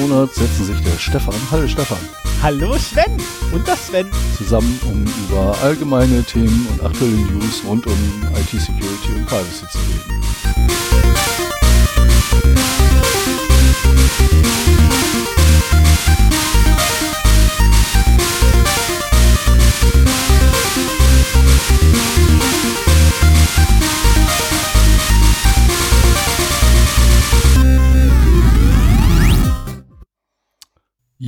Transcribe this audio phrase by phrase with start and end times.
[0.00, 1.98] Monat setzen sich der Stefan, hallo Stefan,
[2.42, 3.18] Hallo Sven
[3.52, 4.06] und das Sven.
[4.38, 10.20] zusammen, um über allgemeine Themen und aktuelle News rund um IT-Security und Privacy zu reden.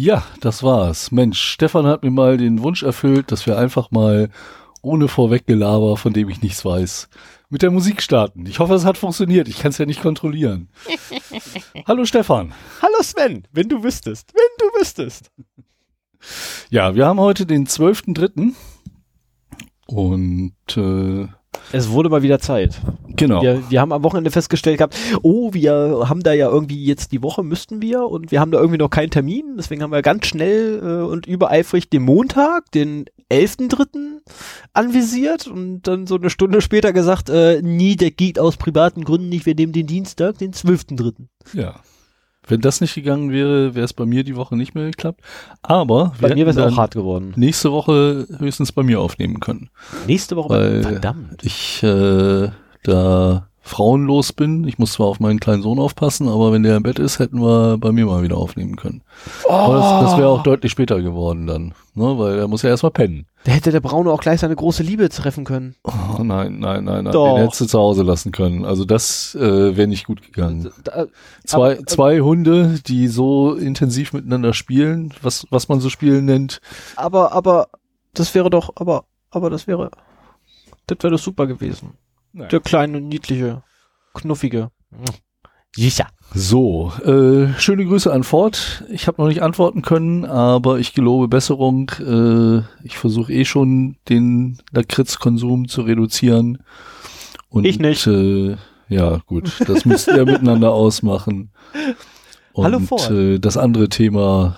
[0.04, 1.12] Ja, das war's.
[1.12, 4.30] Mensch, Stefan hat mir mal den Wunsch erfüllt, dass wir einfach mal
[4.82, 7.08] ohne Vorweggelaber, von dem ich nichts weiß,
[7.50, 8.44] mit der Musik starten.
[8.46, 9.46] Ich hoffe, es hat funktioniert.
[9.46, 10.70] Ich kann es ja nicht kontrollieren.
[11.86, 12.52] Hallo Stefan.
[12.82, 15.30] Hallo Sven, wenn du wüsstest, wenn du wüsstest.
[16.68, 18.54] Ja, wir haben heute den 12.3.
[19.86, 21.28] Und äh,
[21.72, 22.80] Es wurde mal wieder Zeit.
[23.16, 23.42] genau.
[23.42, 27.22] Wir, wir haben am Wochenende festgestellt gehabt, oh, wir haben da ja irgendwie jetzt die
[27.22, 29.56] Woche müssten wir und wir haben da irgendwie noch keinen Termin.
[29.56, 34.20] Deswegen haben wir ganz schnell äh, und übereifrig den Montag, den 11.3.
[34.74, 39.28] anvisiert und dann so eine Stunde später gesagt, äh, nie, der geht aus privaten Gründen
[39.28, 41.26] nicht, wir nehmen den Dienstag, den 12.3.
[41.54, 41.80] Ja.
[42.48, 45.20] Wenn das nicht gegangen wäre, wäre es bei mir die Woche nicht mehr geklappt.
[45.62, 47.32] Aber Bei mir wäre es auch hart geworden.
[47.36, 49.70] nächste Woche höchstens bei mir aufnehmen können.
[50.08, 51.42] Nächste Woche, Weil verdammt.
[51.44, 52.48] ich äh,
[52.82, 54.66] da frauenlos bin.
[54.66, 57.40] Ich muss zwar auf meinen kleinen Sohn aufpassen, aber wenn der im Bett ist, hätten
[57.40, 59.02] wir bei mir mal wieder aufnehmen können.
[59.48, 62.18] Aber das, das wäre auch deutlich später geworden dann, ne?
[62.18, 63.26] weil er muss ja erstmal pennen.
[63.44, 65.76] Da hätte der Braune auch gleich seine große Liebe treffen können.
[65.84, 67.12] Oh, nein, nein, nein, nein.
[67.12, 67.34] Doch.
[67.36, 68.64] Den hättest du zu Hause lassen können.
[68.64, 70.70] Also das äh, wäre nicht gut gegangen.
[70.84, 71.06] Da,
[71.44, 76.60] Zwei, aber- zwei Hunde, die so intensiv miteinander spielen, was, was man so spielen nennt.
[76.96, 77.68] aber, aber,
[78.14, 79.90] das wäre doch, aber, aber das wäre,
[80.86, 81.94] das wäre doch super gewesen.
[82.32, 83.62] Der kleine, niedliche,
[84.14, 84.70] knuffige.
[85.74, 86.08] Sicher.
[86.34, 88.84] So, äh, schöne Grüße an Ford.
[88.90, 91.90] Ich habe noch nicht antworten können, aber ich gelobe Besserung.
[91.98, 96.62] Äh, ich versuche eh schon den Lakritzkonsum zu reduzieren.
[97.48, 98.06] Und, Ich nicht.
[98.06, 98.56] Äh,
[98.88, 101.52] ja, gut, das müsst ihr miteinander ausmachen.
[102.52, 103.10] Und Hallo Ford.
[103.10, 104.56] Äh, das andere Thema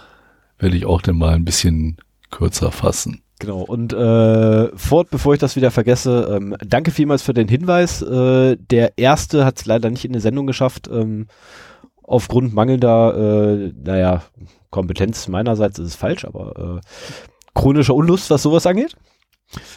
[0.59, 1.97] werde ich auch dann mal ein bisschen
[2.31, 3.24] kürzer fassen.
[3.45, 3.61] Genau.
[3.61, 8.01] Und äh, fort, bevor ich das wieder vergesse, ähm, danke vielmals für den Hinweis.
[8.01, 10.89] Äh, der erste hat es leider nicht in die Sendung geschafft.
[10.91, 11.27] Ähm,
[12.03, 14.23] aufgrund mangelnder, äh, naja,
[14.71, 16.81] Kompetenz meinerseits ist es falsch, aber äh,
[17.55, 18.97] chronischer Unlust, was sowas angeht.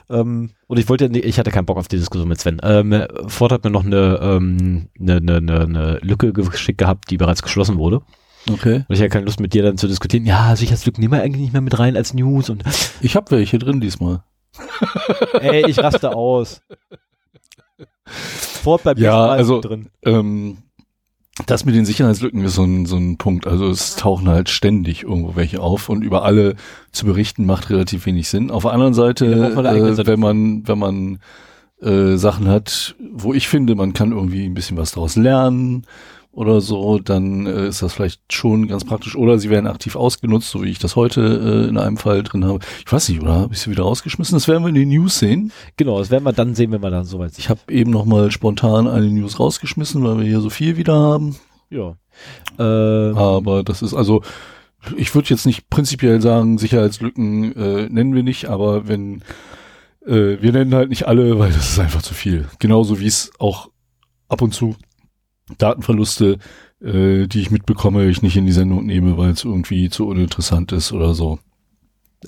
[0.09, 2.61] Ähm, und ich wollte, ich hatte keinen Bock auf die Diskussion mit Sven.
[2.63, 7.17] Ähm, Ford hat mir noch eine, ähm, eine, eine, eine, eine Lücke geschickt gehabt, die
[7.17, 8.01] bereits geschlossen wurde.
[8.51, 8.85] Okay.
[8.87, 10.25] Und ich hatte keine Lust mit dir dann zu diskutieren.
[10.25, 12.63] Ja, Sicherheitslücken nehmen wir eigentlich nicht mehr mit rein als News und
[13.01, 14.23] Ich habe welche drin diesmal.
[15.41, 16.61] Ey, ich raste aus.
[18.05, 19.89] Fort bleibt Ja, also- drin.
[20.03, 20.57] Ähm,
[21.45, 23.45] das mit den Sicherheitslücken ist so ein, so ein Punkt.
[23.45, 26.55] Also es tauchen halt ständig irgendwo welche auf und über alle
[26.91, 28.49] zu berichten macht relativ wenig Sinn.
[28.49, 31.19] Auf der anderen Seite, äh, Sendung wenn man, wenn man
[31.79, 35.85] äh, Sachen hat, wo ich finde, man kann irgendwie ein bisschen was daraus lernen
[36.37, 39.15] oder so, dann äh, ist das vielleicht schon ganz praktisch.
[39.15, 41.21] Oder sie werden aktiv ausgenutzt, so wie ich das heute
[41.65, 42.59] äh, in einem Fall drin habe.
[42.85, 44.35] Ich weiß nicht, oder habe ich sie wieder rausgeschmissen?
[44.35, 45.51] Das werden wir in den News sehen.
[45.77, 47.39] Genau, das werden wir dann sehen, wenn wir dann soweit sind.
[47.39, 50.93] Ich habe eben noch mal spontan eine News rausgeschmissen, weil wir hier so viel wieder
[50.93, 51.37] haben.
[51.71, 51.95] Ja.
[52.59, 54.21] Ähm, Aber das ist also,
[54.95, 59.23] ich würde jetzt nicht prinzipiell sagen, Sicherheitslücken äh, nennen wir nicht, aber wenn
[60.05, 62.47] äh, wir nennen halt nicht alle, weil das ist einfach zu viel.
[62.59, 63.71] Genauso wie es auch
[64.29, 64.75] ab und zu
[65.57, 66.37] Datenverluste,
[66.81, 70.71] äh, die ich mitbekomme, ich nicht in die Sendung nehme, weil es irgendwie zu uninteressant
[70.71, 71.39] ist oder so.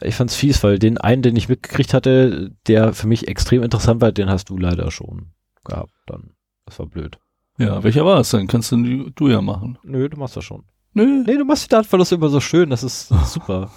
[0.01, 4.01] ich fand's fies, weil den einen, den ich mitgekriegt hatte, der für mich extrem interessant
[4.01, 5.33] war, den hast du leider schon
[5.66, 5.92] gehabt.
[6.07, 6.31] Dann.
[6.66, 7.18] Das war blöd.
[7.57, 8.48] Ja, welcher war es denn?
[8.48, 9.77] Kannst du, du ja machen.
[9.83, 10.63] Nö, du machst das schon.
[10.94, 11.24] Nö.
[11.25, 13.71] Nee, du machst die Datenverluste immer so schön, das ist super.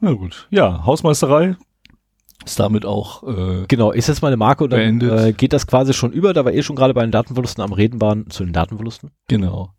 [0.00, 0.46] Na gut.
[0.50, 1.56] Ja, Hausmeisterei
[2.48, 5.92] ist damit auch äh, Genau, ich setze meine Marke und dann äh, geht das quasi
[5.92, 8.52] schon über, da wir eh schon gerade bei den Datenverlusten am Reden waren, zu den
[8.52, 9.10] Datenverlusten.
[9.28, 9.70] Genau.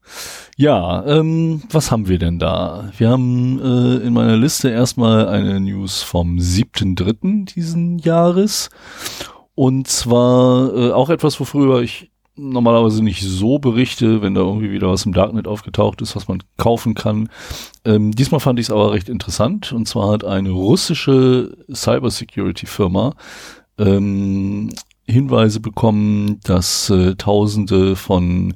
[0.56, 2.92] Ja, ähm, was haben wir denn da?
[2.98, 7.54] Wir haben äh, in meiner Liste erstmal eine News vom 7.3.
[7.54, 8.70] diesen Jahres.
[9.56, 14.90] Und zwar äh, auch etwas, worüber ich normalerweise nicht so berichte, wenn da irgendwie wieder
[14.90, 17.30] was im Darknet aufgetaucht ist, was man kaufen kann.
[17.86, 19.72] Ähm, diesmal fand ich es aber recht interessant.
[19.72, 23.16] Und zwar hat eine russische Cybersecurity-Firma
[23.78, 24.70] ähm,
[25.06, 28.54] Hinweise bekommen, dass äh, Tausende von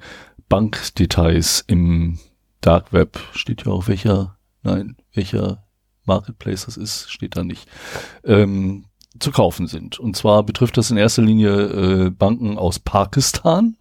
[0.49, 2.19] Bankdetails im
[2.61, 5.63] Dark Web, steht ja auch welcher, nein, welcher
[6.05, 7.67] Marketplace das ist, steht da nicht,
[8.23, 8.85] ähm,
[9.23, 9.99] zu kaufen sind.
[9.99, 13.75] Und zwar betrifft das in erster Linie äh, Banken aus Pakistan.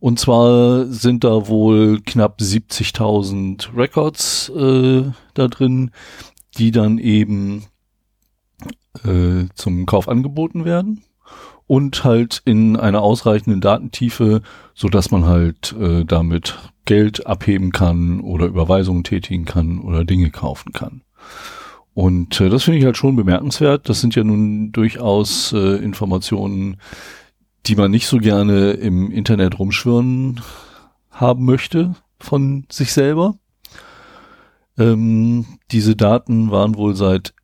[0.00, 5.04] Und zwar sind da wohl knapp 70.000 Records äh,
[5.34, 5.90] da drin,
[6.56, 7.66] die dann eben
[9.04, 11.04] äh, zum Kauf angeboten werden
[11.66, 14.42] und halt in einer ausreichenden Datentiefe,
[14.74, 20.30] so dass man halt äh, damit Geld abheben kann oder Überweisungen tätigen kann oder Dinge
[20.30, 21.02] kaufen kann.
[22.00, 23.90] Und äh, das finde ich halt schon bemerkenswert.
[23.90, 26.78] Das sind ja nun durchaus äh, Informationen,
[27.66, 30.40] die man nicht so gerne im Internet rumschwirren
[31.10, 33.34] haben möchte von sich selber.
[34.78, 37.34] Ähm, diese Daten waren wohl seit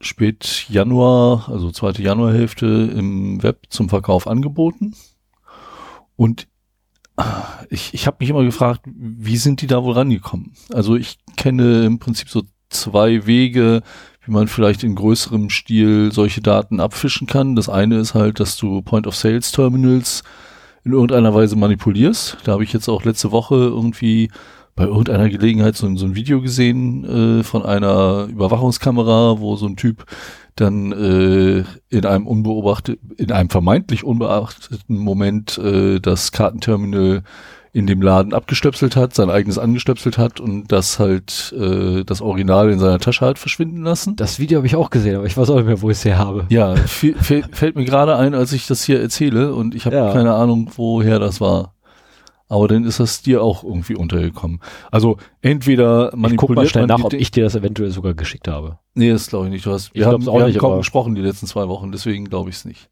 [0.00, 4.94] spät Januar, also zweite Januarhälfte im Web zum Verkauf angeboten.
[6.16, 6.48] Und
[7.68, 10.54] ich, ich habe mich immer gefragt, wie sind die da wohl rangekommen?
[10.72, 13.82] Also ich kenne im Prinzip so zwei Wege,
[14.24, 17.56] wie man vielleicht in größerem Stil solche Daten abfischen kann.
[17.56, 20.22] Das eine ist halt, dass du Point-of-Sales-Terminals
[20.84, 22.38] in irgendeiner Weise manipulierst.
[22.44, 24.30] Da habe ich jetzt auch letzte Woche irgendwie
[24.76, 27.04] bei irgendeiner Gelegenheit so, so ein Video gesehen
[27.40, 30.04] äh, von einer Überwachungskamera, wo so ein Typ
[30.54, 37.22] dann äh, in einem unbeobachteten, in einem vermeintlich unbeachteten Moment äh, das Kartenterminal
[37.76, 42.70] in dem Laden abgestöpselt hat, sein eigenes angestöpselt hat und das halt äh, das Original
[42.70, 44.16] in seiner Tasche hat verschwinden lassen.
[44.16, 46.04] Das Video habe ich auch gesehen, aber ich weiß auch nicht mehr, wo ich es
[46.06, 46.46] her habe.
[46.48, 50.10] Ja, fällt mir gerade ein, als ich das hier erzähle und ich habe ja.
[50.10, 51.74] keine Ahnung, woher das war
[52.48, 54.60] aber dann ist das dir auch irgendwie untergekommen.
[54.92, 58.46] Also entweder manipuliert ich guck mal schnell nach, ob ich dir das eventuell sogar geschickt
[58.46, 58.78] habe.
[58.94, 59.66] Nee, das glaube ich nicht.
[59.66, 62.26] Du hast, wir haben, auch wir nicht, haben kaum gesprochen die letzten zwei Wochen, deswegen
[62.26, 62.88] glaube ich es nicht.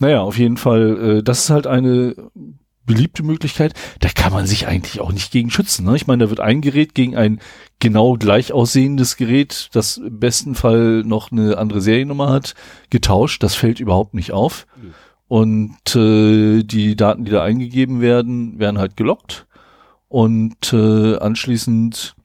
[0.00, 2.14] Naja, auf jeden Fall, äh, das ist halt eine
[2.90, 3.74] beliebte Möglichkeit.
[4.00, 5.86] Da kann man sich eigentlich auch nicht gegen schützen.
[5.86, 5.94] Ne?
[5.96, 7.40] Ich meine, da wird ein Gerät gegen ein
[7.78, 12.54] genau gleich aussehendes Gerät, das im besten Fall noch eine andere Seriennummer hat,
[12.90, 13.42] getauscht.
[13.42, 14.66] Das fällt überhaupt nicht auf.
[14.76, 14.94] Mhm.
[15.28, 19.46] Und äh, die Daten, die da eingegeben werden, werden halt gelockt.
[20.08, 22.16] Und äh, anschließend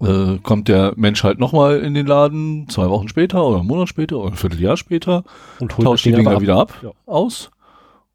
[0.00, 3.88] äh, kommt der Mensch halt nochmal in den Laden, zwei Wochen später oder einen Monat
[3.88, 5.24] später oder ein Vierteljahr später,
[5.58, 6.42] und tauscht die Dinger ab.
[6.42, 6.90] wieder ab, ja.
[7.06, 7.50] aus.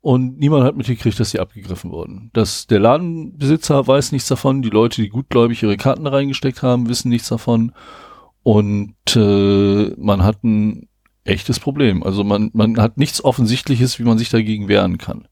[0.01, 2.29] Und niemand hat mitgekriegt, dass sie abgegriffen wurden.
[2.33, 7.09] Dass der Ladenbesitzer weiß nichts davon, die Leute, die gutgläubig ihre Karten reingesteckt haben, wissen
[7.09, 7.73] nichts davon.
[8.44, 10.88] Und äh, man hat ein
[11.25, 12.03] echtes Problem.
[12.03, 15.27] Also man, man hat nichts Offensichtliches, wie man sich dagegen wehren kann.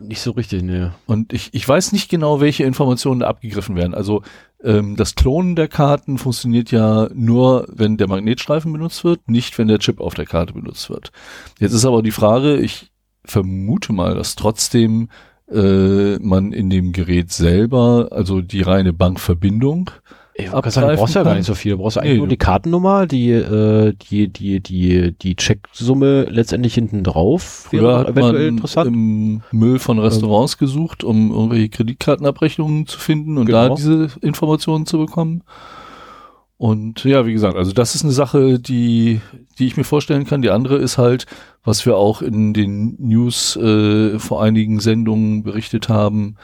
[0.00, 0.94] Nicht so richtig, ne.
[1.06, 3.94] Und ich, ich weiß nicht genau, welche Informationen da abgegriffen werden.
[3.94, 4.22] Also
[4.62, 9.68] ähm, das Klonen der Karten funktioniert ja nur, wenn der Magnetstreifen benutzt wird, nicht wenn
[9.68, 11.12] der Chip auf der Karte benutzt wird.
[11.58, 12.90] Jetzt ist aber die Frage, ich
[13.24, 15.08] vermute mal, dass trotzdem
[15.50, 19.90] äh, man in dem Gerät selber, also die reine Bankverbindung,
[20.36, 21.72] ich sagen, du brauchst ja gar nicht so viel.
[21.72, 26.74] Du brauchst eigentlich nee, nur die Kartennummer, die, äh, die, die, die, die Checksumme letztendlich
[26.74, 27.68] hinten drauf.
[27.70, 28.88] Früher hat man interessant.
[28.88, 30.58] im Müll von Restaurants ähm.
[30.58, 33.68] gesucht, um irgendwelche Kreditkartenabrechnungen zu finden und genau.
[33.68, 35.44] da diese Informationen zu bekommen.
[36.64, 39.20] Und ja, wie gesagt, also das ist eine Sache, die,
[39.58, 40.40] die ich mir vorstellen kann.
[40.40, 41.26] Die andere ist halt,
[41.62, 46.36] was wir auch in den News äh, vor einigen Sendungen berichtet haben,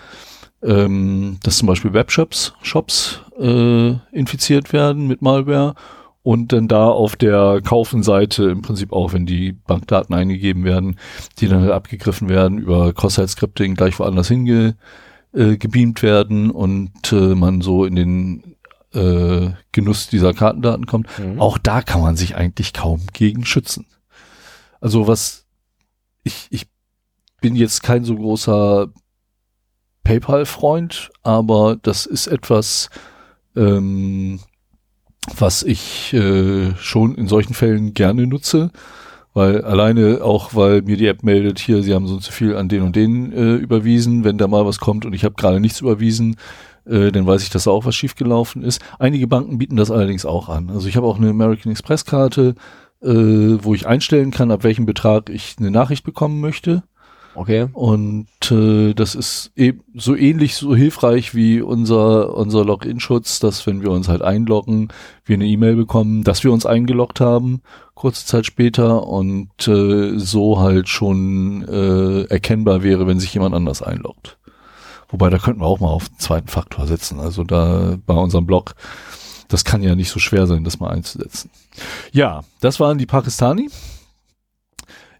[0.62, 5.74] ähm, dass zum Beispiel Webshops Shops äh, infiziert werden mit Malware
[6.22, 10.96] und dann da auf der Kaufenseite im Prinzip auch, wenn die Bankdaten eingegeben werden,
[11.38, 14.76] die dann halt abgegriffen werden über Cross-Site-Scripting gleich woanders hinge
[15.32, 18.49] äh, werden und äh, man so in den
[18.94, 21.06] äh, Genuss dieser Kartendaten kommt.
[21.18, 21.40] Mhm.
[21.40, 23.86] Auch da kann man sich eigentlich kaum gegen schützen.
[24.80, 25.46] Also was
[26.24, 26.66] ich, ich
[27.40, 28.88] bin jetzt kein so großer
[30.04, 32.90] PayPal-Freund, aber das ist etwas,
[33.56, 34.40] ähm,
[35.36, 38.70] was ich äh, schon in solchen Fällen gerne nutze,
[39.34, 42.68] weil alleine auch, weil mir die App meldet, hier, sie haben so zu viel an
[42.68, 45.80] den und den äh, überwiesen, wenn da mal was kommt und ich habe gerade nichts
[45.80, 46.36] überwiesen,
[46.90, 48.80] äh, dann weiß ich, dass da auch was schiefgelaufen ist.
[48.98, 50.70] Einige Banken bieten das allerdings auch an.
[50.70, 52.54] Also ich habe auch eine American Express Karte,
[53.02, 56.82] äh, wo ich einstellen kann, ab welchem Betrag ich eine Nachricht bekommen möchte.
[57.34, 57.68] Okay.
[57.72, 63.82] Und äh, das ist eben so ähnlich, so hilfreich wie unser, unser Login-Schutz, dass wenn
[63.82, 64.88] wir uns halt einloggen,
[65.24, 67.62] wir eine E-Mail bekommen, dass wir uns eingeloggt haben,
[67.94, 73.80] kurze Zeit später und äh, so halt schon äh, erkennbar wäre, wenn sich jemand anders
[73.80, 74.39] einloggt.
[75.10, 77.20] Wobei, da könnten wir auch mal auf den zweiten Faktor setzen.
[77.20, 78.74] Also da bei unserem Blog,
[79.48, 81.50] das kann ja nicht so schwer sein, das mal einzusetzen.
[82.12, 83.68] Ja, das waren die Pakistani.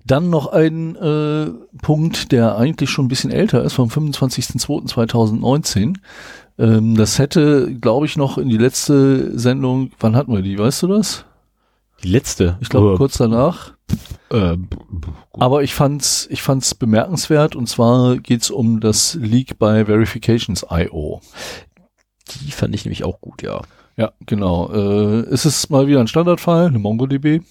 [0.06, 1.50] Dann noch ein äh,
[1.82, 5.97] Punkt, der eigentlich schon ein bisschen älter ist, vom 25.02.2019.
[6.59, 10.82] Ähm, das hätte, glaube ich, noch in die letzte Sendung, wann hatten wir die, weißt
[10.82, 11.26] du das?
[12.02, 12.56] Die letzte?
[12.61, 13.75] Ich glaube, kurz danach.
[14.30, 14.56] Äh,
[15.32, 21.20] Aber ich fand's, ich fand's bemerkenswert und zwar geht's um das Leak bei Verifications.io.
[22.30, 23.62] Die fand ich nämlich auch gut, ja.
[23.97, 24.70] Ja, genau.
[24.73, 27.42] Äh, es ist mal wieder ein Standardfall, eine MongoDB,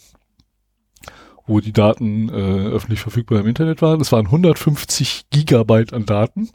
[1.46, 4.02] wo die Daten äh, öffentlich verfügbar im Internet waren.
[4.02, 6.50] Es waren 150 Gigabyte an Daten.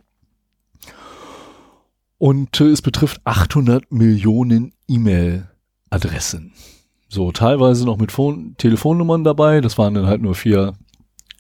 [2.19, 6.53] Und äh, es betrifft 800 Millionen E-Mail-Adressen.
[7.09, 9.61] So, teilweise noch mit Phone Telefonnummern dabei.
[9.61, 10.75] Das waren dann halt nur vier,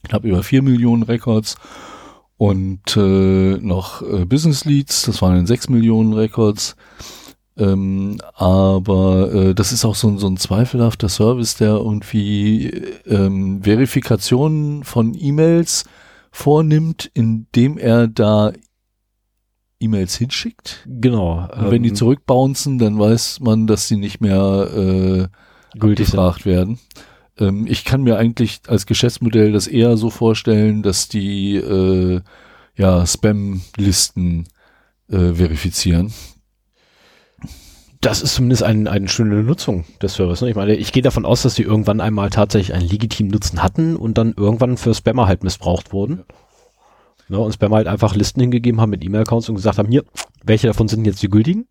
[0.04, 1.56] knapp über vier Millionen Records.
[2.36, 6.76] Und äh, noch äh, Business Leads, das waren dann sechs Millionen Records.
[7.56, 12.66] Ähm, aber äh, das ist auch so, so ein zweifelhafter Service, der irgendwie
[13.06, 15.84] ähm, Verifikationen von E-Mails
[16.32, 18.52] vornimmt, indem er da
[19.78, 20.84] E-Mails hinschickt.
[20.88, 21.48] Genau.
[21.56, 25.28] Und wenn die ähm, zurückbouncen, dann weiß man, dass sie nicht mehr äh,
[25.78, 26.78] Gültig gefragt werden.
[27.38, 32.20] Ähm, ich kann mir eigentlich als Geschäftsmodell das eher so vorstellen, dass die äh,
[32.76, 34.46] ja Spam-Listen
[35.08, 36.12] äh, verifizieren.
[38.00, 40.42] Das ist zumindest ein, eine schöne Nutzung des Servers.
[40.42, 40.50] Ne?
[40.50, 43.96] Ich meine, ich gehe davon aus, dass sie irgendwann einmal tatsächlich einen legitimen Nutzen hatten
[43.96, 46.24] und dann irgendwann für Spammer halt missbraucht wurden.
[47.28, 47.38] Ne?
[47.38, 50.04] Und Spammer halt einfach Listen hingegeben haben mit E-Mail-Accounts und gesagt haben, hier,
[50.44, 51.66] welche davon sind jetzt die gültigen?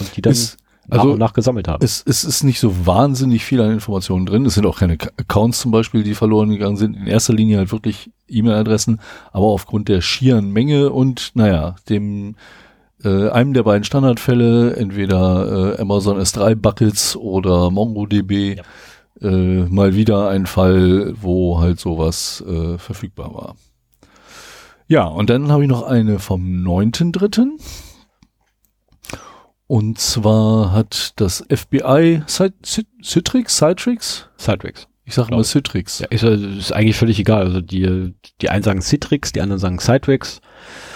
[0.00, 0.56] Und die dann Ist-
[0.90, 1.84] also nach gesammelt haben.
[1.84, 4.46] Es, es ist nicht so wahnsinnig viel an Informationen drin.
[4.46, 6.96] Es sind auch keine Accounts zum Beispiel, die verloren gegangen sind.
[6.96, 9.00] In erster Linie halt wirklich E-Mail-Adressen,
[9.32, 12.36] aber aufgrund der schieren Menge und naja, dem
[13.04, 18.60] äh, einem der beiden Standardfälle, entweder äh, Amazon S3 Buckets oder MongoDB,
[19.20, 23.56] äh, mal wieder ein Fall, wo halt sowas äh, verfügbar war.
[24.86, 27.58] Ja, und dann habe ich noch eine vom 9.3.
[29.68, 34.26] Und zwar hat das FBI Cit- Cit- Citrix, Citrix?
[34.38, 34.88] Citrix.
[35.04, 35.46] Ich sage mal ich.
[35.46, 36.00] Citrix.
[36.00, 37.44] Ja, ist, ist eigentlich völlig egal.
[37.46, 40.40] Also die, die einen sagen Citrix, die anderen sagen Citrix.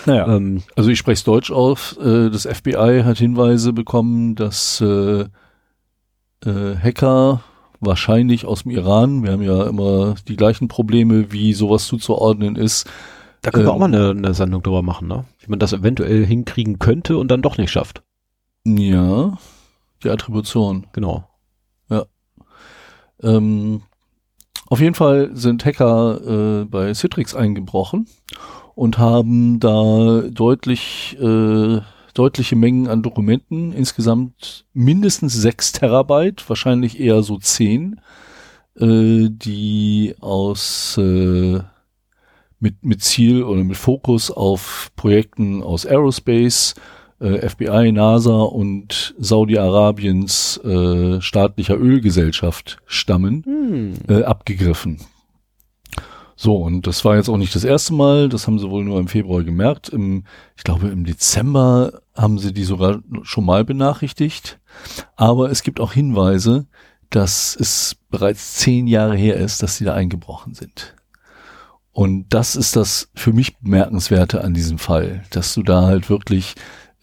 [0.06, 1.96] Naja, Ähm, also ich spreche es Deutsch auf.
[2.02, 5.26] Äh, das FBI hat Hinweise bekommen, dass äh,
[6.44, 7.42] äh, Hacker
[7.80, 12.88] wahrscheinlich aus dem Iran, wir haben ja immer die gleichen Probleme, wie sowas zuzuordnen ist,
[13.42, 15.24] da können wir ähm, auch mal eine, eine Sendung drüber machen, ne?
[15.40, 18.02] Wie man das eventuell hinkriegen könnte und dann doch nicht schafft.
[18.64, 19.38] Ja,
[20.02, 20.86] die Attribution.
[20.92, 21.28] Genau.
[23.22, 23.82] Ähm,
[24.66, 28.08] auf jeden Fall sind Hacker äh, bei Citrix eingebrochen
[28.74, 31.80] und haben da deutlich, äh,
[32.14, 38.00] deutliche Mengen an Dokumenten, insgesamt mindestens 6 Terabyte, wahrscheinlich eher so 10,
[38.76, 41.60] äh, die aus äh,
[42.60, 46.80] mit, mit Ziel oder mit Fokus auf Projekten aus Aerospace, äh,
[47.22, 53.94] FBI, NASA und Saudi-Arabiens äh, staatlicher Ölgesellschaft stammen, Hm.
[54.08, 54.98] äh, abgegriffen.
[56.34, 58.98] So, und das war jetzt auch nicht das erste Mal, das haben sie wohl nur
[58.98, 59.90] im Februar gemerkt.
[59.90, 60.24] Im,
[60.56, 64.58] ich glaube, im Dezember haben sie die sogar schon mal benachrichtigt.
[65.14, 66.66] Aber es gibt auch Hinweise,
[67.10, 70.96] dass es bereits zehn Jahre her ist, dass sie da eingebrochen sind.
[71.92, 76.54] Und das ist das für mich bemerkenswerte an diesem Fall, dass du da halt wirklich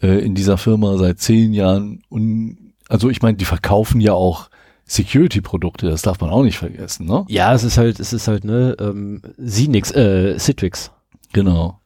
[0.02, 2.56] äh, in dieser Firma seit zehn Jahren un
[2.88, 4.50] also ich meine, die verkaufen ja auch
[4.84, 7.24] Security-Produkte, das darf man auch nicht vergessen, ne?
[7.28, 10.90] Ja, es ist halt, es ist halt, ne, ähm, Sinix, äh, Citrix.
[11.32, 11.78] Genau.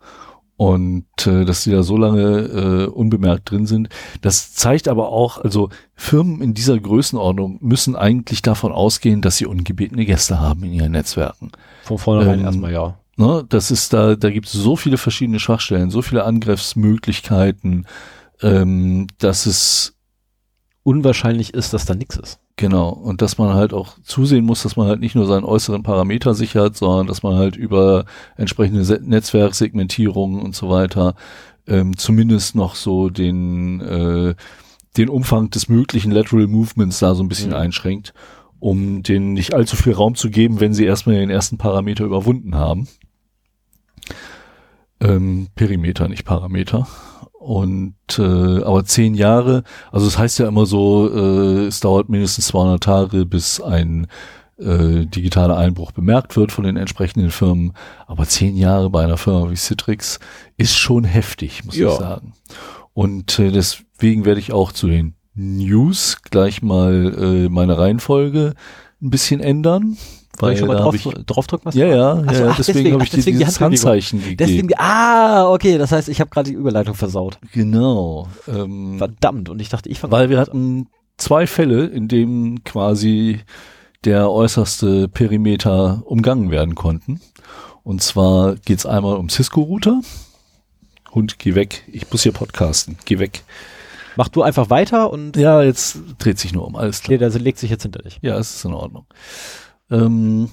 [0.56, 3.90] Und äh, dass die da so lange äh, unbemerkt drin sind,
[4.22, 9.46] das zeigt aber auch, also Firmen in dieser Größenordnung müssen eigentlich davon ausgehen, dass sie
[9.46, 11.50] ungebetene Gäste haben in ihren Netzwerken.
[11.82, 12.98] Von vornherein Ähm, erstmal, ja.
[13.16, 17.86] Ne, das ist da, da gibt es so viele verschiedene Schwachstellen, so viele Angriffsmöglichkeiten,
[18.42, 19.94] ähm, dass es
[20.86, 22.40] Unwahrscheinlich ist, dass da nichts ist.
[22.56, 25.82] Genau, und dass man halt auch zusehen muss, dass man halt nicht nur seinen äußeren
[25.82, 28.04] Parameter sichert, sondern dass man halt über
[28.36, 31.14] entsprechende Se Netzwerksegmentierungen und so weiter
[31.66, 34.34] ähm, zumindest noch so den, äh,
[34.98, 37.56] den Umfang des möglichen Lateral Movements da so ein bisschen Mhm.
[37.56, 38.12] einschränkt,
[38.64, 42.54] um denen nicht allzu viel Raum zu geben, wenn sie erstmal den ersten Parameter überwunden
[42.54, 42.88] haben.
[45.00, 46.86] Ähm, Perimeter, nicht Parameter.
[47.38, 48.22] Und äh,
[48.62, 53.26] aber zehn Jahre, also es heißt ja immer so, äh, es dauert mindestens 200 Tage,
[53.26, 54.06] bis ein
[54.56, 57.74] äh, digitaler Einbruch bemerkt wird von den entsprechenden Firmen.
[58.06, 60.20] Aber zehn Jahre bei einer Firma wie Citrix
[60.56, 61.88] ist schon heftig, muss Ja.
[61.92, 62.32] ich sagen.
[62.94, 67.14] Und äh, deswegen werde ich auch zu den News gleich mal
[67.46, 68.54] äh, meine Reihenfolge
[69.02, 69.96] ein bisschen ändern.
[70.38, 71.76] Weil ich schon mal drauf, ich, draufdrücken was?
[71.76, 73.90] ja, ja, so, ja ach, deswegen, deswegen- habe ich dir deswegen die dieses Handbewegung.
[73.92, 74.36] Handzeichen gegeben.
[74.36, 77.38] Deswegen, ah, okay, das heißt, ich habe gerade die Überleitung versaut.
[77.52, 78.26] genau.
[78.48, 80.88] Ähm, Verdammt, und ich dachte, ich weil wir hatten
[81.18, 83.40] zwei Fälle, in denen quasi
[84.04, 87.20] der äußerste Perimeter umgangen werden konnten.
[87.84, 90.00] Und zwar geht's einmal um Cisco-Router.
[91.14, 91.84] Hund, geh weg.
[91.92, 92.96] Ich muss hier podcasten.
[93.04, 93.44] Geh weg.
[94.16, 96.76] Mach du einfach weiter und Ja, jetzt dreht sich nur um.
[96.76, 97.12] Alles klar.
[97.12, 98.18] nee, der legt sich jetzt hinter dich.
[98.22, 99.06] Ja, es ist in Ordnung.
[99.90, 100.50] Ähm,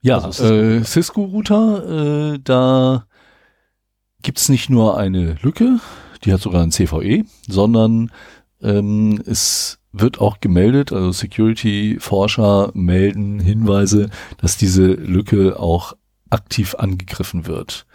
[0.00, 3.06] ja, Also äh, Cisco-Router, äh, da
[4.22, 5.80] gibt's nicht nur eine Lücke,
[6.24, 8.10] die hat sogar ein CVE, sondern
[8.62, 15.94] ähm, es wird auch gemeldet, also Security-Forscher melden Hinweise, dass diese Lücke auch
[16.30, 17.86] aktiv angegriffen wird.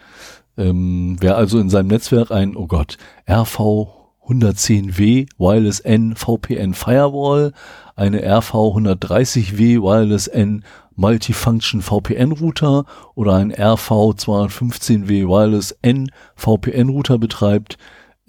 [0.60, 2.98] Ähm, wer also in seinem Netzwerk ein, oh Gott,
[3.30, 3.88] RV
[4.28, 7.54] 110W Wireless N VPN Firewall,
[7.96, 12.86] eine RV 130W Wireless N Multifunction VPN Router
[13.16, 17.78] oder ein RV 215W Wireless N VPN Router betreibt,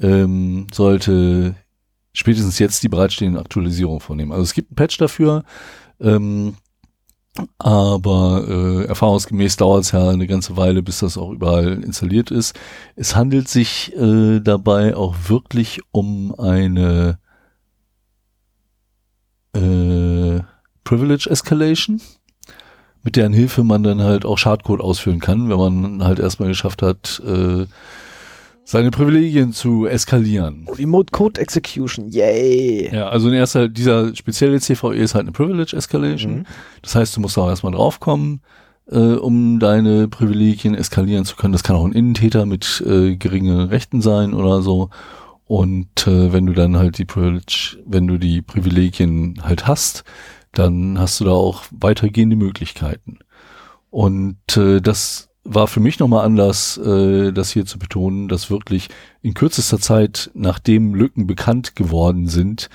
[0.01, 1.57] ähm, sollte
[2.13, 4.31] spätestens jetzt die bereitstehenden Aktualisierungen vornehmen.
[4.31, 5.43] Also es gibt ein Patch dafür,
[6.01, 6.55] ähm,
[7.59, 12.59] aber äh, erfahrungsgemäß dauert es ja eine ganze Weile, bis das auch überall installiert ist.
[12.97, 17.19] Es handelt sich äh, dabei auch wirklich um eine
[19.55, 20.41] äh,
[20.85, 22.01] Privilege Escalation,
[23.03, 26.83] mit deren Hilfe man dann halt auch Schadcode ausführen kann, wenn man halt erstmal geschafft
[26.83, 27.67] hat, äh,
[28.71, 30.65] seine Privilegien zu eskalieren.
[30.69, 32.89] Remote Code Execution, yay!
[32.95, 36.33] Ja, also in erster, dieser spezielle CVE ist halt eine Privilege Escalation.
[36.33, 36.47] Mhm.
[36.81, 38.43] Das heißt, du musst auch erstmal draufkommen,
[38.89, 41.51] äh, um deine Privilegien eskalieren zu können.
[41.53, 44.91] Das kann auch ein Innentäter mit äh, geringen Rechten sein oder so.
[45.47, 50.05] Und äh, wenn du dann halt die Privilege, wenn du die Privilegien halt hast,
[50.53, 53.19] dann hast du da auch weitergehende Möglichkeiten.
[53.91, 58.89] Und äh, das war für mich nochmal Anlass, äh, das hier zu betonen, dass wirklich
[59.21, 62.71] in kürzester Zeit, nachdem Lücken bekannt geworden sind,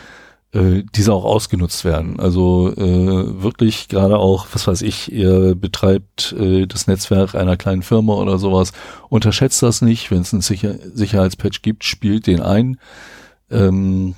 [0.51, 2.19] äh, diese auch ausgenutzt werden.
[2.19, 7.81] Also äh, wirklich gerade auch, was weiß ich, ihr betreibt äh, das Netzwerk einer kleinen
[7.81, 8.73] Firma oder sowas,
[9.07, 12.77] unterschätzt das nicht, wenn es einen Sicher Sicherheitspatch gibt, spielt den ein.
[13.49, 14.15] Ähm,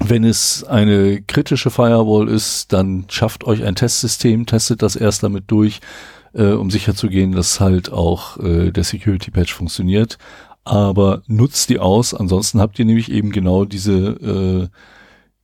[0.00, 5.44] wenn es eine kritische Firewall ist, dann schafft euch ein Testsystem, testet das erst damit
[5.48, 5.80] durch,
[6.34, 10.18] äh, um sicherzugehen, dass halt auch äh, der Security Patch funktioniert.
[10.64, 14.68] Aber nutzt die aus, ansonsten habt ihr nämlich eben genau diese äh,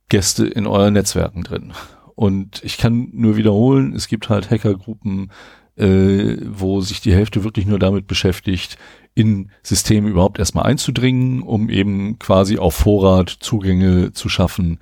[0.09, 1.73] Gäste in euren Netzwerken drin.
[2.13, 5.31] Und ich kann nur wiederholen, es gibt halt Hackergruppen,
[5.75, 8.77] äh, wo sich die Hälfte wirklich nur damit beschäftigt,
[9.13, 14.79] in Systeme überhaupt erstmal einzudringen, um eben quasi auf Vorrat Zugänge zu schaffen,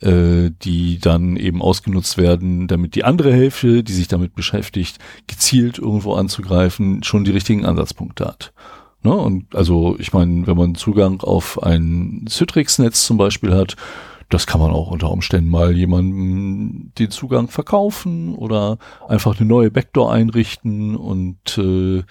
[0.00, 5.78] äh, die dann eben ausgenutzt werden, damit die andere Hälfte, die sich damit beschäftigt, gezielt
[5.78, 8.52] irgendwo anzugreifen, schon die richtigen Ansatzpunkte hat.
[9.02, 9.12] Ne?
[9.12, 13.76] Und also ich meine, wenn man Zugang auf ein Citrix-Netz zum Beispiel hat,
[14.28, 19.70] das kann man auch unter Umständen mal jemandem den Zugang verkaufen oder einfach eine neue
[19.70, 22.04] Backdoor einrichten und äh,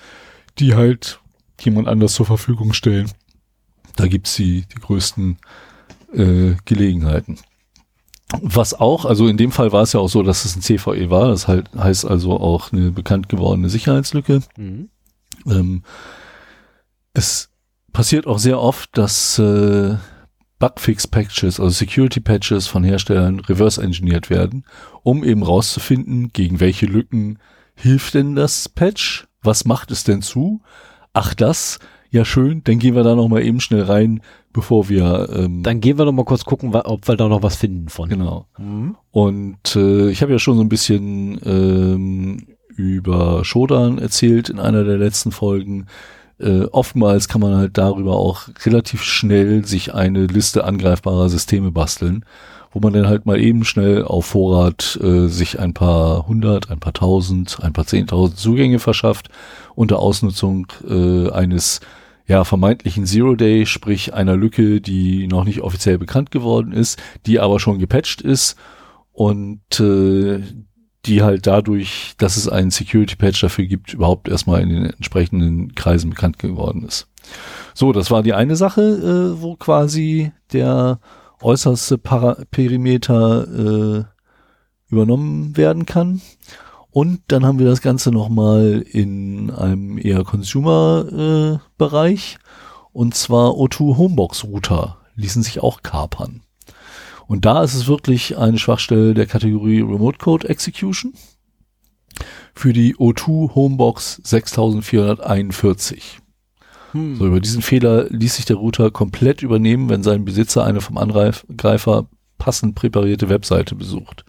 [0.60, 1.22] die halt
[1.62, 3.10] jemand anders zur Verfügung stellen.
[3.96, 5.38] Da gibt's die, die größten
[6.14, 7.40] äh, Gelegenheiten.
[8.42, 11.10] Was auch, also in dem Fall war es ja auch so, dass es ein CVE
[11.10, 14.42] war, das halt, heißt also auch eine bekannt gewordene Sicherheitslücke.
[14.56, 14.90] Mhm.
[15.48, 15.84] Ähm,
[17.14, 17.50] es
[17.92, 19.96] passiert auch sehr oft, dass äh,
[20.60, 24.66] Bugfix-Patches, also Security-Patches von Herstellern reverse-engineert werden,
[25.04, 27.40] um eben rauszufinden, gegen welche Lücken
[27.76, 29.28] hilft denn das Patch?
[29.42, 30.62] Was macht es denn zu?
[31.14, 31.80] Ach das,
[32.12, 34.22] ja schön, dann gehen wir da noch mal eben schnell rein,
[34.60, 37.56] bevor wir ähm, Dann gehen wir noch mal kurz gucken, ob wir da noch was
[37.56, 38.10] finden von.
[38.10, 38.46] genau.
[38.58, 38.98] Mhm.
[39.12, 42.46] Und äh, ich habe ja schon so ein bisschen ähm,
[42.76, 45.88] über Shodan erzählt in einer der letzten Folgen.
[46.40, 52.26] Äh, oftmals kann man halt darüber auch relativ schnell sich eine Liste angreifbarer Systeme basteln,
[52.74, 56.82] wo man dann halt mal eben schnell auf Vorrat äh, sich ein paar hundert, ein
[56.82, 59.30] paar tausend, ein paar zehntausend Zugänge verschafft
[59.76, 61.80] unter Ausnutzung äh, eines
[62.30, 67.40] ja, vermeintlichen Zero Day, sprich einer Lücke, die noch nicht offiziell bekannt geworden ist, die
[67.40, 68.56] aber schon gepatcht ist
[69.12, 70.44] und äh,
[71.08, 75.74] die halt dadurch, dass es einen Security Patch dafür gibt, überhaupt erstmal in den entsprechenden
[75.74, 77.08] Kreisen bekannt geworden ist.
[77.74, 81.00] So, das war die eine Sache, äh, wo quasi der
[81.42, 84.04] äußerste Para Perimeter äh,
[84.92, 86.22] übernommen werden kann.
[86.92, 92.38] Und dann haben wir das Ganze nochmal in einem eher Consumer-Bereich.
[92.92, 96.42] und zwar O2 Homebox Router ließen sich auch kapern.
[97.28, 101.14] Und da ist es wirklich eine Schwachstelle der Kategorie Remote Code Execution
[102.56, 106.20] für die O2 Homebox 6441.
[106.94, 107.18] Hm.
[107.18, 110.98] So, über diesen Fehler ließ sich der Router komplett übernehmen, wenn sein Besitzer eine vom
[110.98, 112.08] Angreifer
[112.40, 114.26] passend präparierte Webseite besucht.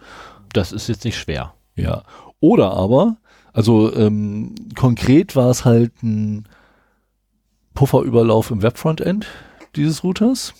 [0.53, 1.55] Das ist jetzt nicht schwer.
[1.75, 2.03] Ja.
[2.41, 3.17] Oder aber,
[3.53, 6.43] also ähm, konkret war es halt ein
[7.73, 9.27] Pufferüberlauf im Webfrontend
[9.75, 10.53] dieses Routers.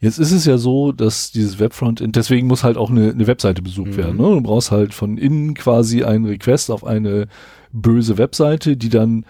[0.00, 3.62] Jetzt ist es ja so, dass dieses Webfrontend, deswegen muss halt auch eine, eine Webseite
[3.62, 3.96] besucht mhm.
[3.96, 4.16] werden.
[4.16, 4.22] Ne?
[4.22, 7.26] Du brauchst halt von innen quasi einen Request auf eine
[7.72, 9.24] böse Webseite, die dann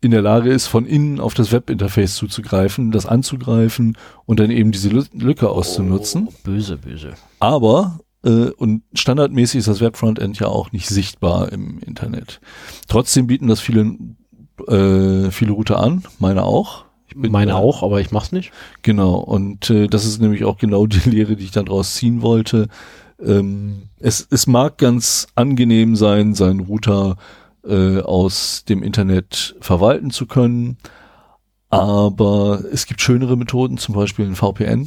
[0.00, 4.72] in der Lage ist, von innen auf das Webinterface zuzugreifen, das anzugreifen und dann eben
[4.72, 6.28] diese Lücke auszunutzen.
[6.28, 7.14] Oh, böse, böse.
[7.38, 12.40] Aber und standardmäßig ist das Webfrontend ja auch nicht sichtbar im Internet.
[12.88, 13.96] Trotzdem bieten das viele
[14.68, 16.84] äh, viele Router an, meine auch.
[17.14, 18.52] meine auch, aber ich mach's nicht.
[18.82, 22.22] Genau, und äh, das ist nämlich auch genau die Lehre, die ich dann draus ziehen
[22.22, 22.68] wollte.
[23.20, 27.16] Ähm, es, es mag ganz angenehm sein, seinen Router
[27.64, 30.78] äh, aus dem Internet verwalten zu können.
[31.68, 34.86] Aber es gibt schönere Methoden, zum Beispiel ein VPN, äh,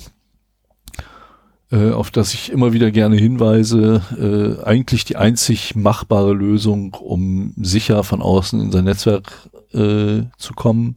[1.76, 4.02] auf das ich immer wieder gerne hinweise.
[4.20, 10.54] Äh, eigentlich die einzig machbare Lösung, um sicher von außen in sein Netzwerk äh, zu
[10.56, 10.96] kommen.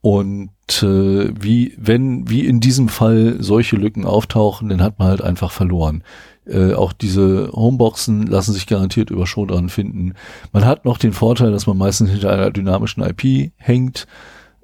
[0.00, 0.50] Und
[0.82, 5.50] äh, wie, wenn, wie in diesem Fall solche Lücken auftauchen, dann hat man halt einfach
[5.50, 6.04] verloren.
[6.46, 10.14] Äh, auch diese Homeboxen lassen sich garantiert über schon dran finden.
[10.52, 14.06] Man hat noch den Vorteil, dass man meistens hinter einer dynamischen IP hängt,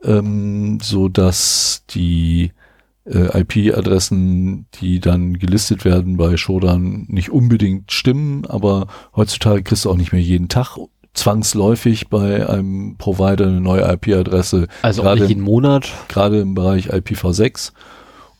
[0.02, 2.52] ähm, so dass die
[3.04, 9.90] äh, IP-Adressen, die dann gelistet werden bei Shodan, nicht unbedingt stimmen, aber heutzutage kriegst du
[9.90, 10.78] auch nicht mehr jeden Tag
[11.14, 14.66] zwangsläufig bei einem Provider eine neue IP-Adresse.
[14.82, 15.92] Also gerade auch nicht jeden Monat.
[16.08, 17.72] Gerade im Bereich IPv6.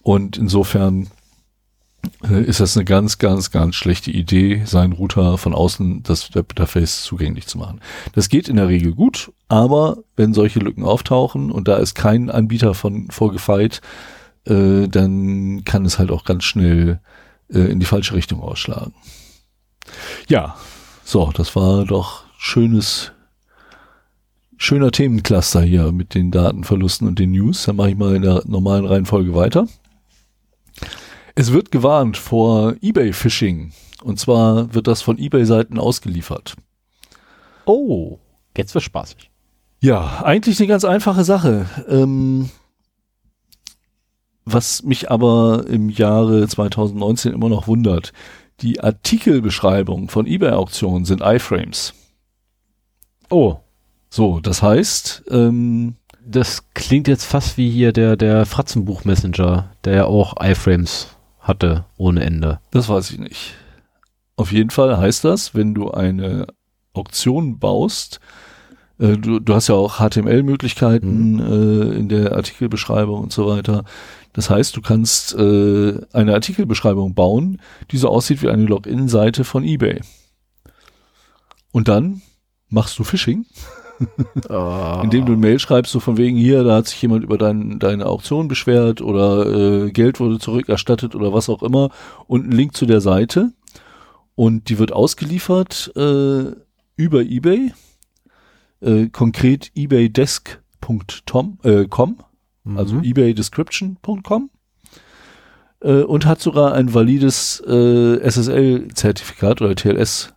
[0.03, 1.09] Und insofern
[2.29, 7.03] äh, ist das eine ganz, ganz, ganz schlechte Idee, seinen Router von außen das Webinterface
[7.05, 7.81] zugänglich zu machen.
[8.12, 12.29] Das geht in der Regel gut, aber wenn solche Lücken auftauchen und da ist kein
[12.29, 13.81] Anbieter von vorgefeit,
[14.46, 17.00] äh, dann kann es halt auch ganz schnell
[17.48, 18.94] äh, in die falsche Richtung ausschlagen.
[20.28, 20.57] Ja,
[21.04, 23.12] so, das war doch schönes,
[24.57, 27.64] schöner Themencluster hier mit den Datenverlusten und den News.
[27.64, 29.66] Dann mache ich mal in der normalen Reihenfolge weiter.
[31.35, 33.72] Es wird gewarnt vor eBay-Phishing.
[34.02, 36.57] Und zwar wird das von eBay-Seiten ausgeliefert.
[37.66, 38.18] Oh,
[38.57, 39.30] jetzt wird spaßig.
[39.80, 41.66] Ja, eigentlich eine ganz einfache Sache.
[41.88, 42.50] Ähm,
[44.44, 48.12] was mich aber im Jahre 2019 immer noch wundert.
[48.61, 51.94] Die Artikelbeschreibungen von eBay-Auktionen sind iFrames.
[53.30, 53.57] Oh.
[54.11, 60.04] So, das heißt, ähm, das klingt jetzt fast wie hier der, der Fratzenbuch-Messenger, der ja
[60.04, 61.09] auch iFrames
[61.40, 62.61] hatte ohne Ende.
[62.70, 63.54] Das weiß ich nicht.
[64.37, 66.46] Auf jeden Fall heißt das, wenn du eine
[66.92, 68.20] Auktion baust,
[68.98, 71.40] äh, du, du hast ja auch HTML-Möglichkeiten mhm.
[71.40, 73.85] äh, in der Artikelbeschreibung und so weiter.
[74.35, 79.64] Das heißt, du kannst äh, eine Artikelbeschreibung bauen, die so aussieht wie eine Login-Seite von
[79.64, 80.01] eBay.
[81.73, 82.20] Und dann
[82.68, 83.47] machst du Phishing.
[84.49, 85.01] oh.
[85.05, 87.79] Indem du ein Mail schreibst, so von wegen hier, da hat sich jemand über dein,
[87.79, 89.47] deine Auktion beschwert oder
[89.87, 91.90] äh, Geld wurde zurückerstattet oder was auch immer
[92.27, 93.53] und einen Link zu der Seite
[94.35, 96.53] und die wird ausgeliefert äh,
[96.97, 97.73] über eBay,
[98.81, 102.18] äh, konkret ebaydesk.com, äh, com,
[102.64, 102.79] mhm.
[102.79, 104.50] also ebaydescription.com
[105.81, 110.35] äh, und hat sogar ein valides äh, SSL-Zertifikat oder TLS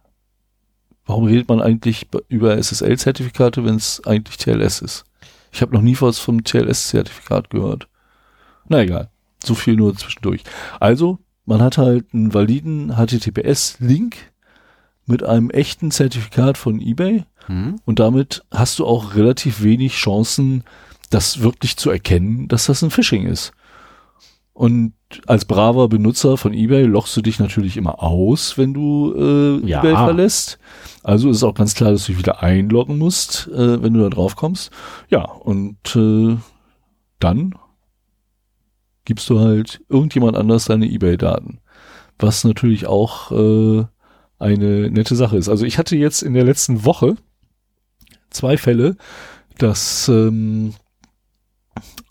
[1.08, 5.06] Warum redet man eigentlich über SSL-Zertifikate, wenn es eigentlich TLS ist?
[5.54, 7.88] Ich habe noch nie was vom TLS-Zertifikat gehört.
[8.68, 9.10] Na egal,
[9.44, 10.44] so viel nur zwischendurch.
[10.82, 14.18] Also, man hat halt einen validen HTTPS-Link
[15.06, 17.78] mit einem echten Zertifikat von eBay hm.
[17.86, 20.66] und damit hast du auch relativ wenig Chancen,
[21.10, 23.54] das wirklich zu erkennen, dass das ein Phishing ist.
[24.54, 24.94] Und
[25.28, 29.80] als braver Benutzer von eBay lochst du dich natürlich immer aus, wenn du äh, ja.
[29.80, 30.58] eBay verlässt.
[31.04, 34.10] Also ist auch ganz klar, dass du dich wieder einloggen musst, äh, wenn du da
[34.10, 34.72] drauf kommst.
[35.10, 36.38] Ja, und äh,
[37.20, 37.54] dann
[39.06, 41.60] gibst du halt irgendjemand anders deine eBay-Daten.
[42.18, 43.86] Was natürlich auch äh,
[44.40, 45.50] eine nette Sache ist.
[45.50, 47.16] Also ich hatte jetzt in der letzten Woche
[48.32, 48.98] zwei Fälle,
[49.60, 50.74] dass ähm,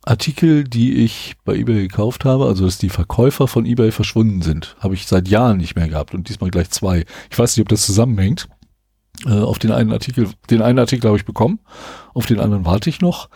[0.06, 4.76] Artikel, die ich bei eBay gekauft habe, also dass die Verkäufer von eBay verschwunden sind,
[4.78, 7.04] habe ich seit Jahren nicht mehr gehabt und diesmal gleich zwei.
[7.28, 8.48] Ich weiß nicht, ob das zusammenhängt.
[9.26, 11.58] Äh, auf den einen Artikel, den einen Artikel habe ich bekommen,
[12.14, 13.28] auf den anderen warte ich noch.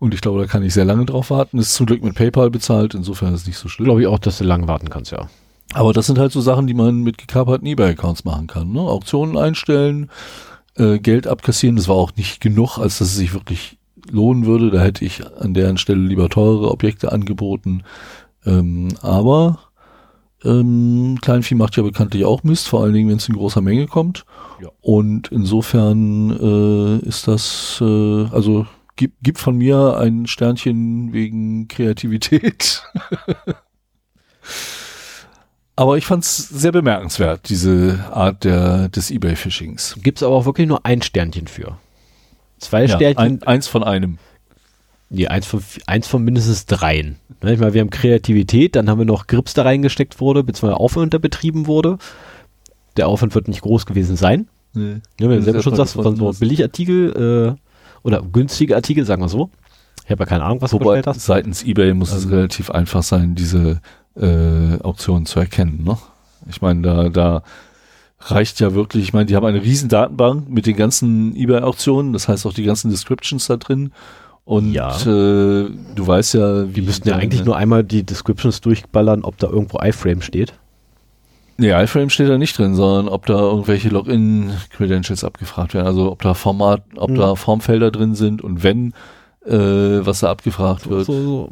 [0.00, 1.58] Und ich glaube, da kann ich sehr lange drauf warten.
[1.58, 3.84] Ist zum Glück mit PayPal bezahlt, insofern ist es nicht so schlimm.
[3.84, 5.28] Glaube ich auch, dass du lange warten kannst, ja.
[5.74, 8.72] Aber das sind halt so Sachen, die man mit gekaperten eBay-Accounts machen kann.
[8.72, 8.80] Ne?
[8.80, 10.10] Auktionen einstellen,
[10.74, 13.78] äh, Geld abkassieren, das war auch nicht genug, als dass es sich wirklich
[14.10, 14.70] lohnen würde.
[14.70, 17.82] Da hätte ich an deren Stelle lieber teure Objekte angeboten.
[18.44, 19.58] Ähm, aber
[20.44, 23.86] ähm, Kleinvieh macht ja bekanntlich auch Mist, vor allen Dingen, wenn es in großer Menge
[23.86, 24.24] kommt.
[24.62, 24.68] Ja.
[24.80, 32.82] Und insofern äh, ist das, äh, also gibt, gibt von mir ein Sternchen wegen Kreativität.
[35.76, 39.96] Aber ich fand es sehr bemerkenswert, diese Art der, des Ebay-Phishings.
[40.02, 41.78] Gibt's aber auch wirklich nur ein Sternchen für.
[42.60, 44.18] Zwei Ja, Sternchen, ein, eins von einem.
[45.08, 47.16] nee, eins von, eins von mindestens dreien.
[47.42, 50.78] Ne, ich meine, wir haben Kreativität, dann haben wir noch Grips da reingesteckt wurde, beziehungsweise
[50.80, 51.98] Aufwand, der betrieben wurde.
[52.96, 54.46] Der Aufwand wird nicht groß gewesen sein.
[54.74, 54.96] Nee.
[55.18, 57.60] Ja, wenn du selber schon sagst, von so Billigartikel äh,
[58.06, 59.50] oder günstige Artikel, sagen wir so.
[60.04, 61.24] Ich habe ja keine Ahnung, was du Wobei bestellt hast.
[61.26, 63.80] seitens eBay muss es Also- relativ einfach sein, diese
[64.16, 65.82] äh, Auktionen zu erkennen.
[65.84, 65.96] Ne?
[66.48, 67.42] Ich meine, da, da
[68.20, 72.28] reicht ja wirklich, ich meine, die haben eine riesen Datenbank mit den ganzen eBay-Auktionen, das
[72.28, 73.92] heißt auch die ganzen Descriptions da drin.
[74.44, 74.96] Und Ja.
[75.00, 79.38] äh, du weißt ja, wie Die müssten ja eigentlich nur einmal die Descriptions durchballern, ob
[79.38, 80.54] da irgendwo iFrame steht.
[81.56, 85.86] Nee, iFrame steht da nicht drin, sondern ob da irgendwelche Login-Credentials abgefragt werden.
[85.86, 87.16] Also ob da Format, ob Hm.
[87.16, 88.92] da Formfelder drin sind und wenn,
[89.46, 89.52] äh,
[90.04, 91.04] was da abgefragt wird.
[91.06, 91.50] So,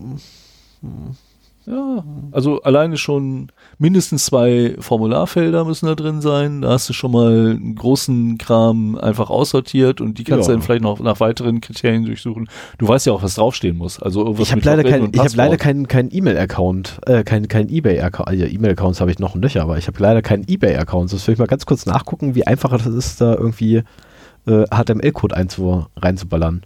[0.83, 0.88] so.
[1.70, 6.62] Ja, also alleine schon mindestens zwei Formularfelder müssen da drin sein.
[6.62, 10.54] Da hast du schon mal einen großen Kram einfach aussortiert und die kannst Ja.
[10.54, 12.48] du dann vielleicht noch nach weiteren Kriterien durchsuchen.
[12.78, 14.00] Du weißt ja auch, was draufstehen muss.
[14.00, 17.68] Also irgendwas Ich habe leider und ich habe leider keinen keinen E-Mail-Account, äh, keinen keinen
[17.68, 18.31] eBay-Account.
[18.33, 21.12] Ja, E-Mail-Accounts habe ich noch ein Löcher, aber ich habe leider keinen eBay-Account.
[21.12, 23.83] Das will ich mal ganz kurz nachgucken, wie einfach es ist, da irgendwie
[24.46, 26.62] äh, HTML-Code einzu reinzuballern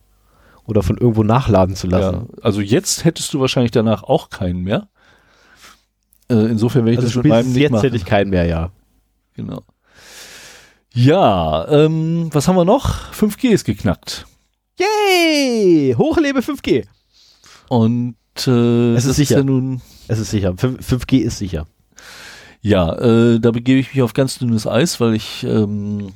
[0.64, 2.28] oder von irgendwo nachladen zu Ja, lassen.
[2.40, 4.86] also jetzt hättest du wahrscheinlich danach auch keinen mehr.
[6.30, 7.82] Äh, insofern werde ich Also das mit meinem jetzt machen.
[7.82, 8.70] hätte ich keinen mehr, ja.
[9.34, 9.62] Genau.
[10.94, 13.12] Ja, ähm, was haben wir noch?
[13.12, 14.26] 5G ist geknackt.
[14.78, 15.94] Yay!
[15.96, 16.84] Hochlebe 5G!
[17.68, 19.38] Und äh, Es ist sicher.
[19.38, 20.54] ja nun Es ist sicher.
[20.56, 21.66] 5, 5G ist sicher.
[22.60, 26.12] Ja, äh, da begebe ich mich auf ganz dünnes Eis, weil ich ähm,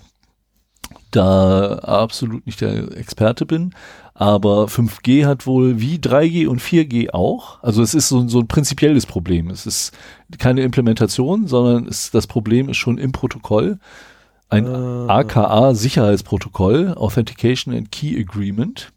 [1.11, 3.75] da absolut nicht der Experte bin.
[4.19, 7.63] Aber 5G hat wohl wie 3G und 4G auch.
[7.63, 9.51] Also es ist so, ein- so ein prinzipielles Problem.
[9.51, 9.93] Es ist
[10.39, 13.79] keine Implementation, sondern es, das Problem ist schon im Protokoll.
[14.49, 15.07] Ein Ah.
[15.19, 18.91] AKA-Sicherheitsprotokoll, Authentication and Key Agreement.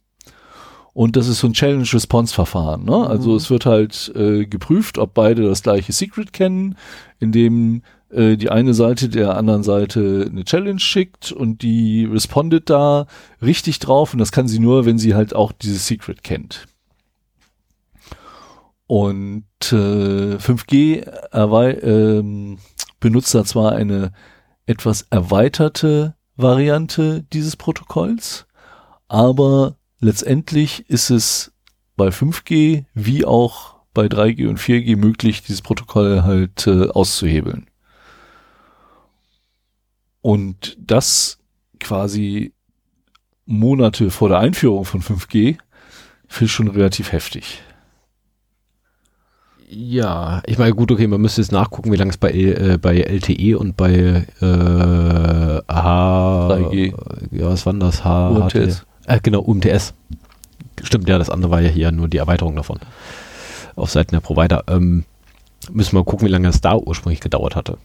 [0.94, 2.86] Und das ist so ein Challenge-Response-Verfahren.
[2.86, 2.96] Ne?
[3.08, 3.36] Also Mhm.
[3.38, 6.76] es wird halt äh, geprüft, ob beide das gleiche Secret kennen,
[7.20, 13.08] indem äh, die eine Seite der anderen Seite eine Challenge schickt und die respondet da
[13.42, 16.66] richtig drauf und das kann sie nur, wenn sie halt auch dieses Secret kennt.
[18.88, 22.58] Und äh, 5G erwei ähm,
[23.00, 24.12] benutzt da zwar eine
[24.66, 28.48] etwas erweiterte Variante dieses Protokolls,
[29.08, 31.52] aber letztendlich ist es
[31.98, 37.68] bei 5G wie auch bei 3G und 4G möglich, dieses Protokoll halt äh, auszuhebeln.
[40.22, 41.40] Und das
[41.80, 42.54] quasi
[43.46, 45.58] Monate vor der Einführung von 5G
[46.28, 47.62] finde ich schon relativ heftig.
[49.72, 53.02] Ja, ich meine, gut, okay, man müsste jetzt nachgucken, wie lange es bei, äh, bei
[53.02, 56.48] LTE und bei äh, H...
[56.48, 56.94] 3G.
[57.32, 58.04] Ja, was war denn das?
[58.04, 58.30] H...
[58.30, 58.86] UMTS.
[59.06, 59.94] Äh, genau, UMTS.
[60.82, 62.80] Stimmt, ja, das andere war ja hier nur die Erweiterung davon.
[63.76, 64.64] Auf Seiten der Provider.
[64.68, 65.06] Ähm,
[65.72, 67.78] müssen wir gucken, wie lange es da ursprünglich gedauert hatte.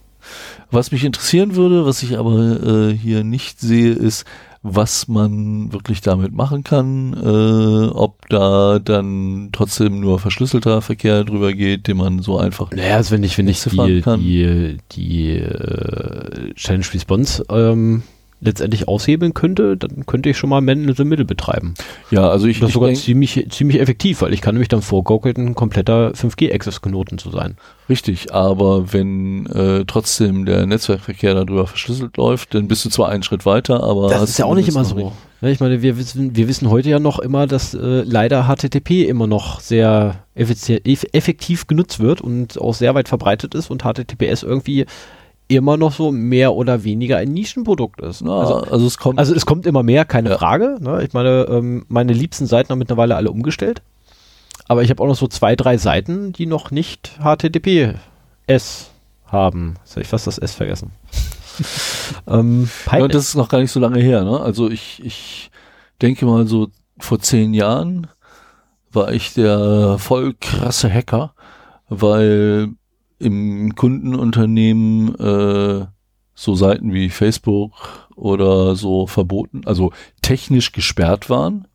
[0.70, 4.24] Was mich interessieren würde, was ich aber äh, hier nicht sehe, ist,
[4.66, 11.52] was man wirklich damit machen kann, äh, ob da dann trotzdem nur verschlüsselter Verkehr drüber
[11.52, 14.20] geht, den man so einfach Naja, also wenn ich, wenn ich die, kann.
[14.20, 18.04] die, die äh, Challenge Response ähm,
[18.44, 21.74] letztendlich aushebeln könnte, dann könnte ich schon mal Man in the Middle betreiben.
[22.10, 24.82] Ja, also ich, das ist sogar denk, ziemlich, ziemlich effektiv, weil ich kann nämlich dann
[24.82, 27.56] vorgaukeln, ein kompletter 5G-Access-Knoten zu sein.
[27.88, 33.22] richtig, aber wenn äh, trotzdem der Netzwerkverkehr darüber verschlüsselt läuft, dann bist du zwar einen
[33.22, 34.96] Schritt weiter, aber Das ist ja auch nicht immer so.
[34.96, 38.44] noch Ja, ich meine, wir wissen, wir wissen heute ja noch immer, dass äh, leider
[38.48, 44.42] HTTP immer noch sehr effektiv genutzt wird und auch sehr weit verbreitet ist und HTTPS
[44.42, 44.86] irgendwie
[45.48, 48.22] immer noch so mehr oder weniger ein Nischenprodukt ist.
[48.22, 50.38] Na, Also, also, es kommt, also es kommt immer mehr, keine Ja.
[50.38, 50.78] Frage.
[50.80, 51.02] Ne?
[51.04, 53.82] Ich meine, ähm, meine liebsten Seiten haben mittlerweile alle umgestellt.
[54.66, 58.90] Aber ich habe auch noch so zwei, drei Seiten, die noch nicht HTTPS
[59.26, 59.74] haben.
[59.84, 60.92] Jetzt habe ich fast das S vergessen.
[62.26, 64.24] ähm, ja, und das ist noch gar nicht so lange her.
[64.24, 64.40] Ne?
[64.40, 65.50] Also ich, ich
[66.00, 68.06] denke mal so vor zehn Jahren
[68.92, 71.34] war ich der voll krasse Hacker,
[71.88, 72.68] weil
[73.24, 75.86] im Kundenunternehmen äh,
[76.34, 77.72] so Seiten wie Facebook
[78.16, 81.66] oder so verboten, also technisch gesperrt waren.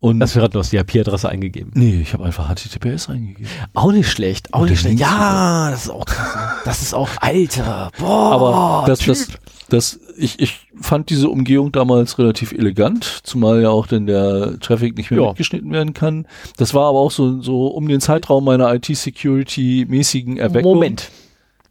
[0.00, 1.72] Und Das wäre, du hast die IP-Adresse eingegeben.
[1.74, 3.50] nee, ich habe einfach HTTPS eingegeben.
[3.74, 5.00] Auch nicht schlecht, auch Und nicht schlecht.
[5.00, 6.62] Ja, das ist auch krass.
[6.64, 7.90] Das ist auch Alter.
[7.98, 9.08] Boah, Aber das, Typ.
[9.08, 9.28] das,
[9.68, 14.96] das, ich, ich fand diese Umgehung damals relativ elegant, zumal ja auch denn der Traffic
[14.96, 15.26] nicht mehr Ja.
[15.28, 16.26] mitgeschnitten werden kann.
[16.56, 20.74] Das war aber auch so, so um den Zeitraum meiner IT-Security-mäßigen Erweckung.
[20.74, 21.10] Moment.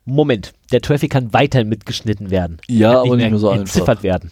[0.06, 0.54] Moment.
[0.72, 2.58] Der Traffic kann weiterhin mitgeschnitten werden.
[2.68, 4.04] Ja, Kann aber nicht mehr so entziffert einfach.
[4.04, 4.32] werden.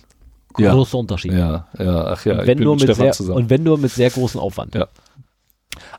[0.57, 0.73] Ja.
[0.73, 1.33] Großer Unterschied.
[1.33, 3.37] Ja, ja, ach ja, und, ich wenn bin nur mit mit Stefan sehr, zusammen.
[3.39, 4.73] und wenn nur mit sehr großem Aufwand.
[4.75, 4.87] Ja.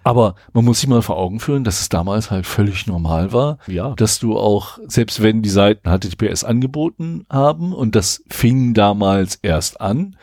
[0.05, 3.59] Aber man muss sich mal vor Augen führen, dass es damals halt völlig normal war,
[3.67, 3.95] Ja.
[3.97, 9.81] dass du auch, selbst wenn die Seiten HTTPS angeboten haben, und das fing damals erst
[9.81, 10.17] an,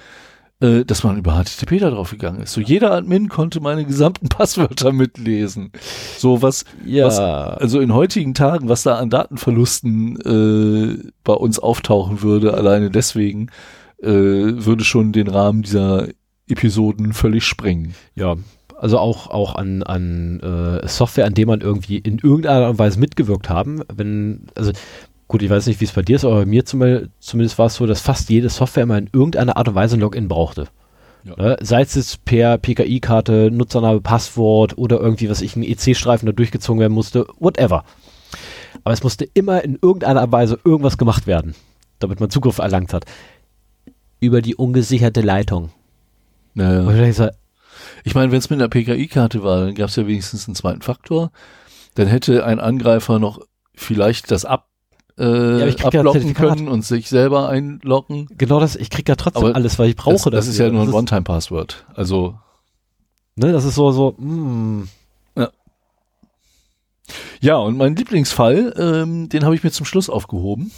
[0.61, 2.53] äh, dass man über HTTP da drauf gegangen ist.
[2.53, 5.71] So jeder Admin konnte meine gesamten Passwörter mitlesen.
[6.17, 7.05] So was, Ja.
[7.07, 10.17] was also in heutigen Tagen, was da an Datenverlusten
[11.01, 13.47] äh, bei uns auftauchen würde, alleine deswegen,
[14.01, 16.07] äh, würde schon den Rahmen dieser
[16.47, 17.95] Episoden völlig sprengen.
[18.15, 18.35] Ja,
[18.83, 23.49] also auch, auch an, an äh, Software, an dem man irgendwie in irgendeiner Weise mitgewirkt
[23.49, 23.81] haben.
[23.87, 24.73] Wenn, also
[25.29, 26.83] gut, ich weiß nicht, wie es bei dir ist, aber bei mir zum,
[27.19, 30.01] zumindest war es so, dass fast jede Software immer in irgendeiner Art und Weise ein
[30.01, 30.67] Login brauchte.
[31.23, 31.33] Ja.
[31.37, 31.57] Ne?
[31.61, 36.81] Sei es jetzt per PKI-Karte, Nutzername, Passwort oder irgendwie, was ich, ein EC-Streifen da durchgezogen
[36.81, 37.85] werden musste, whatever.
[38.83, 41.55] Aber es musste immer in irgendeiner Weise irgendwas gemacht werden,
[41.99, 43.05] damit man Zugriff erlangt hat.
[44.19, 45.69] Über die ungesicherte Leitung.
[46.53, 46.81] Naja.
[46.81, 47.29] Und ich so,
[48.03, 50.81] Ich meine, wenn es mit einer PKI-Karte war, dann gab es ja wenigstens einen zweiten
[50.81, 51.31] Faktor.
[51.95, 53.39] Dann hätte ein Angreifer noch
[53.75, 54.67] vielleicht das ab,
[55.17, 58.27] äh, ja ablocken können und sich selber einloggen.
[58.37, 60.31] Genau das, ich krieg ja trotzdem Aber alles, weil ich brauche das, das.
[60.33, 61.85] das ist ja nur ein das One-Time-Password.
[61.93, 62.35] Also,
[63.35, 64.87] ne, das ist so, so, mm,
[67.43, 70.71] ja, und mein Lieblingsfall, ähm, den habe ich mir zum Schluss aufgehoben.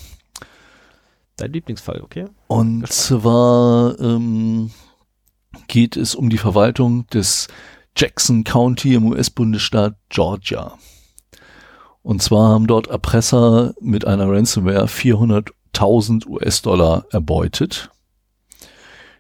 [1.38, 2.26] dein Lieblingsfall, okay?
[2.48, 4.72] Und zwar ähm,
[5.68, 7.48] geht es um die Verwaltung des
[7.98, 10.74] Jackson County im US-Bundesstaat Georgia.
[12.02, 17.90] Und zwar haben dort Erpresser mit einer Ransomware 400.000 US-Dollar erbeutet.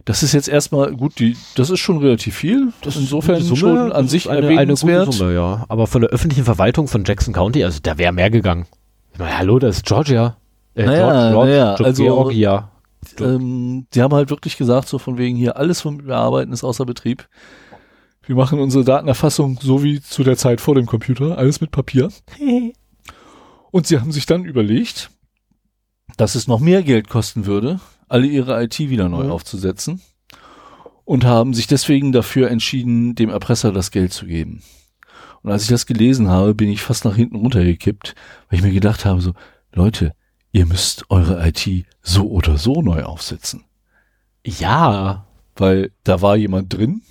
[0.05, 2.71] Das ist jetzt erstmal gut, die, das ist schon relativ viel.
[2.81, 5.05] Das ist insofern Summe, schon an sich eine, eine erwähnenswert.
[5.07, 5.65] gute Summe, ja.
[5.67, 8.67] Aber von der öffentlichen Verwaltung von Jackson County, also da wäre mehr gegangen.
[9.13, 10.37] Ich meine, hallo, das ist Georgia.
[10.75, 12.69] Äh, Naja, naja, also- Georgia.
[13.21, 16.63] Ähm, die haben halt wirklich gesagt, so von wegen hier, alles, womit wir arbeiten, ist
[16.63, 17.27] außer Betrieb.
[18.23, 22.09] Wir machen unsere Datenerfassung so wie zu der Zeit vor dem Computer, alles mit Papier.
[23.71, 25.11] Und sie haben sich dann überlegt,
[26.17, 29.31] dass es noch mehr Geld kosten würde, alle ihre IT wieder neu Mhm.
[29.31, 30.01] aufzusetzen.
[31.03, 34.63] Und haben sich deswegen dafür entschieden, dem Erpresser das Geld zu geben.
[35.43, 38.15] Und als ich das gelesen habe, bin ich fast nach hinten runtergekippt,
[38.49, 39.33] weil ich mir gedacht habe, so,
[39.73, 40.13] Leute,
[40.55, 43.65] ihr müsst eure IT so oder so neu aufsetzen.
[44.45, 45.25] ja,
[45.57, 47.01] Weil da war jemand drin.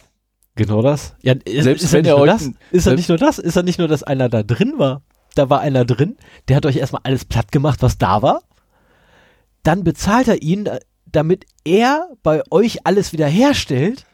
[0.55, 1.15] genau das.
[1.23, 2.43] Ja, ist, Selbst ist wenn nur euch das?
[2.43, 3.39] Ist ja selbst- nicht nur das?
[3.39, 5.03] Ist ja nicht nur, dass einer da drin war.
[5.35, 6.17] Da war einer drin,
[6.49, 8.43] der hat euch erstmal alles platt gemacht, was da war.
[9.63, 10.69] Dann bezahlt er ihn,
[11.07, 14.07] damit er bei euch alles wieder herstellt.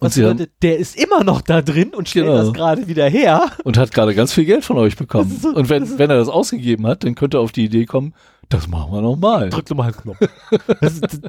[0.00, 2.38] Und Was haben- bedeutet, der ist immer noch da drin und stellt Genau.
[2.38, 3.50] das gerade wieder her.
[3.64, 5.36] Und hat gerade ganz viel Geld von euch bekommen.
[5.42, 8.14] So- und wenn, wenn er das ausgegeben hat, dann könnte er auf die Idee kommen,
[8.48, 9.50] das machen wir nochmal.
[9.50, 10.18] Drück nochmal einen Knopf.
[10.80, 11.20] Das, ist- das,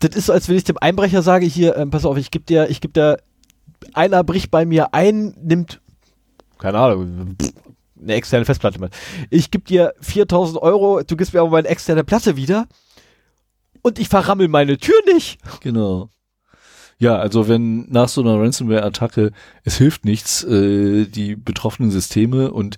[0.00, 2.44] das ist so, als wenn ich dem Einbrecher sage, hier, ähm, pass auf, ich gebe
[2.44, 3.18] dir, ich gebe dir,
[3.94, 5.80] einer bricht bei mir ein, nimmt,
[6.58, 7.52] keine Ahnung, pff,
[8.02, 8.92] eine externe Festplatte mit.
[9.30, 12.66] Ich gebe dir 4000 Euro, du gibst mir aber meine externe Platte wieder
[13.82, 15.38] und ich verrammel meine Tür nicht.
[15.60, 16.08] Genau.
[16.98, 19.32] Ja, also wenn nach so einer Ransomware-Attacke,
[19.64, 22.76] es hilft nichts, äh, die betroffenen Systeme und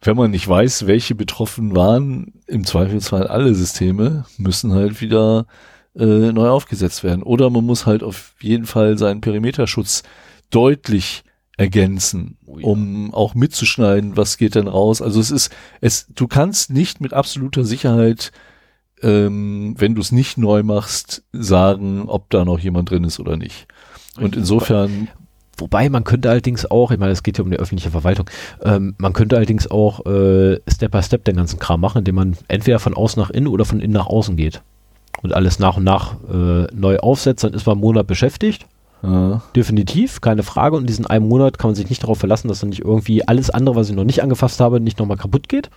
[0.00, 5.46] wenn man nicht weiß, welche betroffen waren, im Zweifelsfall alle Systeme, müssen halt wieder
[5.96, 7.22] äh, neu aufgesetzt werden.
[7.22, 10.02] Oder man muss halt auf jeden Fall seinen Perimeterschutz
[10.50, 11.22] deutlich
[11.56, 12.66] ergänzen, Oh ja.
[12.66, 15.02] um auch mitzuschneiden, was geht denn raus.
[15.02, 18.32] Also es ist, es, du kannst nicht mit absoluter Sicherheit
[19.02, 23.36] ähm, wenn du es nicht neu machst, sagen, ob da noch jemand drin ist oder
[23.36, 23.66] nicht.
[24.20, 25.08] Und insofern,
[25.58, 28.28] Wobei man könnte allerdings auch, ich meine, es geht ja um die öffentliche Verwaltung,
[28.62, 32.36] ähm, man könnte allerdings auch äh, Step by Step den ganzen Kram machen, indem man
[32.48, 34.62] entweder von außen nach innen oder von innen nach außen geht
[35.22, 38.66] und alles nach und nach äh, neu aufsetzt, dann ist man einen Monat beschäftigt.
[39.04, 40.74] äh, Definitiv, keine Frage.
[40.74, 43.28] Und in diesem einen Monat kann man sich nicht darauf verlassen, dass dann nicht irgendwie
[43.28, 45.70] alles andere, was ich noch nicht angefasst habe, nicht nochmal kaputt geht.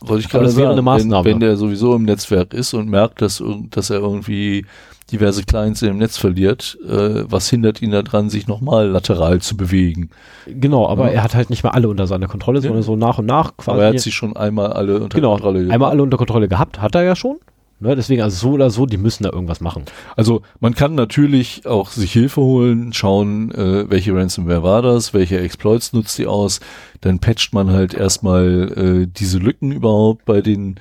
[0.00, 1.24] Wollte ich gerade sagen, eine Maßnahme.
[1.24, 4.66] Wenn, wenn der sowieso im Netzwerk ist und merkt, dass, dass er irgendwie
[5.12, 10.10] diverse Clients im Netz verliert, äh, was hindert ihn daran, sich nochmal lateral zu bewegen?
[10.46, 11.12] Genau, aber Ja.
[11.18, 12.82] er hat halt nicht mal alle unter seiner Kontrolle, sondern Ja.
[12.82, 13.70] so nach und nach quasi.
[13.70, 16.80] Aber er hat sie schon einmal alle unter genau, Kontrolle einmal alle unter Kontrolle gehabt,
[16.82, 17.36] hat er ja schon.
[17.78, 19.84] Ne, deswegen, also so oder so, die müssen da irgendwas machen.
[20.16, 25.38] Also man kann natürlich auch sich Hilfe holen, schauen, äh, welche Ransomware war das, welche
[25.38, 26.60] Exploits nutzt die aus,
[27.02, 28.72] dann patcht man halt erstmal
[29.04, 30.76] äh, diese Lücken überhaupt bei den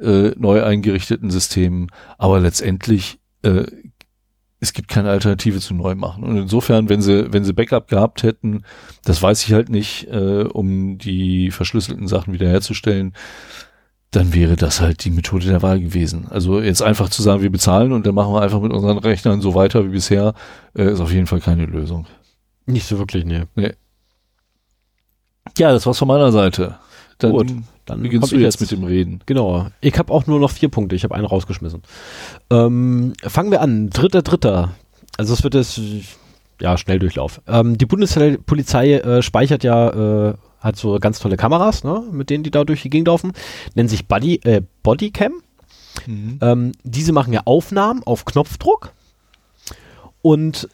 [0.00, 1.86] äh, neu eingerichteten Systemen,
[2.18, 3.66] aber letztendlich äh,
[4.60, 6.22] es gibt keine Alternative zu neu machen.
[6.24, 8.64] Und insofern, wenn sie, wenn sie Backup gehabt hätten,
[9.04, 13.14] das weiß ich halt nicht, äh, um die verschlüsselten Sachen wiederherzustellen,
[14.10, 16.26] dann wäre das halt die Methode der Wahl gewesen.
[16.30, 19.40] Also jetzt einfach zu sagen, wir bezahlen und dann machen wir einfach mit unseren Rechnern
[19.40, 20.34] so weiter wie bisher,
[20.74, 22.06] äh, ist auf jeden Fall keine Lösung.
[22.66, 23.44] Nicht so wirklich, nee.
[25.58, 26.76] Ja, das war's von meiner Seite.
[27.18, 27.52] Dann Gut,
[27.86, 29.20] Dann beginnst du ich jetzt mit dem Reden.
[29.26, 29.66] Genau.
[29.80, 30.96] Ich habe auch nur noch vier Punkte.
[30.96, 31.82] Ich habe einen rausgeschmissen.
[32.50, 33.90] Ähm, fangen wir an.
[33.90, 34.70] Dritter, dritter.
[35.18, 35.80] Also es wird jetzt
[36.60, 37.42] ja Schnelldurchlauf.
[37.46, 42.44] Ähm, die Bundespolizei äh, speichert ja, äh, hat so ganz tolle Kameras, ne, mit denen
[42.44, 43.32] die da durch die Gegend laufen.
[43.74, 45.32] Nennen sich Body, äh, Bodycam.
[46.40, 48.92] Ähm, diese machen ja Aufnahmen auf Knopfdruck
[50.22, 50.68] und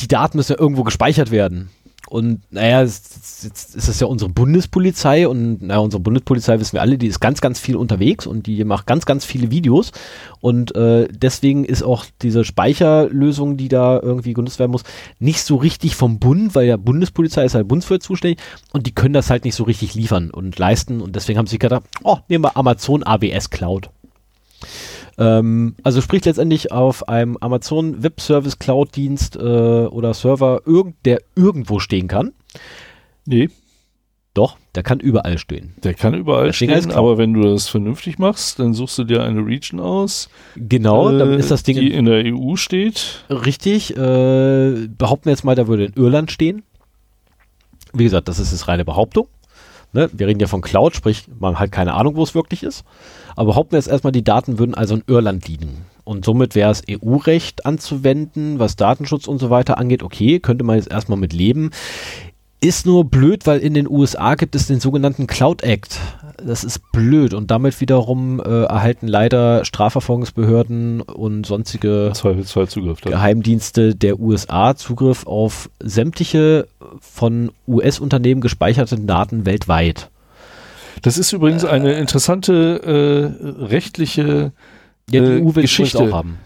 [0.00, 1.70] die Daten müssen ja irgendwo gespeichert werden.
[2.08, 6.82] Und naja, jetzt jetzt ist es ja unsere Bundespolizei und naja, unsere Bundespolizei wissen wir
[6.82, 9.92] alle, die ist ganz, ganz viel unterwegs und die macht ganz, ganz viele Videos.
[10.40, 14.84] Und äh, deswegen ist auch diese Speicherlösung, die da irgendwie genutzt werden muss,
[15.18, 18.38] nicht so richtig vom Bund, weil ja Bundespolizei ist halt bundesweit zuständig
[18.72, 21.00] und die können das halt nicht so richtig liefern und leisten.
[21.00, 23.90] Und deswegen haben sie gedacht, oh, nehmen wir Amazon AWS Cloud.
[25.18, 30.96] Ähm, also sprich letztendlich auf einem Amazon Web Service Cloud Dienst äh, oder Server, irgend,
[31.04, 32.32] der irgendwo stehen kann.
[33.26, 33.48] Nee,
[34.34, 35.74] Doch, der kann überall stehen.
[35.84, 39.22] der kann überall heißt stehen, aber wenn du das vernünftig machst, dann suchst du dir
[39.22, 43.24] eine Region aus, Genau, dann äh, ist das Ding die in der EU steht.
[43.30, 43.96] richtig.
[43.96, 46.64] Äh, behaupten wir jetzt mal, der würde in Irland stehen.
[47.92, 49.28] Wie gesagt, das ist jetzt reine Behauptung.
[49.94, 50.10] Ne?
[50.12, 52.84] Wir reden ja von Cloud, sprich, man hat keine Ahnung, wo es wirklich ist.
[53.36, 55.86] Aber behaupten wir jetzt erstmal, die Daten würden also in Irland liegen.
[56.02, 60.02] Und somit wäre es EU-Recht anzuwenden, was Datenschutz und so weiter angeht.
[60.02, 61.70] Okay, könnte man jetzt erstmal mit leben.
[62.60, 65.98] Ist nur blöd, weil in den USA gibt es den sogenannten Cloud Act.
[66.42, 72.12] Das ist blöd und damit wiederum äh, erhalten leider Strafverfolgungsbehörden und sonstige
[72.68, 73.00] Zugriff.
[73.00, 76.66] Geheimdienste der USA Zugriff auf sämtliche
[77.00, 80.10] von US-Unternehmen gespeicherten Daten weltweit.
[81.02, 84.52] Das ist übrigens eine interessante äh, rechtliche
[85.10, 85.98] Ja, die Äh, EU will es Geschichte.
[85.98, 86.38] auch haben.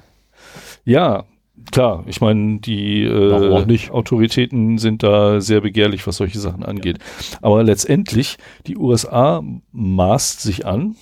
[0.84, 1.24] Ja,
[1.70, 2.04] klar.
[2.06, 3.90] Ich meine, die äh, nicht?
[3.90, 6.98] Autoritäten sind da sehr begehrlich, was solche Sachen angeht.
[7.42, 9.42] Aber letztendlich, die USA
[9.72, 10.96] maßt sich an,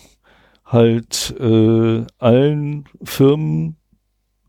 [0.64, 3.77] halt äh, allen Firmen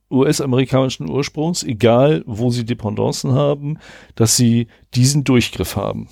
[0.10, 3.78] US-amerikanischen Ursprungs, egal wo sie Dependancen haben,
[4.16, 6.08] dass sie diesen Durchgriff haben.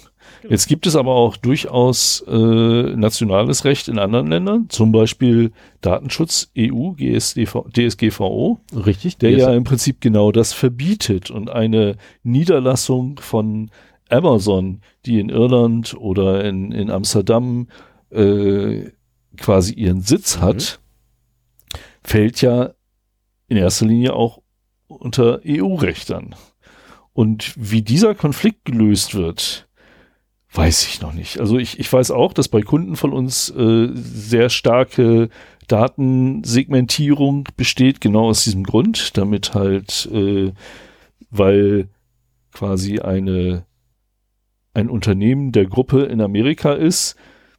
[0.49, 6.51] Jetzt gibt es aber auch durchaus äh, nationales Recht in anderen Ländern, zum Beispiel Datenschutz
[6.57, 13.71] EU, GSDV, DSGVO, Richtig, der ja im Prinzip genau das verbietet und eine Niederlassung von
[14.09, 17.67] Amazon, die in Irland oder in, in Amsterdam
[18.11, 18.91] äh,
[19.37, 20.41] quasi ihren Sitz Mhm.
[20.41, 20.79] hat,
[22.03, 22.71] fällt ja
[23.47, 24.41] in erster Linie auch
[24.87, 26.35] unter EU-Recht an.
[27.13, 29.64] Und wie dieser Konflikt gelöst wird,
[30.55, 31.39] weiß ich noch nicht.
[31.39, 35.29] Also ich, ich weiß auch, dass bei Kunden von uns äh, sehr starke
[35.67, 40.51] Datensegmentierung besteht, genau aus diesem Grund, damit halt, äh,
[41.29, 41.89] weil
[42.53, 43.65] quasi eine,
[44.73, 47.15] ein Unternehmen der Gruppe in Amerika ist,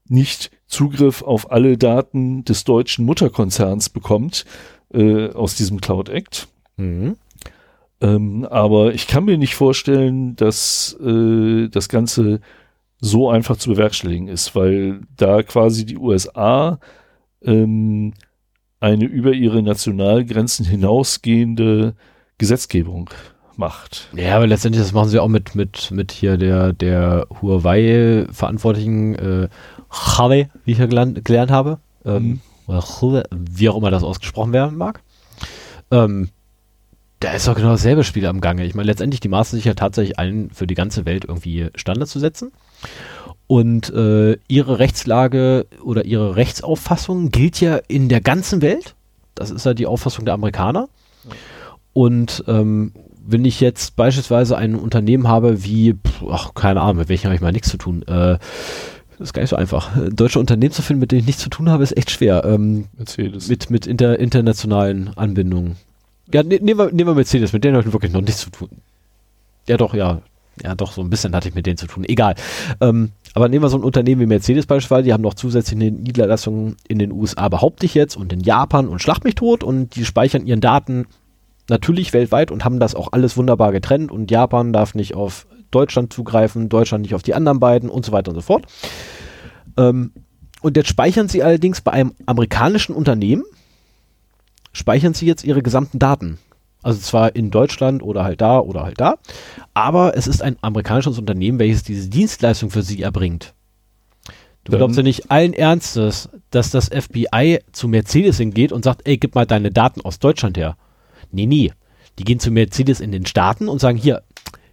[0.08, 4.44] nicht Zugriff auf alle Daten des deutschen Mutterkonzerns bekommt
[4.92, 6.48] äh, aus diesem Cloud Act.
[6.76, 7.16] Mhm.
[8.00, 12.40] Ähm, aber ich kann mir nicht vorstellen, dass äh, das Ganze
[13.00, 16.78] so einfach zu bewerkstelligen ist, weil da quasi die USA
[17.42, 18.14] ähm,
[18.80, 21.94] eine über ihre Nationalgrenzen hinausgehende
[22.38, 23.10] Gesetzgebung
[23.56, 24.08] macht.
[24.14, 29.48] Ja, aber letztendlich, das machen sie auch mit, mit, mit hier der, der Huawei-Verantwortlichen, äh,
[29.90, 31.78] Huawei, wie ich ja gelernt, gelernt habe.
[32.04, 32.40] Ähm, Mhm.
[32.66, 35.00] Oder Huawei, wie auch immer das ausgesprochen werden mag.
[35.90, 36.30] Ähm,
[37.26, 38.64] da ist doch genau dasselbe Spiel am Gange.
[38.64, 42.08] Ich meine, letztendlich, die maßen sich ja tatsächlich allen für die ganze Welt irgendwie Standard
[42.08, 42.52] zu setzen.
[43.48, 48.94] Und äh, ihre Rechtslage oder ihre Rechtsauffassung gilt ja in der ganzen Welt.
[49.34, 50.88] Das ist ja die Auffassung der Amerikaner.
[51.92, 52.92] Und ähm,
[53.26, 57.34] wenn ich jetzt beispielsweise ein Unternehmen habe wie, pf, ach, keine Ahnung, mit welchem habe
[57.34, 58.38] ich mal nichts zu tun, äh,
[59.18, 59.90] das ist gar nicht so einfach.
[60.12, 62.44] Deutsche Unternehmen zu finden, mit denen ich nichts zu tun habe, ist echt schwer.
[62.44, 63.48] Ähm, Mercedes.
[63.48, 65.74] mit mit inter, internationalen Anbindungen.
[66.32, 68.50] Ja, ne, nehmen wir, nehmen wir Mercedes, mit denen habe ich wirklich noch nichts zu
[68.50, 68.68] tun.
[69.68, 70.20] Ja, doch, ja.
[70.62, 72.04] Ja, doch, so ein bisschen hatte ich mit denen zu tun.
[72.04, 72.34] Egal.
[72.80, 76.76] Ähm, aber nehmen wir so ein Unternehmen wie Mercedes beispielsweise, die haben noch zusätzliche Niederlassungen
[76.88, 80.06] in den USA, behaupte ich jetzt, und in Japan und schlag mich tot und die
[80.06, 81.06] speichern ihren Daten
[81.68, 86.12] natürlich weltweit und haben das auch alles wunderbar getrennt und Japan darf nicht auf Deutschland
[86.12, 88.64] zugreifen, Deutschland nicht auf die anderen beiden und so weiter und so fort.
[89.76, 90.12] Ähm,
[90.62, 93.44] und jetzt speichern sie allerdings bei einem amerikanischen Unternehmen,
[94.76, 96.38] speichern sie jetzt ihre gesamten Daten.
[96.82, 99.16] Also zwar in Deutschland oder halt da oder halt da,
[99.74, 103.54] aber es ist ein amerikanisches Unternehmen, welches diese Dienstleistung für sie erbringt.
[104.64, 109.02] Du Dann- glaubst ja nicht allen Ernstes, dass das FBI zu Mercedes hingeht und sagt,
[109.06, 110.76] ey, gib mal deine Daten aus Deutschland her.
[111.32, 111.72] Nee, nee.
[112.18, 114.22] Die gehen zu Mercedes in den Staaten und sagen, hier,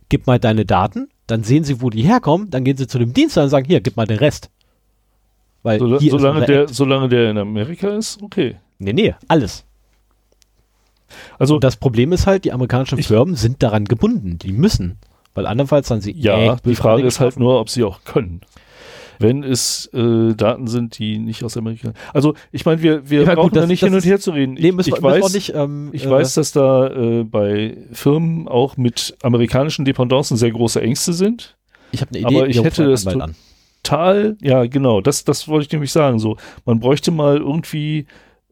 [0.10, 3.14] gib mal deine Daten, dann sehen sie, wo die herkommen, dann gehen sie zu dem
[3.14, 4.50] Dienstleister und sagen, hier, gib mal den Rest.
[5.64, 8.58] Weil So, solange, der, solange der in Amerika ist, okay.
[8.80, 9.64] Nee, nee, alles.
[11.40, 14.38] Also Und das Problem ist halt, die amerikanischen Ich- Firmen sind daran gebunden.
[14.40, 14.98] Die müssen.
[15.36, 18.42] Weil andernfalls sagen sie, ja, äh, die Frage ist halt nur, ob sie auch können.
[19.20, 21.94] Wenn es äh, Daten sind, die nicht aus Amerika.
[22.14, 24.20] Also ich meine, wir, wir Ja, gut, brauchen da das- nicht das hin und her
[24.20, 24.54] zu reden.
[24.56, 25.54] Nee, ich müssen ich wir weiß, auch nicht.
[25.56, 30.82] Ähm, ich äh, weiß, dass da äh, bei Firmen auch mit amerikanischen Dependancen sehr große
[30.82, 31.56] Ängste sind.
[31.92, 32.38] ich habe eine Idee.
[32.38, 33.06] aber ich jo, hätte das.
[33.84, 36.18] Total, ja, genau, das, das wollte ich nämlich sagen.
[36.20, 38.06] So, man bräuchte mal irgendwie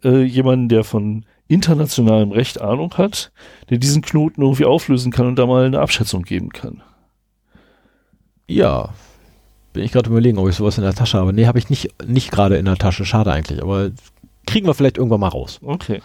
[0.03, 3.31] äh, jemanden, der von internationalem Recht Ahnung hat,
[3.69, 6.81] der diesen Knoten irgendwie auflösen kann und da mal eine Abschätzung geben kann.
[8.47, 8.89] Ja.
[9.73, 11.33] Bin ich gerade überlegen, ob ich sowas in der Tasche habe.
[11.33, 13.05] Nee, habe ich nicht, nicht gerade in der Tasche.
[13.05, 13.61] Schade eigentlich.
[13.61, 13.91] Aber
[14.45, 15.59] kriegen wir vielleicht irgendwann mal raus.
[15.63, 16.01] Okay.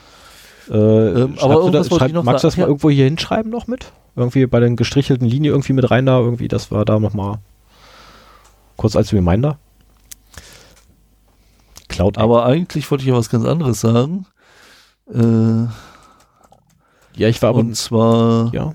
[0.71, 2.61] Äh, Ähm, aber das, schreib, magst du das sagen.
[2.61, 2.67] mal Ja.
[2.67, 3.93] irgendwo hier hinschreiben noch mit?
[4.15, 7.39] Irgendwie bei den gestrichelten Linien irgendwie mit rein da, irgendwie, das war da nochmal
[8.77, 9.59] kurz als Reminder.
[11.89, 14.27] Cloud Aber eigentlich wollte ich ja was ganz anderes sagen.
[15.13, 15.67] Äh,
[17.17, 18.75] ja, ich war aber und zwar ja.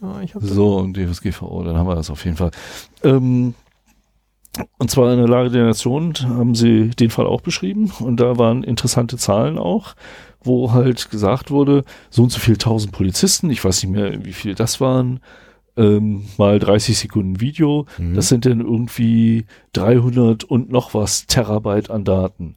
[0.00, 2.52] Ja, so und DSGVO, dann haben wir das auf jeden Fall.
[3.02, 3.54] Ähm,
[4.78, 8.38] und zwar in der Lage der Nation haben sie den Fall auch beschrieben und da
[8.38, 9.94] waren interessante Zahlen auch,
[10.40, 14.32] wo halt gesagt wurde, so und so viel tausend Polizisten, ich weiß nicht mehr, wie
[14.32, 15.18] viele das waren,
[15.76, 18.14] ähm, mal 30 Sekunden Video, Mhm.
[18.14, 22.54] das sind dann irgendwie 300 und noch was Terabyte an Daten.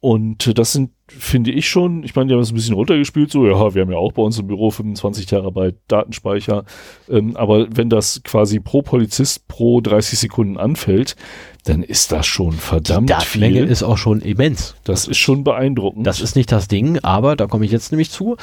[0.00, 3.32] Und äh, das sind, finde ich schon, ich meine, die haben es ein bisschen runtergespielt,
[3.32, 6.64] so, ja, wir haben ja auch bei uns im Büro 25 Terabyte Datenspeicher,
[7.08, 11.16] ähm, aber wenn das quasi pro Polizist pro 30 Sekunden anfällt,
[11.64, 13.68] dann ist das schon die verdammt Datenmenge viel.
[13.68, 14.76] ist auch schon immens.
[14.84, 16.06] das ist schon beeindruckend.
[16.06, 18.36] Das ist nicht das Ding, aber da komme ich jetzt nämlich zu.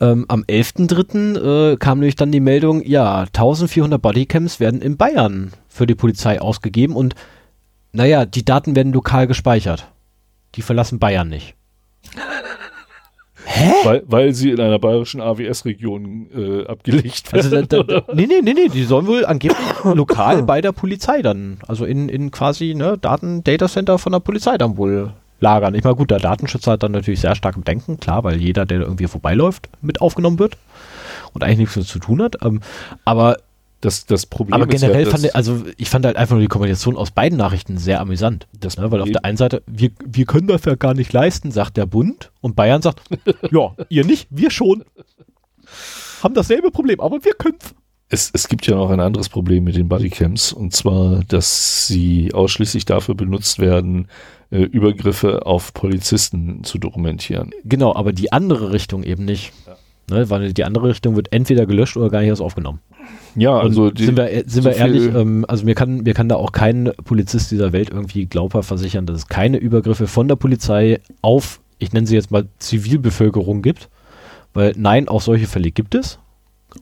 [0.00, 1.72] Ähm, am 11.3.
[1.72, 6.40] Äh, kam nämlich dann die Meldung, ja, 1400 Bodycams werden in Bayern für die Polizei
[6.40, 7.14] ausgegeben und
[7.92, 9.91] naja, die Daten werden lokal gespeichert.
[10.54, 11.54] Die verlassen Bayern nicht.
[13.84, 17.68] weil, weil sie in einer bayerischen AWS-Region äh, abgelegt Also werden.
[17.68, 21.58] da, da, nee, nee, nee, nee, die sollen wohl angeblich lokal bei der Polizei dann,
[21.66, 25.74] also in, in quasi ne, Daten-Datacenter von der Polizei dann wohl lagern.
[25.74, 28.64] Ich meine, gut, der Datenschützer hat dann natürlich sehr stark im Denken, klar, weil jeder,
[28.64, 30.56] der irgendwie vorbeiläuft, mit aufgenommen wird
[31.32, 32.36] und eigentlich nichts mit zu tun hat.
[32.44, 32.60] Ähm,
[33.04, 33.38] aber
[33.82, 36.40] das, das Problem aber ist generell ja, fand ich, also ich fand halt einfach nur
[36.40, 38.46] die Kombination aus beiden Nachrichten sehr amüsant.
[38.52, 41.50] das Ne, weil auf der einen Seite, wir, wir können das ja gar nicht leisten,
[41.50, 42.30] sagt der Bund.
[42.40, 43.00] Und Bayern sagt,
[43.50, 44.84] ja, ihr nicht, wir schon.
[46.22, 47.74] Haben dasselbe Problem, aber wir können's.
[48.08, 52.32] Es, es gibt ja noch ein anderes Problem mit den Bodycams und zwar, dass sie
[52.32, 54.06] ausschließlich dafür benutzt werden,
[54.50, 57.50] äh, Übergriffe auf Polizisten zu dokumentieren.
[57.64, 59.52] Genau, aber die andere Richtung eben nicht.
[60.12, 62.80] Ne, weil die andere Richtung wird entweder gelöscht oder gar nicht erst aufgenommen.
[63.34, 66.12] Ja, also die, sind wir, äh, sind so wir ehrlich, ähm, also mir kann, mir
[66.12, 70.28] kann da auch kein Polizist dieser Welt irgendwie glaubhaft versichern, dass es keine Übergriffe von
[70.28, 73.88] der Polizei auf, ich nenne sie jetzt mal Zivilbevölkerung gibt.
[74.52, 76.18] Weil nein, auch solche Fälle gibt es.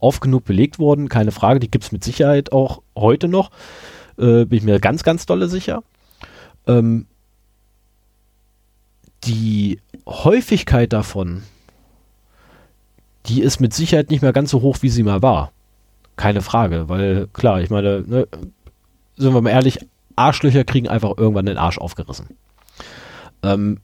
[0.00, 3.50] Oft genug belegt worden, keine Frage, die gibt es mit Sicherheit auch heute noch.
[4.18, 5.84] Äh, bin ich mir ganz, ganz dolle sicher.
[6.66, 7.06] Ähm,
[9.22, 11.42] die Häufigkeit davon,
[13.26, 15.52] die ist mit Sicherheit nicht mehr ganz so hoch, wie sie mal war.
[16.16, 18.26] Keine Frage, weil klar, ich meine, ne,
[19.16, 19.78] sind wir mal ehrlich,
[20.16, 22.26] Arschlöcher kriegen einfach irgendwann den Arsch aufgerissen.
[23.42, 23.78] Ähm,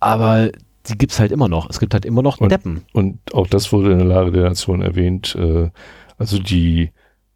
[0.00, 0.50] aber
[0.88, 1.68] die gibt es halt immer noch.
[1.68, 2.82] Es gibt halt immer noch Und- Deppen.
[2.92, 5.70] und auch das wurde in der Lage der Nation erwähnt, äh,
[6.18, 6.90] also die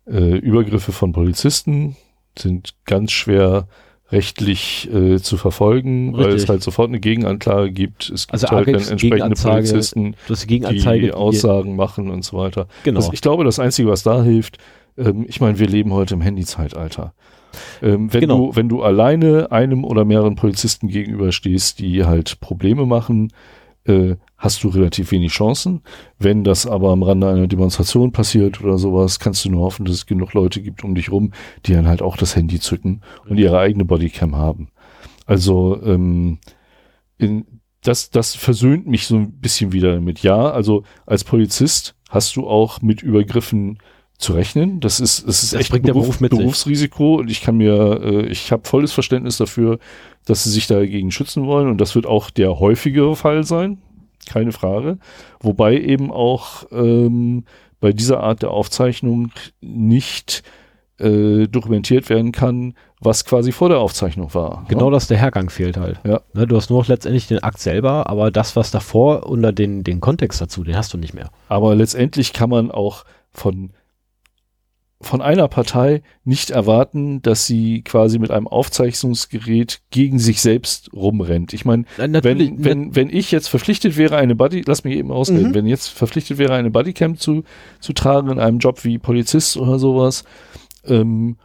[0.06, 1.96] äh, Übergriffe von Polizisten
[2.38, 3.68] sind ganz schwer
[4.14, 6.48] rechtlich äh, zu verfolgen, weil es Richtig.
[6.50, 8.10] halt sofort eine Gegenanklage gibt.
[8.10, 10.16] Es gibt Also halt dann entsprechende Polizisten,
[10.48, 12.66] die die Aussagen machen und so weiter.
[12.84, 13.00] genau.
[13.00, 14.58] Das, ich glaube, das Einzige, was da hilft,
[14.96, 17.12] ähm, ich meine, wir leben heute im Handyzeitalter.
[17.82, 18.46] Ähm, wenn, Genau.
[18.48, 23.32] du, wenn du alleine einem oder mehreren Polizisten gegenüberstehst, die halt Probleme machen,
[23.84, 25.82] äh, hast du relativ wenig Chancen.
[26.18, 29.94] Wenn das aber am Rande einer Demonstration passiert oder sowas, kannst du nur hoffen, dass
[29.94, 31.32] es genug Leute gibt um dich rum,
[31.66, 34.68] die dann halt auch das Handy zücken und ihre eigene Bodycam haben.
[35.26, 36.38] Also ähm,
[37.18, 37.46] in,
[37.82, 40.20] das, das versöhnt mich so ein bisschen wieder damit.
[40.22, 43.78] Ja, also als Polizist hast du auch mit Übergriffen
[44.24, 44.80] zu rechnen.
[44.80, 46.30] Das ist, das ist Das echt bringt Beruf, Beruf mit.
[46.30, 49.78] Berufsrisiko und ich kann mir, äh, ich habe volles Verständnis dafür,
[50.24, 53.78] dass sie sich dagegen schützen wollen und das wird auch der häufigere Fall sein,
[54.26, 54.98] keine Frage.
[55.40, 57.44] Wobei eben auch ähm,
[57.80, 60.42] bei dieser Art der Aufzeichnung nicht
[60.98, 64.64] äh, dokumentiert werden kann, was quasi vor der Aufzeichnung war.
[64.68, 66.00] Genau, dass der Hergang fehlt halt.
[66.04, 66.20] Ja.
[66.32, 69.84] Ne, du hast nur noch letztendlich den Akt selber, aber das, was davor unter den,
[69.84, 71.30] den Kontext dazu, den hast du nicht mehr.
[71.48, 73.70] Aber letztendlich kann man auch von,
[75.00, 81.52] von einer Partei nicht erwarten, dass sie quasi mit einem Aufzeichnungsgerät gegen sich selbst rumrennt.
[81.52, 85.50] Ich meine, wenn, wenn, wenn ich jetzt verpflichtet wäre, eine Buddy, lass mich eben ausreden,
[85.50, 85.54] Mhm.
[85.54, 87.44] wenn jetzt verpflichtet wäre, eine Bodycam zu,
[87.80, 90.24] zu tragen in einem Job wie Polizist oder sowas,
[90.84, 91.36] ähm,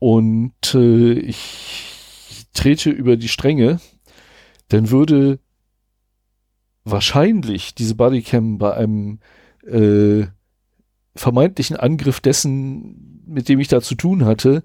[0.00, 3.80] und äh, ich trete über die Stränge,
[4.68, 5.38] dann würde
[6.84, 9.20] wahrscheinlich diese Bodycam bei einem
[9.66, 10.26] äh,
[11.18, 14.62] vermeintlichen Angriff dessen, mit dem ich da zu tun hatte,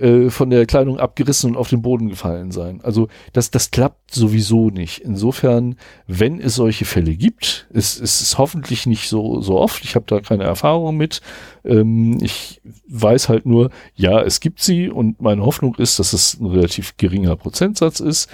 [0.00, 2.80] äh, von der Kleidung abgerissen und auf den Boden gefallen sein.
[2.82, 5.00] Also das, das klappt sowieso nicht.
[5.00, 5.76] Insofern,
[6.06, 10.06] wenn es solche Fälle gibt, es, es ist hoffentlich nicht so, so oft, ich habe
[10.08, 11.20] da keine Erfahrung mit,
[11.64, 16.40] ähm, ich weiß halt nur, ja, es gibt sie und meine Hoffnung ist, dass es
[16.40, 18.30] ein relativ geringer Prozentsatz ist,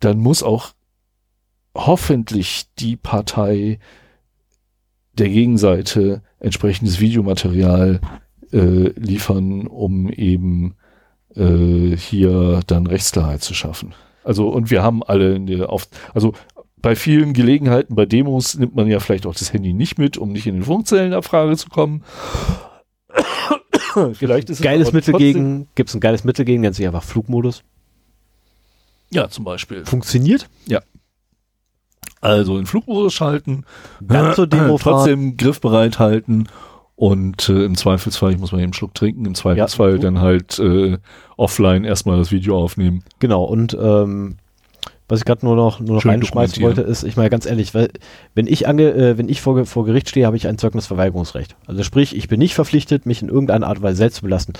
[0.00, 0.74] dann muss auch
[1.74, 3.80] hoffentlich die Partei
[5.14, 8.00] der Gegenseite entsprechendes Videomaterial
[8.52, 10.76] äh, liefern, um eben
[11.34, 13.94] äh, hier dann Rechtsklarheit zu schaffen.
[14.22, 16.32] Also und wir haben alle eine auf, also
[16.84, 20.32] bei vielen Gelegenheiten, bei Demos nimmt man ja vielleicht auch das Handy nicht mit, um
[20.32, 22.04] nicht in den Funkzellenabfrage zu kommen.
[24.12, 26.86] vielleicht ist es geiles aber Mittel gegen, gibt es ein geiles Mittel gegen, nennt sich
[26.86, 27.62] einfach Flugmodus.
[29.10, 29.84] Ja, zum Beispiel.
[29.86, 30.48] Funktioniert.
[32.24, 33.64] Also in Flugmodus schalten,
[34.06, 36.46] Ganz zur Demo trotzdem griffbereit halten
[36.96, 39.98] und äh, im Zweifelsfall, ich muss mal eben einen Schluck trinken, im Zweifelsfall Ja.
[39.98, 40.98] dann halt äh,
[41.36, 43.02] offline erstmal das Video aufnehmen.
[43.18, 44.36] Genau, und ähm,
[45.08, 47.90] was ich gerade nur noch, nur noch reinschmeißen wollte, ist, ich meine ganz ehrlich, weil,
[48.34, 51.56] wenn ich ange, äh, wenn ich vor, vor Gericht stehe, habe ich ein Zeugnisverweigerungsrecht.
[51.66, 54.54] Also sprich, ich bin nicht verpflichtet, mich in irgendeiner Art und Weise selbst zu belasten.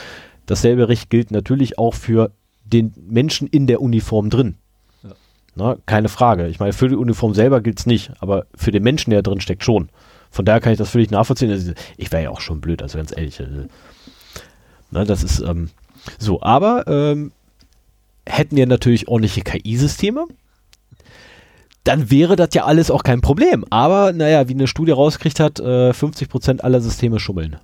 [0.44, 2.32] Dasselbe Recht gilt natürlich auch für
[2.64, 4.56] den Menschen in der Uniform drin.
[5.56, 6.48] Na, keine Frage.
[6.48, 9.40] Ich meine, für die Uniform selber gilt es nicht, aber für den Menschen, der drin
[9.40, 9.88] steckt, schon.
[10.30, 11.50] Von daher kann ich das völlig nachvollziehen.
[11.50, 13.38] Also, ich wäre ja auch schon blöd, also ganz ehrlich.
[13.38, 13.46] äh,
[14.90, 15.70] Na, das ist ähm,
[16.18, 17.32] so, aber ähm,
[18.26, 20.26] hätten wir natürlich ordentliche KI-Systeme,
[21.84, 23.64] dann wäre das ja alles auch kein Problem.
[23.70, 27.56] Aber naja, wie eine Studie rausgekriegt hat, äh, 50% aller Systeme schummeln.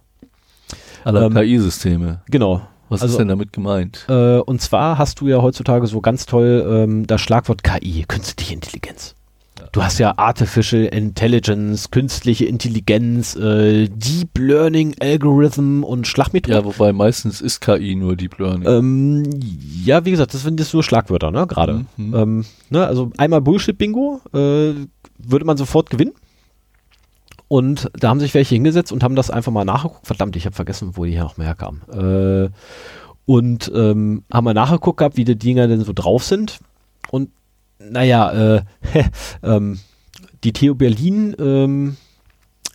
[1.05, 2.20] Aller Ähm, KI-Systeme.
[2.30, 2.61] Genau.
[2.91, 4.05] Was also- ist denn damit gemeint?
[4.09, 8.53] Äh, und zwar hast du ja heutzutage so ganz toll ähm, das Schlagwort KI, künstliche
[8.53, 9.14] Intelligenz.
[9.72, 16.55] Du hast ja Artificial Intelligence, künstliche Intelligenz, äh, Deep Learning Algorithm und Schlag mich tot.
[16.55, 18.66] Ja, wobei meistens ist KI nur Deep Learning.
[18.66, 19.22] Ähm,
[19.84, 21.84] ja, wie gesagt, das sind jetzt nur Schlagwörter, ne, gerade.
[21.97, 22.14] Mhm.
[22.14, 24.74] Ähm, ne, also einmal Bullshit-Bingo, äh,
[25.18, 26.12] würde man sofort gewinnen.
[27.51, 30.07] Und da haben sich welche hingesetzt und haben das einfach mal nachgeguckt.
[30.07, 31.82] Verdammt, ich habe vergessen, wo die hier noch mehr herkamen.
[31.90, 32.51] Äh,
[33.26, 36.61] und ähm, haben mal nachgeguckt gehabt, wie die Dinger denn so drauf sind.
[37.11, 37.30] Und
[37.80, 38.62] naja, äh,
[39.42, 39.80] ähm,
[40.44, 41.96] die TU Berlin ähm,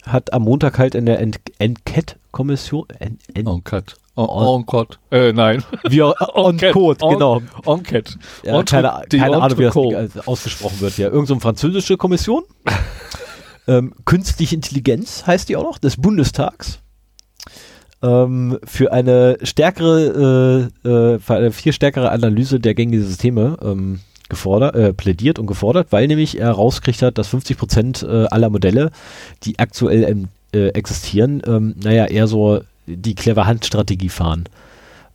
[0.06, 3.96] hat am Montag halt in der Enquete-Kommission, en, en, Enquete.
[4.18, 4.98] En- Enquete.
[5.10, 5.64] Äh, nein.
[6.02, 7.08] auch, on Enquete.
[7.08, 7.42] Genau.
[7.66, 8.16] Enquete.
[8.44, 9.74] Ja, keine keine Ahnung, wie das.
[9.74, 10.98] Ding, also ausgesprochen wird.
[10.98, 12.44] Ja, irgend so eine französische Kommission.
[13.68, 16.80] ähm, Künstliche Intelligenz heißt die auch noch, des Bundestags.
[18.02, 24.00] Ähm, für eine stärkere, äh, äh, für eine viel stärkere Analyse der gängigen Systeme ähm,
[24.30, 28.50] gefordert, äh, plädiert und gefordert, weil nämlich er rausgekriegt hat, dass 50 Prozent äh, aller
[28.50, 28.92] Modelle,
[29.44, 34.46] die aktuell äh, existieren, ähm, naja, eher so die clever Handstrategie fahren.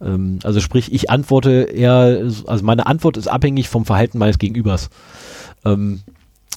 [0.01, 4.91] Ähm, also sprich, ich antworte eher, also meine Antwort ist abhängig vom Verhalten meines Gegenübers.
[5.65, 6.01] Ähm,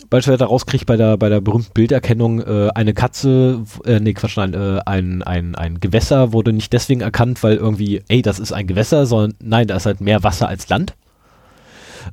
[0.09, 4.53] beispielsweise rauskriegt bei der, bei der berühmten Bilderkennung äh, eine Katze, äh, nee, Quatsch, nein,
[4.53, 8.67] äh, ein, ein, ein Gewässer wurde nicht deswegen erkannt, weil irgendwie, ey, das ist ein
[8.67, 10.95] Gewässer, sondern nein, da ist halt mehr Wasser als Land.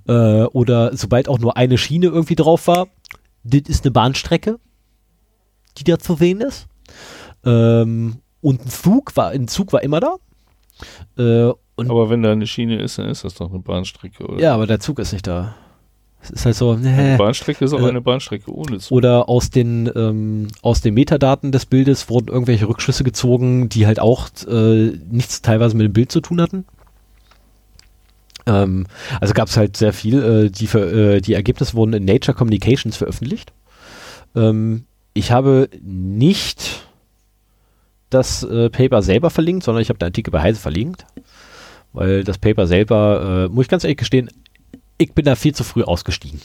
[0.06, 2.88] Äh, oder sobald auch nur eine Schiene irgendwie drauf war,
[3.42, 4.58] das ist eine Bahnstrecke,
[5.78, 6.66] die da zu sehen ist.
[7.44, 10.16] Ähm, und ein Zug war, ein Zug war immer da.
[11.18, 14.40] Äh, Aber wenn da eine Schiene ist, dann ist das doch eine Bahnstrecke, oder?
[14.40, 15.54] ja, aber der Zug ist nicht da.
[16.22, 17.16] Es ist halt so, Eine nee.
[17.16, 18.92] Bahnstrecke ist auch Äh, eine Bahnstrecke ohne Zug.
[18.92, 24.00] Oder aus den, ähm, aus den Metadaten des Bildes wurden irgendwelche Rückschlüsse gezogen, die halt
[24.00, 26.66] auch äh, nichts teilweise mit dem Bild zu tun hatten.
[28.46, 28.86] Ähm,
[29.20, 30.22] also gab es halt sehr viel.
[30.22, 33.52] Äh, die, ver- äh, die Ergebnisse wurden in Nature Communications veröffentlicht.
[34.36, 36.86] Ähm, ich habe nicht
[38.10, 41.06] das äh, Paper selber verlinkt, sondern ich habe den Artikel bei Heise verlinkt.
[41.92, 44.28] Weil das Paper selber, äh, muss ich ganz ehrlich gestehen,
[45.00, 46.40] ich bin da viel zu früh ausgestiegen.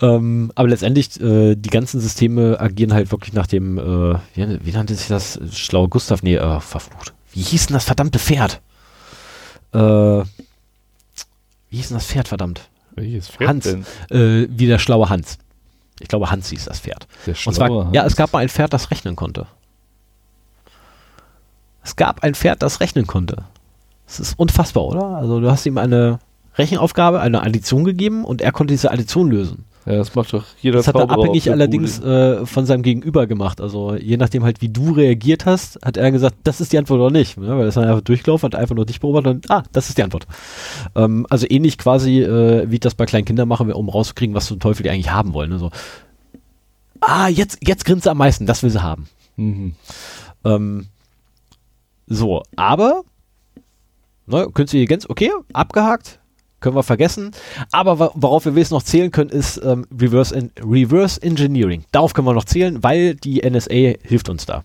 [0.00, 4.72] Ähm, aber letztendlich, äh, die ganzen Systeme agieren halt wirklich nach dem, äh, wie, wie
[4.72, 5.38] nannte sich das?
[5.52, 6.22] Schlaue Gustav?
[6.22, 7.12] Nee, äh, verflucht.
[7.32, 8.62] Wie hieß denn das verdammte Pferd?
[9.72, 10.24] Äh, wie
[11.76, 12.68] hieß denn das Pferd, verdammt?
[12.94, 13.64] Welches Pferd Hans.
[13.64, 13.84] denn?
[14.10, 15.38] Äh, wie der schlaue Hans.
[16.00, 17.06] Ich glaube, Hans hieß das Pferd.
[17.26, 18.12] Der Und zwar, schlaue ja, Hans.
[18.12, 19.46] es gab mal ein Pferd, das rechnen konnte.
[21.82, 23.44] Es gab ein Pferd, das rechnen konnte.
[24.06, 25.04] Das ist unfassbar, oder?
[25.16, 26.18] Also du hast ihm eine
[26.56, 29.64] Rechenaufgabe, eine Addition gegeben und er konnte diese Addition lösen.
[29.86, 33.60] Ja, das macht doch jeder Das hat er abhängig allerdings äh, von seinem Gegenüber gemacht.
[33.60, 37.00] Also je nachdem halt, wie du reagiert hast, hat er gesagt, das ist die Antwort
[37.00, 37.36] oder nicht.
[37.36, 37.48] Ne?
[37.48, 39.98] Weil er ist dann einfach durchgelaufen, hat einfach nur dich beobachtet und ah, das ist
[39.98, 40.26] die Antwort.
[40.94, 44.46] Ähm, also ähnlich quasi, äh, wie ich das bei kleinen Kindern mache, um rauszukriegen, was
[44.46, 45.50] zum Teufel die eigentlich haben wollen.
[45.50, 45.58] Ne?
[45.58, 45.70] So,
[47.00, 49.06] ah, jetzt, jetzt grinst sie am meisten, das will sie haben.
[49.36, 49.74] Mhm.
[50.44, 50.86] Ähm,
[52.06, 53.02] so, aber
[54.26, 56.20] ne, künstliche Intelligenz, okay, abgehakt,
[56.64, 57.32] können wir vergessen.
[57.72, 61.84] Aber worauf wir jetzt noch zählen können, ist ähm, Reverse, en Reverse Engineering.
[61.92, 64.64] Darauf können wir noch zählen, weil die NSA hilft uns da.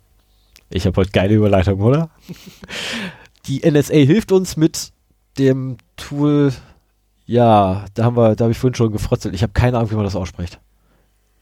[0.69, 2.09] Ich habe heute geile Überleitung, oder?
[3.47, 4.93] die NSA hilft uns mit
[5.37, 6.53] dem Tool,
[7.25, 9.35] ja, da haben wir, da habe ich vorhin schon gefrotzelt.
[9.35, 10.61] Ich habe keine Ahnung, wie man das ausspricht.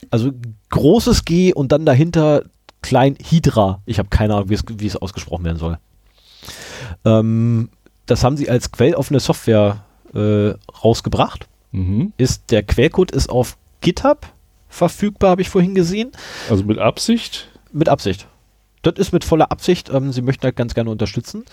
[0.10, 0.32] Also
[0.70, 2.46] großes G und dann dahinter
[2.82, 3.84] klein Hydra.
[3.86, 5.78] Ich habe keine Ahnung, wie es, wie es ausgesprochen werden soll.
[7.06, 7.70] Ähm,
[8.08, 9.84] das haben sie als quelloffene Software
[10.14, 11.48] äh, rausgebracht.
[11.72, 12.14] Mhm.
[12.18, 14.28] Ist der Quellcode ist auf GitHub
[14.70, 16.12] verfügbar, habe ich vorhin gesehen.
[16.50, 17.50] Also mit Absicht.
[17.72, 18.28] Mit Absicht.
[18.84, 19.90] Das ist mit voller Absicht.
[19.90, 21.46] Ähm, sie möchten das ganz gerne unterstützen.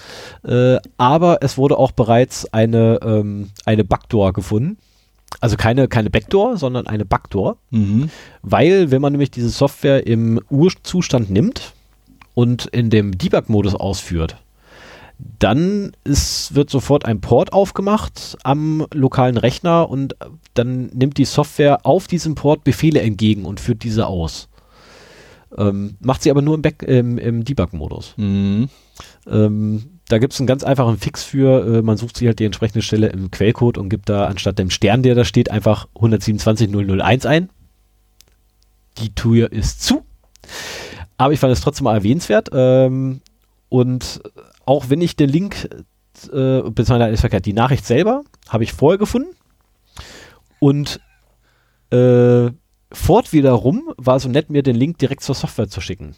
[0.44, 4.78] Äh, aber es wurde auch bereits eine, ähm, eine Backdoor gefunden.
[5.40, 7.56] Also keine, keine Backdoor, sondern eine Backdoor.
[7.70, 8.10] Mhm.
[8.42, 11.72] Weil, wenn man nämlich diese Software im Urzustand nimmt
[12.34, 14.36] und in dem Debug-Modus ausführt,
[15.18, 20.16] dann ist, wird sofort ein Port aufgemacht am lokalen Rechner und
[20.54, 24.48] dann nimmt die Software auf diesem Port Befehle entgegen und führt diese aus.
[25.56, 28.14] Ähm, macht sie aber nur im, Back- im, im Debug-Modus.
[28.16, 28.68] Mhm.
[29.26, 32.44] Ähm, da gibt es einen ganz einfachen Fix für, äh, man sucht sich halt die
[32.44, 37.26] entsprechende Stelle im Quellcode und gibt da anstatt dem Stern, der da steht, einfach 127.001
[37.26, 37.50] ein.
[38.98, 40.04] Die Tür ist zu.
[41.16, 42.50] Aber ich fand es trotzdem mal erwähnenswert.
[42.52, 43.20] Ähm,
[43.68, 44.20] und
[44.66, 45.68] auch wenn ich den Link,
[46.32, 49.30] äh, beziehungsweise ist verkehrt, die Nachricht selber habe ich vorher gefunden.
[50.58, 51.00] Und
[51.90, 52.50] äh,
[52.92, 56.14] Ford wiederum war so nett, mir den Link direkt zur Software zu schicken.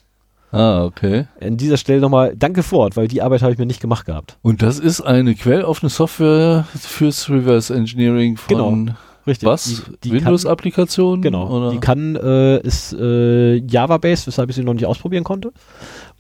[0.53, 1.27] Ah, okay.
[1.41, 4.39] An dieser Stelle nochmal danke Ford, weil die Arbeit habe ich mir nicht gemacht gehabt.
[4.43, 8.49] Und das ist eine quelloffene Software fürs Reverse Engineering von
[8.85, 8.95] Genau.
[9.27, 9.49] Richtig.
[9.49, 9.83] was?
[10.05, 11.21] Windows-Applikationen?
[11.21, 11.49] Genau.
[11.49, 11.71] Oder?
[11.73, 15.53] Die kann, äh, ist äh, Java-based, weshalb ich sie noch nicht ausprobieren konnte.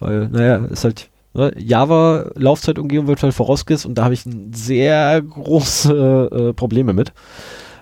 [0.00, 1.08] Weil, naja, ist halt
[1.56, 7.12] Java-Laufzeitumgebung wird halt vorausgesetzt und da habe ich sehr große äh, Probleme mit,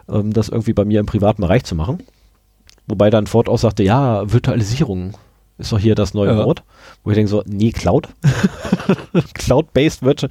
[0.09, 1.99] ähm, das irgendwie bei mir im privaten Bereich zu machen.
[2.87, 5.15] Wobei dann Ford auch sagte, ja, Virtualisierung
[5.57, 6.45] ist doch hier das neue Ja.
[6.45, 6.65] Wort.
[7.03, 8.09] Wo ich denke so, nee, Cloud.
[9.35, 10.31] Cloud-based Virtual,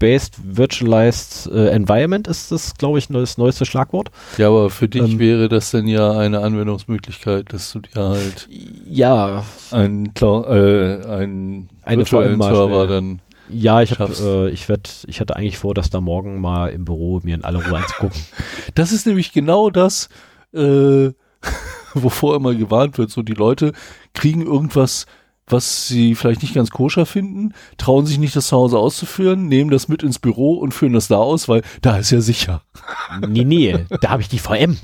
[0.00, 4.10] Cloud-based Virtualized äh, Environment ist das, glaube ich, das neueste Schlagwort.
[4.38, 8.48] ja, aber für dich Ähm, wäre das dann ja eine Anwendungsmöglichkeit, dass du dir halt
[8.88, 13.20] Ja, einen, Clou- äh, einen Eine virtuellen Server dann.
[13.50, 14.22] Ja, ich, hab, schaffst.
[14.22, 17.44] äh, ich, werd, ich hatte eigentlich vor, das da morgen mal im Büro mir in
[17.44, 18.20] aller Ruhe anzugucken.
[18.74, 20.08] Das ist nämlich genau das,
[20.54, 21.10] äh,
[21.94, 23.10] wovor immer gewarnt wird.
[23.10, 23.72] So die Leute
[24.14, 25.06] kriegen irgendwas,
[25.52, 29.70] was sie vielleicht nicht ganz koscher finden, trauen sich nicht, das zu Hause auszuführen, nehmen
[29.70, 32.62] das mit ins Büro und führen das da aus, weil da ist ja sicher.
[33.28, 34.78] nee, nee, da habe ich die VM.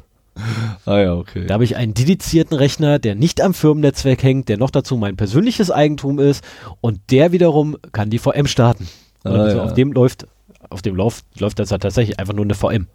[0.85, 1.47] Ah ja, okay.
[1.47, 5.17] Da habe ich einen dedizierten Rechner, der nicht am Firmennetzwerk hängt, der noch dazu mein
[5.17, 6.45] persönliches Eigentum ist
[6.81, 8.87] und der wiederum kann die VM starten.
[9.25, 9.65] Ah, also ja.
[9.65, 10.27] Auf dem läuft,
[10.69, 12.87] auf dem läuft, läuft das halt tatsächlich einfach nur eine VM.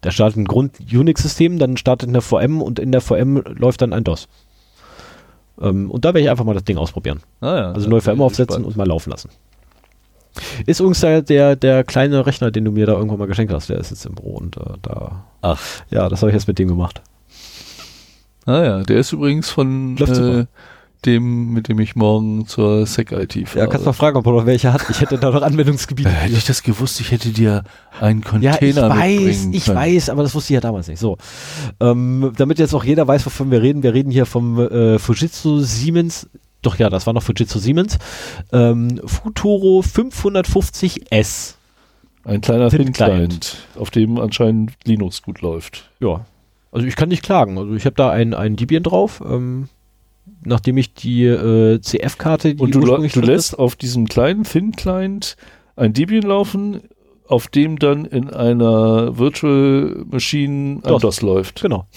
[0.00, 4.04] Da startet ein Grund-Unix-System, dann startet eine VM und in der VM läuft dann ein
[4.04, 4.28] DOS.
[5.60, 7.20] Ähm, und da werde ich einfach mal das Ding ausprobieren.
[7.40, 8.66] Ah ja, Also bin VM ich aufsetzen gespannt.
[8.66, 9.30] und mal laufen lassen.
[10.66, 13.68] Ist übrigens der, der, der kleine Rechner, den du mir da irgendwann mal geschenkt hast,
[13.68, 15.24] der ist jetzt im Büro und äh, da.
[15.42, 15.60] Ach.
[15.90, 17.02] Ja, das habe ich jetzt mit dem gemacht.
[18.46, 20.46] Ah ja, der ist übrigens von Läuft äh, super.
[21.06, 23.58] Dem, mit dem ich morgen zur SEC-IT fahre.
[23.60, 24.88] Ja, kannst mal fragen, ob er noch welche hat.
[24.90, 26.08] Ich hätte da noch Anwendungsgebiete.
[26.08, 27.64] Äh, hätte ich das gewusst, ich hätte dir
[28.00, 29.00] einen Ja, Container ich
[29.30, 29.76] weiß, ich können.
[29.78, 30.98] weiß, aber das wusste ich ja damals nicht.
[30.98, 31.16] So,
[31.80, 33.82] ähm, damit jetzt auch jeder weiß, wovon wir reden.
[33.82, 36.28] Wir reden hier vom äh, Fujitsu Siemens.
[36.62, 37.98] Doch ja, das war noch Fujitsu Siemens.
[38.52, 41.54] Ähm, Futuro 550S.
[42.24, 45.90] Ein kleiner Thin Thin-Client, auf dem anscheinend Linux gut läuft.
[46.00, 46.24] Ja,
[46.72, 47.58] also ich kann nicht klagen.
[47.58, 49.22] Also ich habe da ein, ein Debian drauf.
[49.24, 49.68] Ähm,
[50.44, 55.36] nachdem ich die äh, CF-Karte, die Und du, du lässt auf diesem kleinen Thin-Client
[55.76, 56.82] ein Debian laufen,
[57.26, 61.02] auf dem dann in einer Virtual Machine DOS.
[61.02, 61.62] DOS läuft.
[61.62, 61.86] Genau.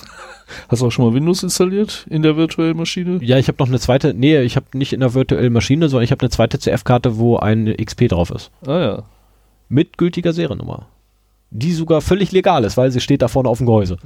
[0.70, 3.20] Hast du auch schon mal Windows installiert in der virtuellen Maschine?
[3.22, 6.06] Ja, ich habe noch eine zweite, nee, ich habe nicht in der virtuellen Maschine, sondern
[6.06, 8.50] ich habe eine zweite CF-Karte, wo ein XP drauf ist.
[8.66, 9.04] Ah ja.
[9.68, 10.88] Mit gültiger Seriennummer.
[11.50, 13.98] Die sogar völlig legal ist, weil sie steht da vorne auf dem Gehäuse.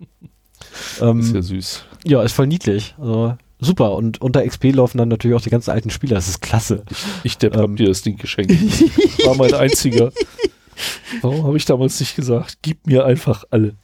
[1.02, 1.84] ähm, Ist ja süß.
[2.04, 2.94] Ja, ist voll niedlich.
[2.98, 3.92] Also, super.
[3.94, 6.14] Und unter XP laufen dann natürlich auch die ganzen alten Spiele.
[6.14, 6.84] Das ist klasse.
[7.24, 7.76] Ich Depp hab Ähm.
[7.76, 8.52] dir das Ding geschenkt.
[9.26, 10.12] War mein einziger.
[11.20, 13.74] Warum habe ich damals nicht gesagt, gib mir einfach alle?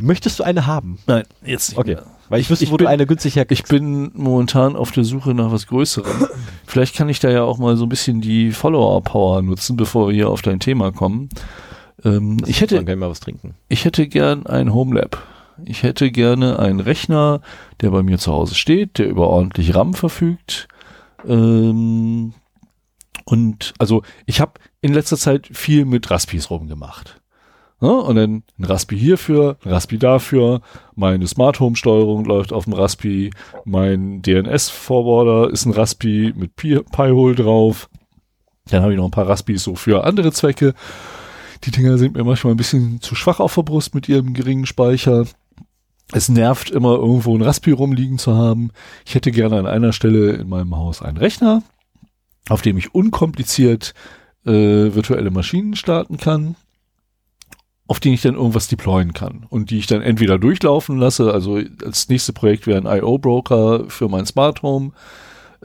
[0.00, 0.98] Möchtest du eine haben?
[1.06, 1.94] Nein, jetzt nicht Okay.
[1.96, 2.06] mehr.
[2.30, 3.68] Weil ich wüsste, Ich wo bin- du eine günstig Ich herkriegst.
[3.68, 6.26] bin momentan auf der Suche nach was Größerem.
[6.66, 10.14] Vielleicht kann ich da ja auch mal so ein bisschen die Follower-Power nutzen, bevor wir
[10.14, 11.28] hier auf dein Thema kommen.
[12.04, 13.54] Ähm, ich, hätte, gerne mal was trinken.
[13.68, 15.22] ich hätte gern ein Homelab.
[15.64, 17.40] Ich hätte gerne einen Rechner,
[17.80, 20.68] der bei mir zu Hause steht, der über ordentlich RAM verfügt.
[21.26, 22.34] Ähm,
[23.24, 27.20] und also ich habe in letzter Zeit viel mit Raspis rumgemacht.
[27.80, 30.62] Ja, und dann ein Raspi hierfür, ein Raspi dafür.
[30.94, 33.30] Meine Smart Home Steuerung läuft auf dem Raspi.
[33.66, 37.90] Mein DNS Forwarder ist ein Raspi mit Pi- Pi-Hole drauf.
[38.70, 40.72] Dann habe ich noch ein paar Raspis so für andere Zwecke.
[41.64, 44.66] Die Dinger sind mir manchmal ein bisschen zu schwach auf der Brust mit ihrem geringen
[44.66, 45.26] Speicher.
[46.12, 48.70] Es nervt immer irgendwo ein Raspi rumliegen zu haben.
[49.04, 51.62] Ich hätte gerne an einer Stelle in meinem Haus einen Rechner,
[52.48, 53.92] auf dem ich unkompliziert
[54.44, 54.50] äh,
[54.94, 56.54] virtuelle Maschinen starten kann,
[57.88, 61.60] auf denen ich dann irgendwas deployen kann und die ich dann entweder durchlaufen lasse, also
[61.84, 64.92] als nächste Projekt wäre ein IO-Broker für mein Smart Home,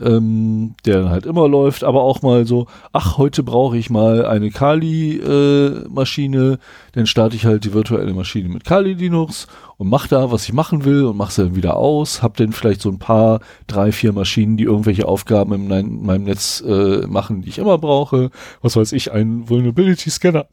[0.04, 4.26] ähm, der dann halt immer läuft, aber auch mal so, ach, heute brauche ich mal
[4.26, 6.60] eine Kali-Maschine,
[6.94, 9.48] dann starte ich halt die virtuelle Maschine mit Kali Linux
[9.78, 12.54] und mache da, was ich machen will und mache sie dann wieder aus, habe dann
[12.54, 16.64] vielleicht so ein paar, drei, vier Maschinen, die irgendwelche Aufgaben in, mein, in meinem Netz
[16.66, 18.30] äh, machen, die ich immer brauche.
[18.62, 20.48] Was weiß ich, ein Vulnerability Scanner,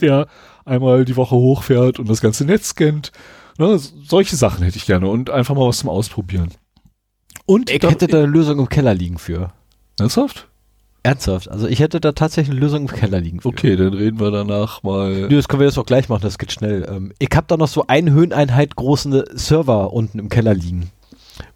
[0.00, 0.26] der
[0.64, 3.12] einmal die Woche hochfährt und das ganze Netz scannt.
[3.58, 6.50] Ne, solche Sachen hätte ich gerne und einfach mal was zum Ausprobieren.
[7.46, 9.52] Und Ich hätte da eine Lösung im Keller liegen für.
[9.98, 10.48] Ernsthaft?
[11.02, 11.50] Ernsthaft.
[11.50, 13.48] Also ich hätte da tatsächlich eine Lösung im Keller liegen für.
[13.48, 15.28] Okay, dann reden wir danach mal.
[15.28, 16.86] Nö, das können wir jetzt auch gleich machen, das geht schnell.
[16.88, 20.90] Ähm, ich habe da noch so eine Höheneinheit großen Server unten im Keller liegen.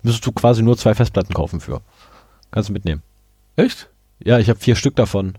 [0.02, 1.80] Müsstest du quasi nur zwei Festplatten kaufen für.
[2.50, 3.02] Kannst du mitnehmen.
[3.56, 3.88] Echt?
[4.22, 5.34] Ja, ich habe vier Stück davon.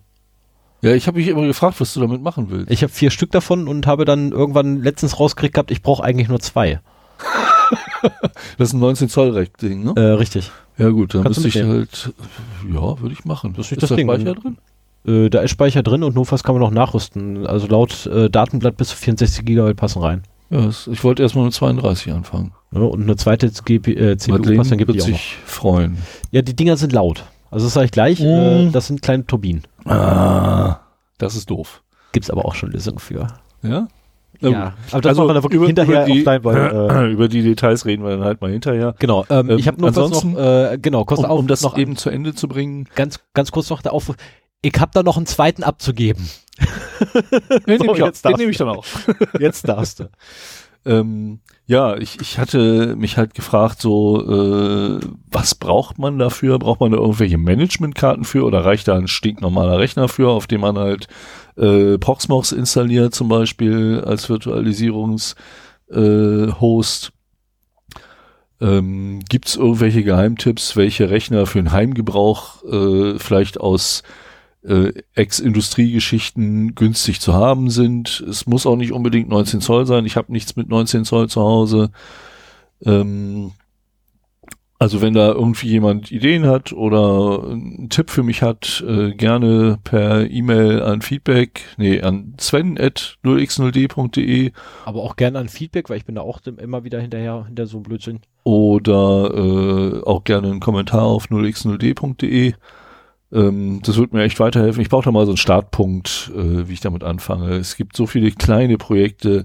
[0.81, 2.71] Ja, ich habe mich immer gefragt, was du damit machen willst.
[2.71, 6.29] Ich habe vier Stück davon und habe dann irgendwann letztens rausgekriegt gehabt, ich brauche eigentlich
[6.29, 6.79] nur zwei.
[8.57, 9.93] Das ist ein 19 Zoll Rack-Ding, ne?
[9.95, 10.51] Äh, richtig.
[10.77, 12.13] Ja gut, dann Kannst müsste ich halt,
[12.73, 13.53] ja, würde ich machen.
[13.55, 14.07] Das ist ist das da Ding.
[14.07, 14.57] Speicher drin?
[15.05, 17.45] Äh, da ist Speicher drin und notfalls kann man noch nachrüsten.
[17.47, 20.23] Also laut äh, Datenblatt bis zu 64 GB passen rein.
[20.49, 22.53] Ja, das, ich wollte erstmal mit 32 anfangen.
[22.71, 25.05] Ja, und eine zweite GP, äh, CPU passt, dann gibt noch.
[25.05, 25.97] sich freuen.
[26.31, 27.23] Ja, die Dinger sind laut.
[27.51, 28.71] Also das sage ich gleich, Mm.
[28.71, 29.63] das sind kleine Turbinen.
[29.85, 30.79] Ah,
[31.17, 31.81] das ist doof.
[32.11, 33.27] Gibt's aber auch schon Lösungen für.
[33.63, 33.87] Ja?
[34.41, 36.55] Na Ja, aber das Also machen wir dann wirklich über- hinterher über die- weil,
[37.07, 38.95] äh, Über die Details reden wir dann halt mal hinterher.
[38.99, 41.47] genau, ähm, Ähm, ich habe nur kurz noch, ansonsten- äh, genau, kurz Um, auf, um
[41.47, 42.87] das noch eben zu Ende zu bringen.
[42.95, 44.15] ganz, ganz kurz noch der Aufruf.
[44.61, 46.29] Ich habe da noch einen zweiten abzugeben.
[47.67, 48.85] Den So, nehme ich, auch- den nehme ich dann auch.
[49.39, 50.09] Jetzt darfst du.
[50.85, 56.57] Ähm, ja, ich, ich hatte mich halt gefragt, so, äh, was braucht man dafür?
[56.57, 60.61] Braucht man da irgendwelche Managementkarten für oder reicht da ein stinknormaler Rechner für, auf dem
[60.61, 61.07] man halt
[61.59, 65.35] äh, Proxmox installiert, zum Beispiel als Virtualisierungshost?
[65.91, 67.11] Äh, Host?
[68.61, 74.03] ähm, Gibt es irgendwelche Geheimtipps, welche Rechner für den Heimgebrauch äh, vielleicht aus
[74.63, 78.23] äh, Ex-Industriegeschichten günstig zu haben sind.
[78.29, 80.05] Es muss auch nicht unbedingt 19 Zoll sein.
[80.05, 81.91] Ich habe nichts mit 19 Zoll zu Hause.
[82.83, 83.51] Ähm,
[84.79, 89.77] also wenn da irgendwie jemand Ideen hat oder einen Tipp für mich hat, äh, gerne
[89.83, 94.53] per E-Mail an Feedback, nee, an sven at 0x0d.de
[94.85, 97.77] Aber auch gerne an Feedback, weil ich bin da auch immer wieder hinterher, hinter so
[97.77, 98.21] einem Blödsinn.
[98.45, 102.53] oder äh, auch gerne einen Kommentar auf 0x0d.de.
[103.33, 104.81] Ähm, das wird mir echt weiterhelfen.
[104.81, 107.51] Ich brauche da mal so einen Startpunkt, äh, wie ich damit anfange.
[107.55, 109.43] Es gibt so viele kleine Projekte,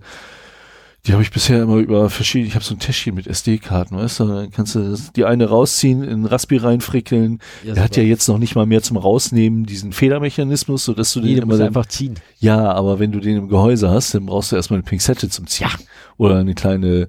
[1.07, 4.21] Die habe ich bisher immer über verschiedene, ich habe so ein Täschchen mit SD-Karten, weißt
[4.21, 7.41] du, dann kannst du die eine rausziehen, in Raspi reinfrickeln.
[7.63, 11.13] Ja, Der hat ja jetzt noch nicht mal mehr zum Rausnehmen diesen Federmechanismus, so dass
[11.13, 12.15] du Nee, den immer dann, einfach ziehen.
[12.39, 15.47] ja, aber wenn du den im Gehäuse hast, dann brauchst du erstmal eine Pinzette zum
[15.47, 15.69] Ziehen.
[16.17, 17.09] Oder eine kleine,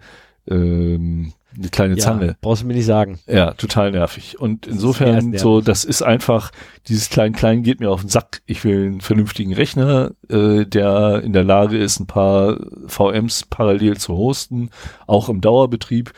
[0.50, 2.28] ähm, eine kleine Zange.
[2.28, 3.20] Ja, brauchst du mir nicht sagen.
[3.28, 4.40] Ja, total nervig.
[4.40, 6.52] Und insofern so, das ist einfach,
[6.88, 8.42] dieses Klein-Klein geht mir auf den Sack.
[8.46, 13.98] Ich will einen vernünftigen Rechner, äh, der in der Lage ist, ein paar VMs parallel
[13.98, 14.70] zu hosten,
[15.08, 16.14] auch im Dauerbetrieb,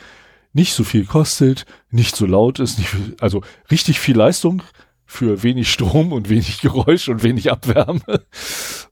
[0.52, 4.62] nicht so viel kostet, nicht so laut ist, nicht, also richtig viel Leistung
[5.06, 8.02] für wenig Strom und wenig Geräusch und wenig Abwärme.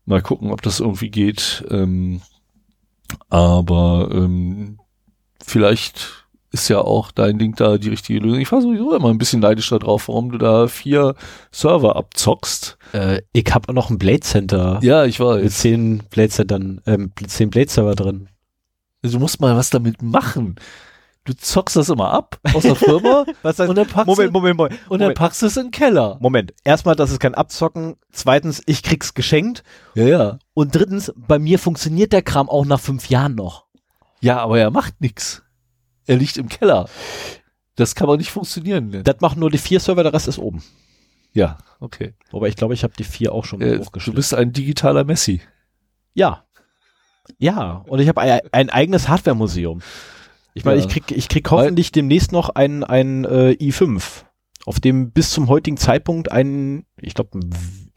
[0.07, 1.65] Mal gucken, ob das irgendwie geht.
[1.71, 2.23] Ähm,
[3.29, 4.79] aber ähm,
[5.45, 6.26] vielleicht
[6.61, 8.41] ist ja auch dein Ding da die richtige Lösung.
[8.41, 11.15] Ich war sowieso immer ein bisschen neidisch darauf, warum du da vier
[11.53, 12.79] Server abzockst.
[12.93, 15.59] Äh, ich habe noch ein Blade Center Ja, ich mit weiß.
[15.59, 18.29] zehn Blade Centern, ähm, zehn Blade Server drin.
[19.03, 20.57] Du musst mal was damit machen.
[21.25, 24.79] Du zockst das immer ab aus der Firma Was und dann packst Moment, Moment, Moment.
[24.89, 25.19] und dann Moment.
[25.19, 26.19] packst du es in den Keller.
[26.21, 26.55] Moment.
[26.63, 27.97] Erstmal, das ist kein Abzocken.
[28.13, 29.65] Zweitens, ich krieg's geschenkt.
[29.95, 30.39] Ja, ja.
[30.55, 33.65] Und drittens, bei mir funktioniert der Kram auch nach fünf Jahren noch.
[34.21, 35.43] Ja, aber er macht nix.
[36.07, 36.89] Er liegt im Keller.
[37.77, 38.89] Das kann man nicht funktionieren.
[38.89, 39.03] Ne?
[39.03, 40.63] Das machen nur die vier Server, der Rest ist oben.
[41.33, 42.15] Ja, okay.
[42.31, 44.17] Wobei ich glaube, ich habe die vier auch schon Äh, du hochgeschleppt.
[44.17, 45.43] bist ein digitaler Messi.
[46.15, 46.45] Ja.
[47.39, 49.81] Ja, und ich habe ein, ein eigenes Hardware-Museum.
[50.55, 50.87] Ich meine, Ja.
[50.87, 54.23] ich krieg, ich krieg hoffentlich demnächst noch ein, ein äh, i5,
[54.65, 57.39] auf dem bis zum heutigen Zeitpunkt ein, ich glaube,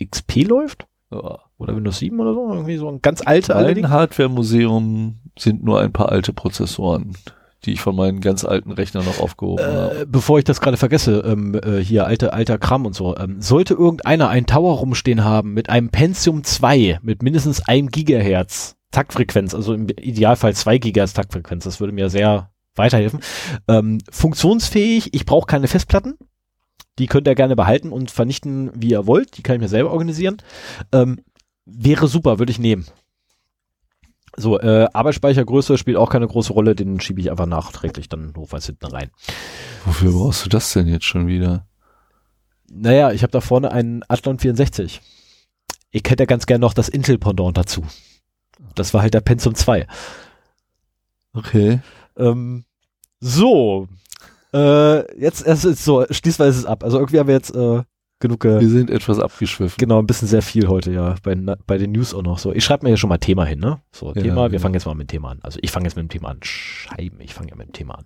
[0.03, 0.87] XP läuft.
[1.11, 1.39] Ja.
[1.57, 2.51] Oder Windows 7 oder so.
[2.53, 3.83] Irgendwie so ein ganz alte allerdings.
[3.87, 7.15] Mein Hardware-Museum sind nur ein paar alte Prozessoren,
[7.65, 10.01] die ich von meinen ganz alten Rechnern noch aufgehoben habe.
[10.01, 13.17] Äh, bevor ich das gerade vergesse, ähm, äh, hier alte, alter Kram und so.
[13.17, 18.75] Ähm, sollte irgendeiner einen Tower rumstehen haben mit einem Pentium 2 mit mindestens einem Gigahertz
[18.91, 23.19] Taktfrequenz, also im Idealfall zwei Gigahertz Taktfrequenz, das würde mir sehr weiterhelfen.
[23.67, 26.17] Ähm, funktionsfähig, ich brauche keine Festplatten.
[26.97, 29.37] Die könnt ihr gerne behalten und vernichten, wie ihr wollt.
[29.37, 30.37] Die kann ich mir selber organisieren.
[30.91, 31.21] Ähm,
[31.65, 32.85] wäre super, würde ich nehmen.
[34.39, 38.67] So, äh, Arbeitsspeichergröße spielt auch keine große Rolle, den schiebe ich einfach nachträglich dann notfalls
[38.67, 39.11] hinten rein.
[39.83, 41.67] Wofür brauchst du das denn jetzt schon wieder?
[42.71, 45.01] Naja, ich habe da vorne einen Athlon 64.
[45.91, 47.83] Ich hätte ja ganz gern noch das Intel-Pendant dazu.
[48.75, 49.87] Das war halt der Pentium 2.
[51.33, 51.81] Okay.
[52.15, 52.63] Ähm,
[53.19, 53.89] so,
[54.53, 56.85] äh, jetzt es ist so, schließen wir es ab.
[56.85, 57.83] Also irgendwie haben wir jetzt äh,
[58.19, 59.75] genug, äh, Wir sind etwas abgeschwiffen.
[59.77, 62.53] genau, ein bisschen sehr viel heute, ja, bei, bei den News auch noch so.
[62.53, 63.81] Ich schreibe mir hier schon mal Thema hin, ne?
[63.91, 65.39] So, Ja, Thema, wir fangen jetzt mal mit dem Thema an.
[65.41, 66.39] Also ich fange jetzt mit dem Thema an.
[66.43, 68.05] Scheiben, ich fange ja mit dem Thema an.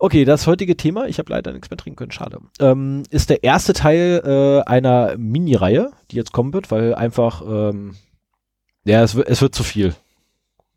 [0.00, 3.42] Okay, das heutige Thema, ich habe leider nichts mehr trinken können, schade, ähm, ist der
[3.42, 7.96] erste Teil äh, einer Mini-Reihe, die jetzt kommen wird, weil einfach, ähm,
[8.84, 9.94] ja, es, wird- es wird zu viel.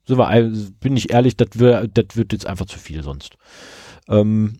[0.07, 3.37] Sind wir, bin ich ehrlich, das wird, das wird jetzt einfach zu viel sonst.
[4.09, 4.57] Ähm,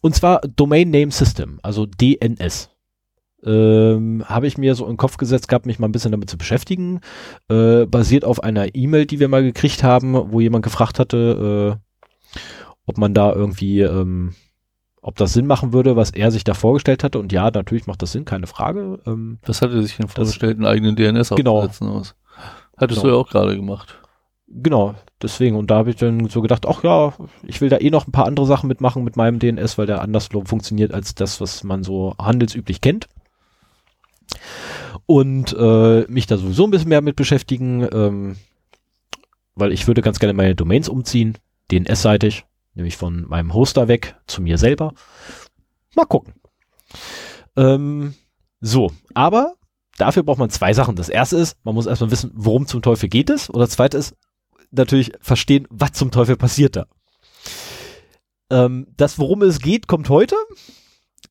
[0.00, 2.70] und zwar Domain Name System, also DNS.
[3.44, 6.28] Ähm, habe ich mir so in den Kopf gesetzt gehabt, mich mal ein bisschen damit
[6.28, 7.00] zu beschäftigen.
[7.48, 12.38] Äh, basiert auf einer E-Mail, die wir mal gekriegt haben, wo jemand gefragt hatte, äh,
[12.86, 14.34] ob man da irgendwie, ähm,
[15.02, 17.20] ob das Sinn machen würde, was er sich da vorgestellt hatte.
[17.20, 18.98] Und ja, natürlich macht das Sinn, keine Frage.
[19.06, 21.58] Ähm, Was hat er sich denn vorgestellt, einen eigenen DNS Genau.
[21.58, 22.16] aufzusetzen aus?
[22.76, 23.12] Hattest Genau.
[23.12, 23.97] du ja auch gerade gemacht.
[24.50, 25.56] Genau, deswegen.
[25.56, 28.12] Und da habe ich dann so gedacht, ach ja, ich will da eh noch ein
[28.12, 31.84] paar andere Sachen mitmachen mit meinem DNS, weil der anders funktioniert als das, was man
[31.84, 33.08] so handelsüblich kennt.
[35.06, 38.36] Und äh, mich da sowieso ein bisschen mehr mit beschäftigen, ähm,
[39.54, 41.36] weil ich würde ganz gerne meine Domains umziehen,
[41.70, 42.44] DNS-seitig,
[42.74, 44.94] nämlich von meinem Hoster weg zu mir selber.
[45.94, 46.34] Mal gucken.
[47.56, 48.14] Ähm,
[48.60, 49.54] so, aber
[49.98, 50.96] dafür braucht man zwei Sachen.
[50.96, 53.50] Das erste ist, man muss erstmal wissen, worum zum Teufel geht es.
[53.50, 54.14] Oder das zweite ist,
[54.70, 56.86] natürlich verstehen, was zum Teufel passiert da.
[58.50, 60.36] Ähm, das, worum es geht, kommt heute.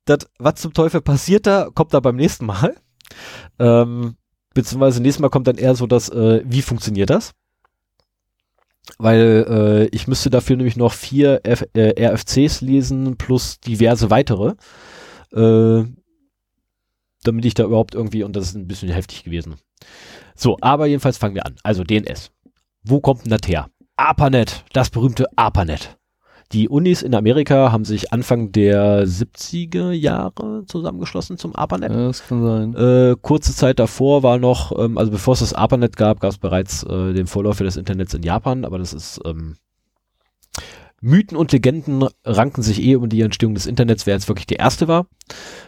[0.06, 2.76] Das, was zum Teufel passiert da, kommt da beim nächsten Mal.
[3.60, 4.16] Ähm,
[4.54, 7.34] beziehungsweise nächstes Mal kommt dann eher so das, äh, wie funktioniert das?
[8.98, 14.54] Weil äh, ich müsste dafür nämlich noch vier F äh, RFCs lesen plus diverse weitere.
[15.34, 15.84] Äh,
[17.24, 19.56] damit ich da überhaupt irgendwie, und das ist ein bisschen heftig gewesen.
[20.36, 21.56] So, aber jedenfalls fangen wir an.
[21.64, 22.32] Also DNS.
[22.90, 23.68] Wo kommt denn das her?
[23.98, 25.98] ARPANET, das berühmte ARPANET.
[26.54, 31.92] Die Unis in Amerika haben sich Anfang der 70er Jahre zusammengeschlossen zum ARPANET.
[31.92, 32.76] Ja, das kann sein.
[32.76, 36.38] Äh, kurze Zeit davor war noch, ähm, also bevor es das ARPANET gab, gab es
[36.38, 39.58] bereits äh, den Vorläufer des Internets in Japan, aber das ist ähm,
[41.02, 44.60] Mythen und Legenden ranken sich eh um die Entstehung des Internets, wer jetzt wirklich der
[44.60, 45.08] erste war.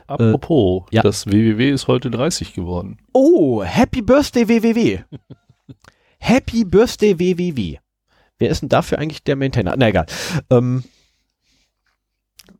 [0.07, 1.01] Apropos, ja.
[1.01, 2.97] das www ist heute 30 geworden.
[3.11, 4.99] Oh, Happy Birthday WWW.
[6.19, 7.77] Happy Birthday WWW.
[8.37, 9.75] Wer ist denn dafür eigentlich der Maintainer?
[9.77, 10.05] Na egal.
[10.49, 10.83] Ähm,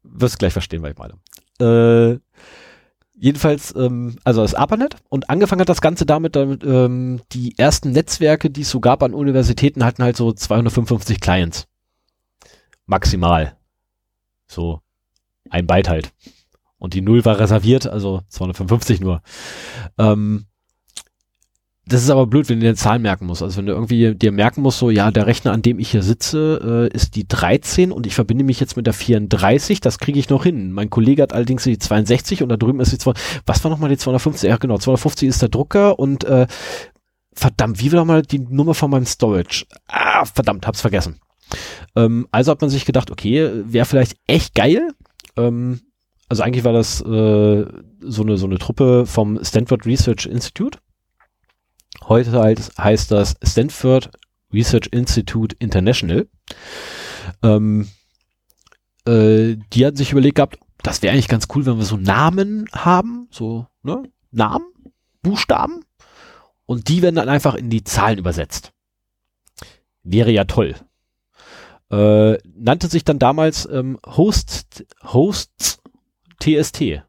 [0.04, 1.16] wirst gleich verstehen, was ich meine.
[1.62, 2.20] Äh,
[3.14, 7.92] jedenfalls, ähm, also das ARPANET und angefangen hat das Ganze damit, damit ähm, die ersten
[7.92, 11.68] Netzwerke, die es so gab an Universitäten, hatten halt so 255 Clients.
[12.86, 13.58] Maximal.
[14.48, 14.82] So
[15.50, 16.12] ein Byte halt.
[16.78, 19.22] Und die Null war reserviert, also 255 nur.
[19.98, 20.46] Ähm,
[21.90, 23.42] das ist aber blöd, wenn du dir Zahlen merken musst.
[23.42, 26.04] Also wenn du irgendwie dir merken musst, so, ja, der Rechner, an dem ich hier
[26.04, 30.20] sitze, äh, ist die 13 und ich verbinde mich jetzt mit der 34, das kriege
[30.20, 30.72] ich noch hin.
[30.72, 33.14] Mein Kollege hat allerdings die 62 und da drüben ist die 2,
[33.46, 34.48] was war nochmal die 250?
[34.48, 36.46] Ja, genau, 250 ist der Drucker und äh,
[37.34, 39.66] verdammt, wie war nochmal die Nummer von meinem Storage?
[39.88, 41.20] Ah, verdammt, hab's vergessen.
[41.96, 44.92] Ähm, also hat man sich gedacht, okay, wäre vielleicht echt geil.
[45.36, 45.82] Ähm,
[46.28, 47.66] also eigentlich war das äh,
[48.02, 50.78] so eine so eine Truppe vom Stanford Research Institute
[52.08, 54.12] Heute halt heißt das Stanford
[54.54, 56.28] Research Institute International.
[57.44, 57.90] Ähm,
[59.06, 62.68] äh, die hatten sich überlegt gehabt, das wäre eigentlich ganz cool, wenn wir so Namen
[62.74, 64.04] haben, so ne?
[64.32, 64.66] Namen,
[65.22, 65.82] Buchstaben
[66.66, 68.72] und die werden dann einfach in die Zahlen übersetzt.
[70.04, 70.76] Wäre ja toll.
[71.92, 75.80] Äh, nannte sich dann damals ähm, Host, Hosts
[76.40, 77.02] TST.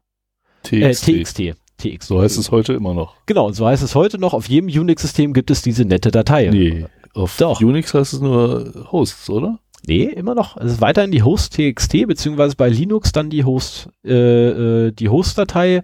[0.63, 0.73] TXT.
[0.73, 1.39] Äh, TXT.
[1.81, 2.07] TXT.
[2.07, 3.15] So heißt es heute immer noch.
[3.25, 4.33] Genau, und so heißt es heute noch.
[4.33, 6.49] Auf jedem Unix-System gibt es diese nette Datei.
[6.51, 7.61] Nee, auf Doch.
[7.61, 9.59] Unix heißt es nur Hosts, oder?
[9.85, 10.57] Nee, immer noch.
[10.57, 15.81] Es ist weiterhin die Host.txt, beziehungsweise bei Linux dann die Host, äh, äh, die Host-Datei.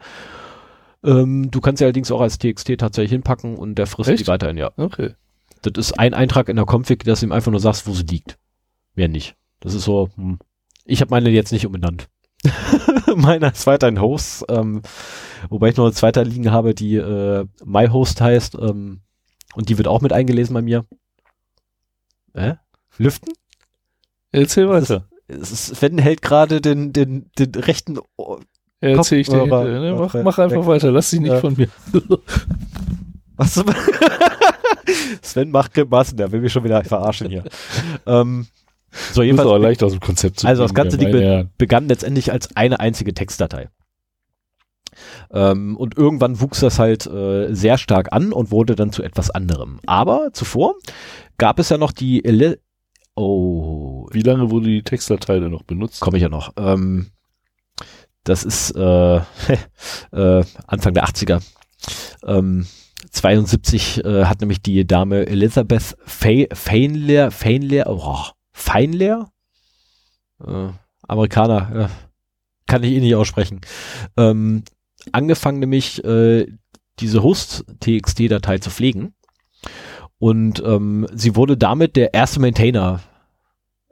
[1.04, 4.22] Ähm, du kannst sie allerdings auch als TXT tatsächlich hinpacken und der frisst Echt?
[4.22, 4.72] die weiterhin, ja.
[4.78, 5.16] Okay.
[5.64, 8.04] Das ist ein Eintrag in der Config, dass du ihm einfach nur sagst, wo sie
[8.04, 8.38] liegt.
[8.95, 9.36] Mehr nicht.
[9.60, 10.38] Das ist so, hm.
[10.86, 12.08] ich habe meine jetzt nicht umbenannt.
[13.15, 14.81] Meiner ist weiterhin Host, ähm,
[15.49, 19.01] wobei ich noch eine zweite liegen habe, die äh, MyHost heißt ähm,
[19.55, 20.85] und die wird auch mit eingelesen bei mir.
[22.33, 22.55] Äh?
[22.97, 23.33] Lüften?
[24.31, 25.07] Erzähl weiter.
[25.27, 28.39] Es ist, Sven hält gerade den, den, den rechten Ohr.
[28.79, 29.79] Erzähl ich dir hinterher.
[29.79, 29.93] Ne?
[29.93, 30.67] Mach, mach einfach Weg.
[30.67, 31.39] weiter, lass dich nicht Ja.
[31.39, 31.67] von mir.
[33.35, 33.55] Was?
[35.21, 37.43] Sven macht Grimassen, der will mich schon wieder verarschen hier.
[38.05, 38.47] ähm,
[38.91, 41.49] so, jedenfalls leicht aus dem Konzept zu Also das ganze ja, Ding Herren.
[41.57, 43.69] begann letztendlich als eine einzige Textdatei.
[45.31, 49.29] Ähm, und irgendwann wuchs das halt äh, sehr stark an und wurde dann zu etwas
[49.29, 49.79] anderem.
[49.85, 50.75] Aber zuvor
[51.38, 52.59] gab es ja noch die Ele
[53.19, 56.01] Oh, Wie lange wurde die Textdatei denn noch benutzt?
[56.01, 56.53] komme ich ja noch.
[56.55, 57.07] Ähm,
[58.23, 59.15] das ist äh,
[60.11, 61.41] äh, Anfang der 80er.
[62.25, 62.67] Ähm,
[63.09, 68.25] 72 äh, hat nämlich die Dame Elizabeth Fe Feinlehr, Feinlehr, oh,
[68.58, 69.32] Feinlehr?
[70.45, 70.70] Äh,
[71.08, 71.88] Amerikaner, äh,
[72.66, 73.62] kann ich eh nicht aussprechen.
[74.18, 74.64] Ähm,
[75.12, 76.47] angefangen nämlich äh,
[76.99, 79.14] diese Host-TXT-Datei zu pflegen.
[80.20, 83.01] Und ähm, sie wurde damit der erste Maintainer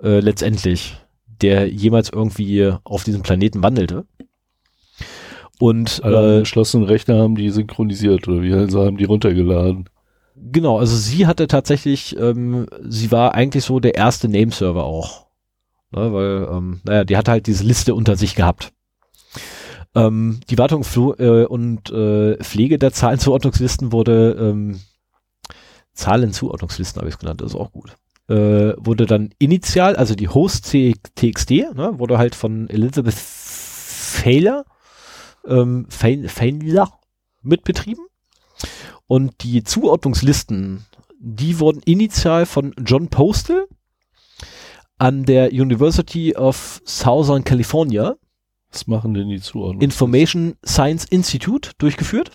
[0.02, 0.98] äh, letztendlich,
[1.42, 4.06] der jemals irgendwie auf diesem Planeten wandelte.
[5.60, 9.90] Und Alle äh, angeschlossenen Rechner haben die synchronisiert oder wie also haben die runtergeladen.
[10.36, 15.28] Genau, also sie hatte tatsächlich, ähm, sie war eigentlich so der erste Nameserver auch.
[15.92, 18.74] Ne, weil, ähm, naja, die hat halt diese Liste unter sich gehabt.
[19.94, 20.84] Ähm, die Wartung
[21.20, 24.82] äh, und äh, Pflege der Zahlenzuordnungslisten wurde, ähm,
[25.94, 27.96] Zahlenzuordnungslisten habe ich es genannt, das ist auch gut.
[28.28, 34.66] Äh, wurde dann initial, also die Host TXT, ne, wurde halt von Elizabeth Failer,
[35.48, 36.92] ähm, Fain- Failer
[37.42, 38.06] mitbetrieben.
[39.08, 40.86] Und die Zuordnungslisten,
[41.20, 43.68] die wurden initial von John Postal
[44.98, 48.16] an der University of Southern California
[48.72, 49.82] Was machen denn die Zuordnung?
[49.82, 52.32] Information Science Institute durchgeführt.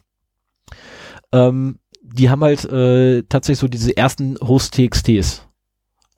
[1.32, 5.49] Ähm, die haben halt äh, tatsächlich so diese ersten Host-TXTs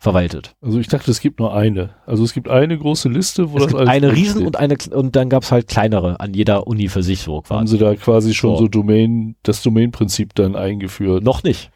[0.03, 0.57] verwaltet.
[0.61, 1.91] Also ich dachte, es gibt nur eine.
[2.07, 4.13] Also es gibt eine große Liste, wo Es das gibt alles eine.
[4.13, 7.37] Riesen und eine und dann gab es halt kleinere an jeder Uni für sich so
[7.37, 7.67] haben quasi.
[7.69, 8.63] sie da quasi schon So.
[8.63, 11.23] so, Domain, das Domain-Prinzip dann eingeführt.
[11.23, 11.71] Noch nicht.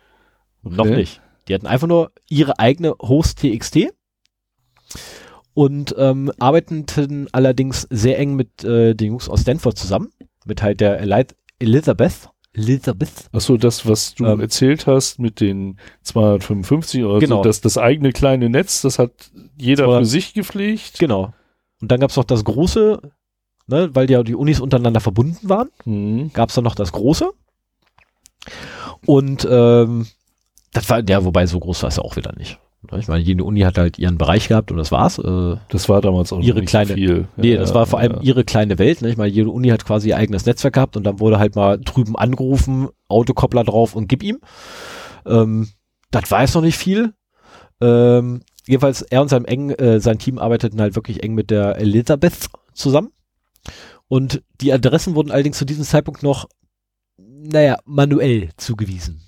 [0.64, 0.96] Noch Okay.
[0.96, 1.20] nicht.
[1.46, 3.90] Die hatten einfach nur ihre eigene Host-TXT
[5.54, 10.10] und ähm, arbeiteten allerdings sehr eng mit äh, den Jungs aus Stanford zusammen,
[10.44, 11.24] mit halt der Eli
[11.60, 12.28] Elizabeth.
[12.56, 13.28] Elizabeth.
[13.32, 17.36] Achso, das, was du Ähm, erzählt hast mit den 255 oder Genau.
[17.38, 19.12] so, das, das eigene kleine Netz, das hat
[19.56, 20.98] jeder 200 für sich gepflegt.
[20.98, 21.32] Genau.
[21.80, 23.00] Und dann gab es noch das große,
[23.66, 26.32] ne, weil ja die Unis untereinander verbunden waren, Mhm.
[26.32, 27.30] gab es dann noch das große.
[29.04, 30.06] Und ähm,
[30.72, 32.58] das war, ja, wobei so groß war es ja auch wieder nicht.
[32.98, 35.18] Ich meine, jede Uni hat halt ihren Bereich gehabt und das war's.
[35.18, 37.28] Äh, Das war damals auch Ihre nicht kleine- so viel.
[37.36, 38.20] Nee, Ja, das war vor allem ja.
[38.22, 39.02] ihre kleine Welt.
[39.02, 39.08] Ne?
[39.10, 41.78] Ich meine, jede Uni hat quasi ihr eigenes Netzwerk gehabt und dann wurde halt mal
[41.78, 44.38] drüben angerufen, Autokoppler drauf und gib ihm.
[45.26, 45.68] Ähm,
[46.10, 47.12] das war jetzt noch nicht viel.
[47.80, 51.76] Ähm, jedenfalls er und sein, eng, äh, sein Team arbeiteten halt wirklich eng mit der
[51.78, 53.10] Elizabeth zusammen.
[54.08, 56.48] Und die Adressen wurden allerdings zu diesem Zeitpunkt noch,
[57.18, 59.20] naja, manuell zugewiesen.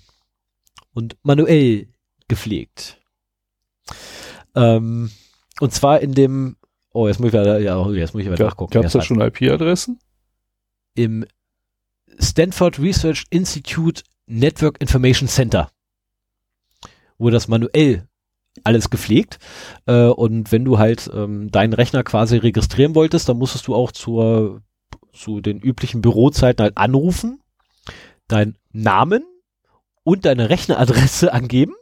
[0.93, 1.87] Und manuell
[2.27, 2.98] gepflegt.
[4.55, 5.11] Ähm,
[5.59, 6.57] und zwar in dem,
[6.91, 8.73] oh, jetzt muss ich wieder, ja, jetzt muss ich wieder Gab, nachgucken.
[8.73, 9.99] Gab es da schon IP-Adressen?
[10.95, 11.25] Im
[12.19, 15.71] Stanford Research Institute Network Information Center
[17.17, 18.07] wurde das manuell
[18.63, 19.39] alles gepflegt.
[19.85, 23.91] Äh, und wenn du halt ähm, deinen Rechner quasi registrieren wolltest, dann musstest du auch
[23.91, 24.61] zur,
[25.13, 27.41] zu den üblichen Bürozeiten halt anrufen,
[28.27, 29.23] deinen Namen
[30.03, 31.73] und deine Rechneradresse angeben.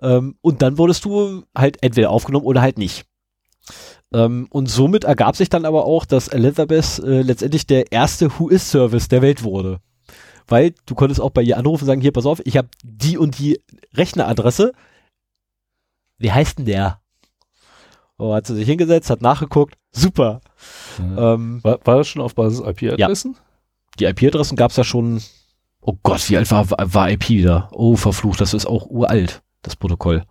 [0.00, 3.06] Ähm, und dann wurdest du halt entweder aufgenommen oder halt nicht.
[4.12, 9.08] Ähm, und somit ergab sich dann aber auch, dass Elizabeth äh, letztendlich der erste Who-Is-Service
[9.08, 9.80] der Welt wurde.
[10.46, 13.18] Weil du konntest auch bei ihr anrufen und sagen, hier, pass auf, ich habe die
[13.18, 13.60] und die
[13.94, 14.72] Rechneradresse.
[16.18, 17.00] Wie heißt denn der?
[18.18, 19.76] Oh, hat sie sich hingesetzt, hat nachgeguckt.
[19.90, 20.40] Super.
[20.98, 21.34] Ja.
[21.34, 23.36] Ähm, War, war das schon auf Basis IP-Adressen?
[23.98, 25.22] die IP-Adressen gab es ja schon.
[25.80, 27.68] Oh Gott, wie alt war, war, IP wieder?
[27.72, 30.24] Oh, verflucht, das ist auch uralt, das Protokoll.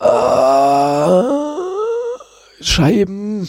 [0.00, 1.12] Äh,
[2.60, 3.48] Scheiben.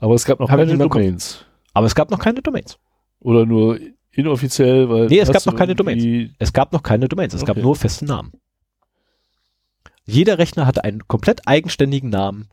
[0.00, 0.76] Aber es gab noch Hab keine.
[0.76, 1.44] Domains.
[1.72, 2.78] Aber es gab noch keine Domains.
[3.20, 3.78] Oder nur
[4.12, 5.06] inoffiziell, weil.
[5.06, 7.62] Nee, es gab noch keine irgendwie- Es gab noch keine Domains, es gab Okay.
[7.62, 8.32] nur feste Namen.
[10.06, 12.48] Jeder Rechner hatte einen komplett eigenständigen Namen.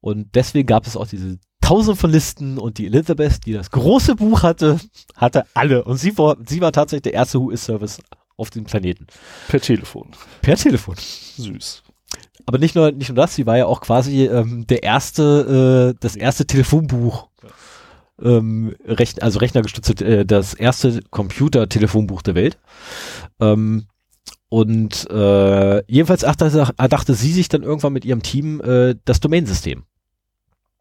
[0.00, 4.14] Und deswegen gab es auch diese tausend von Listen und die Elizabeth, die das große
[4.16, 4.78] Buch hatte,
[5.16, 5.84] hatte alle.
[5.84, 8.00] Und sie war, sie war tatsächlich der erste Who-Is-Service
[8.42, 9.06] auf dem Planeten.
[9.48, 10.10] Per Telefon.
[10.42, 10.96] Per Telefon.
[10.98, 11.82] Süß.
[12.44, 15.98] Aber nicht nur, nicht nur das, sie war ja auch quasi ähm, der erste, äh,
[16.00, 17.28] das erste Telefonbuch.
[18.20, 22.58] Ähm, Rechn also rechnergestützte, äh, das erste Computer-Telefonbuch der Welt.
[23.40, 23.86] Ähm,
[24.48, 29.84] und äh, jedenfalls erdachte, erdachte sie sich dann irgendwann mit ihrem Team äh, das Domainsystem.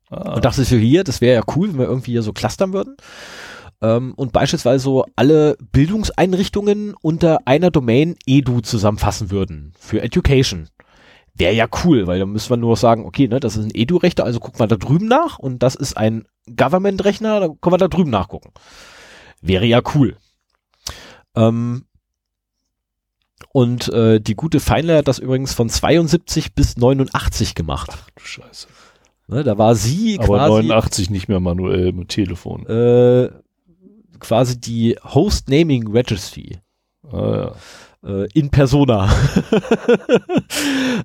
[0.09, 2.33] Ah, Und dachte sich so, hier, das wäre ja cool, wenn wir irgendwie hier so
[2.33, 2.97] clustern würden.
[3.81, 9.73] Ähm, und beispielsweise so alle Bildungseinrichtungen unter einer Domain edu zusammenfassen würden.
[9.79, 10.69] Für Education.
[11.33, 14.25] Wäre ja cool, weil dann müssen wir nur sagen, okay, ne, das ist ein Edu-Rechner,
[14.25, 16.25] also gucken wir da drüben nach und das ist ein
[16.55, 18.51] Government-Rechner, da können wir da drüben nachgucken.
[19.41, 20.17] Wäre ja cool.
[21.35, 21.85] Ähm,
[23.53, 27.91] und äh, die gute Feinler hat das übrigens von 72 bis 89 gemacht.
[28.15, 28.67] du Scheiße.
[29.27, 32.65] Ne, da war sie Aber quasi 89 nicht mehr manuell mit Telefon.
[32.67, 33.29] äh,
[34.21, 36.59] quasi die Host Naming Registry
[37.11, 37.53] Ah,
[38.03, 38.09] ja.
[38.09, 39.09] äh, in Persona.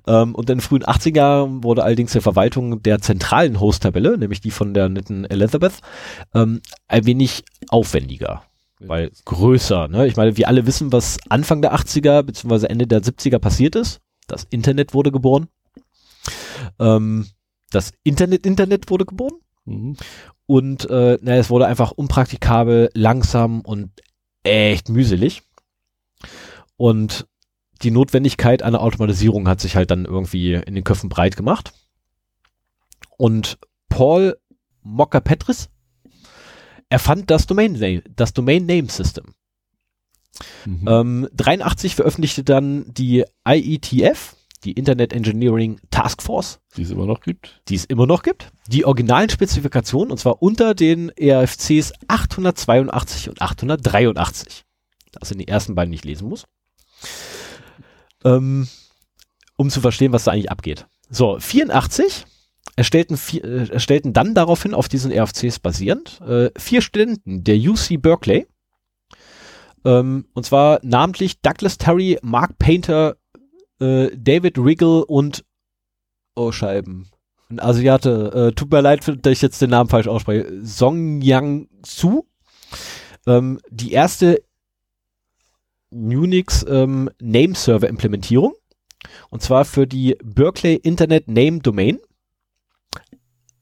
[0.07, 4.41] ähm, und in den frühen 80er Jahren wurde allerdings die Verwaltung der zentralen Host-Tabelle, nämlich
[4.41, 5.75] die von der netten Elizabeth,
[6.35, 8.43] ähm, ein wenig aufwendiger.
[8.79, 10.07] Weil größer, ne?
[10.07, 12.67] Ich meine, wir alle wissen, was Anfang der 80er bzw.
[12.67, 14.01] Ende der 70er passiert ist.
[14.29, 15.49] Das Internet wurde geboren.
[16.79, 17.27] Ähm,
[17.71, 19.39] das Internet-Internet wurde geboren.
[19.65, 19.97] Mhm.
[20.47, 23.91] Und äh, na, es wurde einfach unpraktikabel, langsam und
[24.45, 25.43] echt mühselig.
[26.77, 27.27] Und
[27.83, 31.73] die Notwendigkeit einer Automatisierung hat sich halt dann irgendwie in den Köpfen breit gemacht.
[33.19, 33.59] Und
[33.89, 34.39] Paul
[34.83, 35.69] Mocker Petris
[36.89, 39.35] erfand das Domain Name, das Domain Name System.
[40.65, 40.89] Mhm.
[40.89, 47.21] Ähm, 83 veröffentlichte dann die IETF, die Internet Engineering Task Force, Die es immer noch
[47.21, 47.61] gibt.
[47.69, 53.29] die es immer noch gibt, die originalen Spezifikationen, und zwar unter den E RFCs 882
[53.29, 54.65] und 883.
[55.13, 56.45] Das sind die ersten beiden, die ich lesen muss.
[58.25, 58.69] Ähm,
[59.57, 60.87] um zu verstehen, was da eigentlich abgeht.
[61.09, 62.25] So, 84
[62.77, 67.97] erstellten, vier, äh, erstellten dann daraufhin auf diesen RFCs basierend äh, vier Studenten der UC
[68.03, 68.47] Berkeley.
[69.85, 73.17] Ähm, und zwar namentlich Douglas Terry, Mark Painter,
[73.81, 75.45] äh, David Riggle und
[76.35, 77.09] Oh, Scheiben.
[77.49, 78.51] Ein Asiate.
[78.51, 80.65] Äh, tut mir leid, dass ich jetzt den Namen falsch ausspreche.
[80.65, 82.25] Song Yang Su.
[83.27, 84.43] Ähm, die erste
[85.91, 88.53] Unix ähm, Name Server Implementierung.
[89.31, 92.01] Und zwar für die Berkeley Internet Name Domain.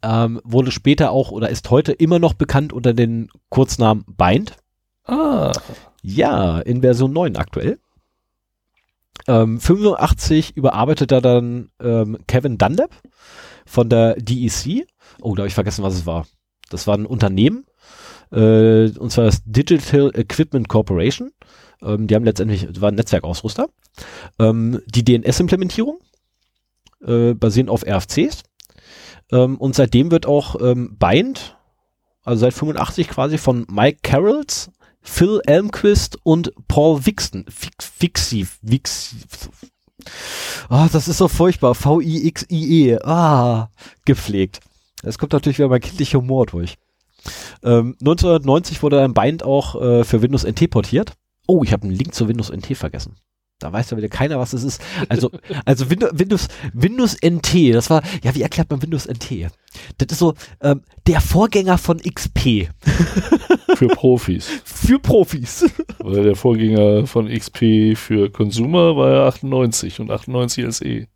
[0.03, 4.57] Ähm, wurde später auch oder ist heute immer noch bekannt unter den Kurznamen Bind.
[5.05, 5.53] Ah,
[6.03, 7.79] Ja, in Version 9 aktuell.
[9.27, 12.91] Ähm, 85 überarbeitet er dann ähm, Kevin Dunlap
[13.65, 14.87] von der DEC.
[15.21, 16.27] Oh, da habe ich vergessen, was es war.
[16.71, 17.65] Das war ein Unternehmen,
[18.33, 21.31] äh, und zwar das Digital Equipment Corporation.
[21.83, 23.69] Ähm, die haben letztendlich, war ein Netzwerkausrüster.
[24.39, 26.01] Ähm, die DNS-Implementierung,
[27.07, 28.43] äh, basierend auf RFCs.
[29.31, 31.57] Ähm, und seitdem wird auch ähm, Bind,
[32.25, 34.71] also seit 85 quasi von Mike Carrolls,
[35.05, 39.17] Phil Elmquist und Paul Wixton, Fix- Fixie, Wixie,
[40.69, 41.75] Ah, das ist so furchtbar.
[41.75, 42.99] V-I-X-I-E.
[43.05, 43.71] Ah,
[44.05, 44.61] gepflegt.
[45.03, 46.77] Es kommt natürlich wieder mein kindlicher Humor durch.
[47.63, 51.13] Ähm, 1990 wurde ein Bind auch äh, für Windows NT portiert.
[51.47, 53.17] Oh, ich habe einen Link zu Windows NT vergessen.
[53.61, 54.83] Da weiß ja wieder keiner, was es ist.
[55.09, 55.31] Also,
[55.65, 59.49] also Windows, Windows, Windows NT, das war, ja, wie erklärt man Windows NT?
[59.99, 62.69] Das ist so ähm, der Vorgänger von XP.
[63.75, 64.63] Für Profis.
[64.65, 65.67] für Profis.
[65.99, 71.07] Weil der Vorgänger von XP für Consumer war ja 98 und 98 SE.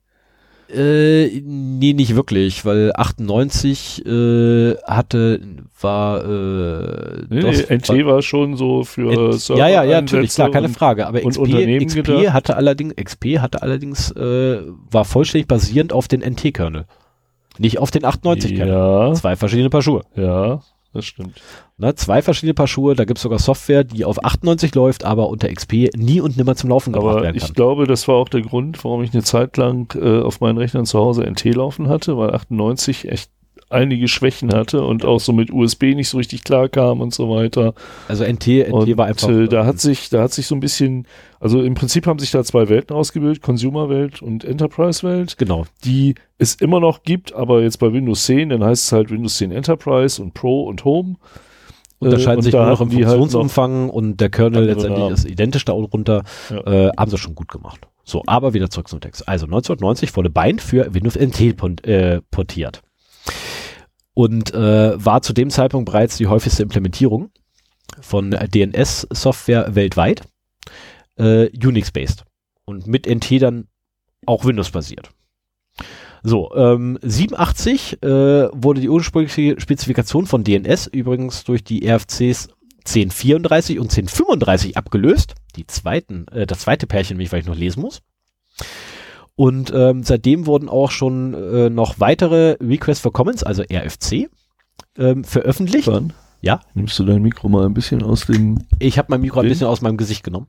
[0.75, 5.41] Äh, nee, nicht wirklich, weil 98 äh, hatte,
[5.81, 10.51] war, äh, Nee, DOS- NT war schon so für Ent- ja, ja, ja, natürlich, klar,
[10.51, 11.07] keine und- Frage.
[11.07, 12.33] Aber XP, XP gedacht.
[12.35, 14.59] hatte allerdings, XP hatte allerdings, äh,
[14.91, 16.85] war vollständig basierend auf den NT-Kernel.
[17.59, 18.69] Nicht auf den 98-Kernel.
[18.69, 20.03] Ja, Zwei verschiedene Paar Schuhe.
[20.17, 20.61] ja,
[20.93, 21.41] das stimmt.
[21.77, 25.53] Ne, zwei verschiedene Paar Schuhe, da gibt's sogar Software, die auf 98 läuft, aber unter
[25.53, 27.55] XP nie und nimmer zum Laufen gebracht Aber werden ich kann.
[27.55, 30.87] glaube, das war auch der Grund, warum ich eine Zeit lang äh, auf meinen Rechnern
[30.87, 33.31] zu Hause NT laufen hatte, weil 98 echt
[33.71, 37.29] einige Schwächen hatte und auch so mit USB nicht so richtig klar kam und so
[37.31, 37.75] weiter.
[38.09, 39.29] Also NT, NT und war einfach.
[39.29, 41.07] äh, da ähm, hat sich, da hat sich so ein bisschen,
[41.41, 45.65] also im Prinzip haben sich da zwei Welten ausgebildet, Consumer-Welt und Enterprise-Welt, genau.
[45.85, 49.37] die es immer noch gibt, aber jetzt bei Windows 10, dann heißt es halt Windows
[49.39, 51.17] 10 Enterprise und Pro und Home.
[52.01, 55.01] Unterscheiden Äh, sich und da nur noch im halt noch- Funktionsumfang und der Kernel letztendlich
[55.01, 55.15] Namen.
[55.15, 56.23] ist identisch darunter.
[56.49, 56.87] Ja.
[56.87, 57.81] Äh, haben sie schon gut gemacht.
[58.05, 59.27] So, aber wieder zurück zum Text.
[59.29, 62.83] Also 1990 wurde Bind für Windows NT pon- äh, portiert.
[64.19, 67.31] Und äh, war zu dem Zeitpunkt bereits die häufigste Implementierung
[68.01, 70.23] von DNS-Software weltweit,
[71.19, 72.25] äh, Unix-based.
[72.65, 73.69] Und mit NT dann
[74.27, 75.11] auch Windows-basiert.
[76.25, 82.49] So, ähm, 87 äh, wurde die ursprüngliche Spezifikation von DNS übrigens durch die RFCs
[82.87, 85.37] 1034 und 1035 abgelöst.
[85.55, 88.03] Die zweiten, äh, das zweite Pärchen, nämlich, weil ich noch lesen muss.
[89.39, 94.29] Und ähm, seitdem wurden auch schon äh, noch weitere Requests for Comments, also RFC,
[94.99, 95.87] ähm, veröffentlicht.
[95.87, 96.13] Wann?
[96.41, 96.59] Ja.
[96.75, 99.69] Nimmst du dein Mikro mal ein bisschen aus dem Ich habe mein Mikro ein bisschen
[99.69, 100.49] aus meinem Gesicht genommen.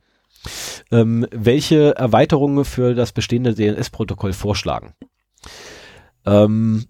[0.89, 4.95] Ähm, welche Erweiterungen für das bestehende DNS-Protokoll vorschlagen?
[6.25, 6.85] Ähm,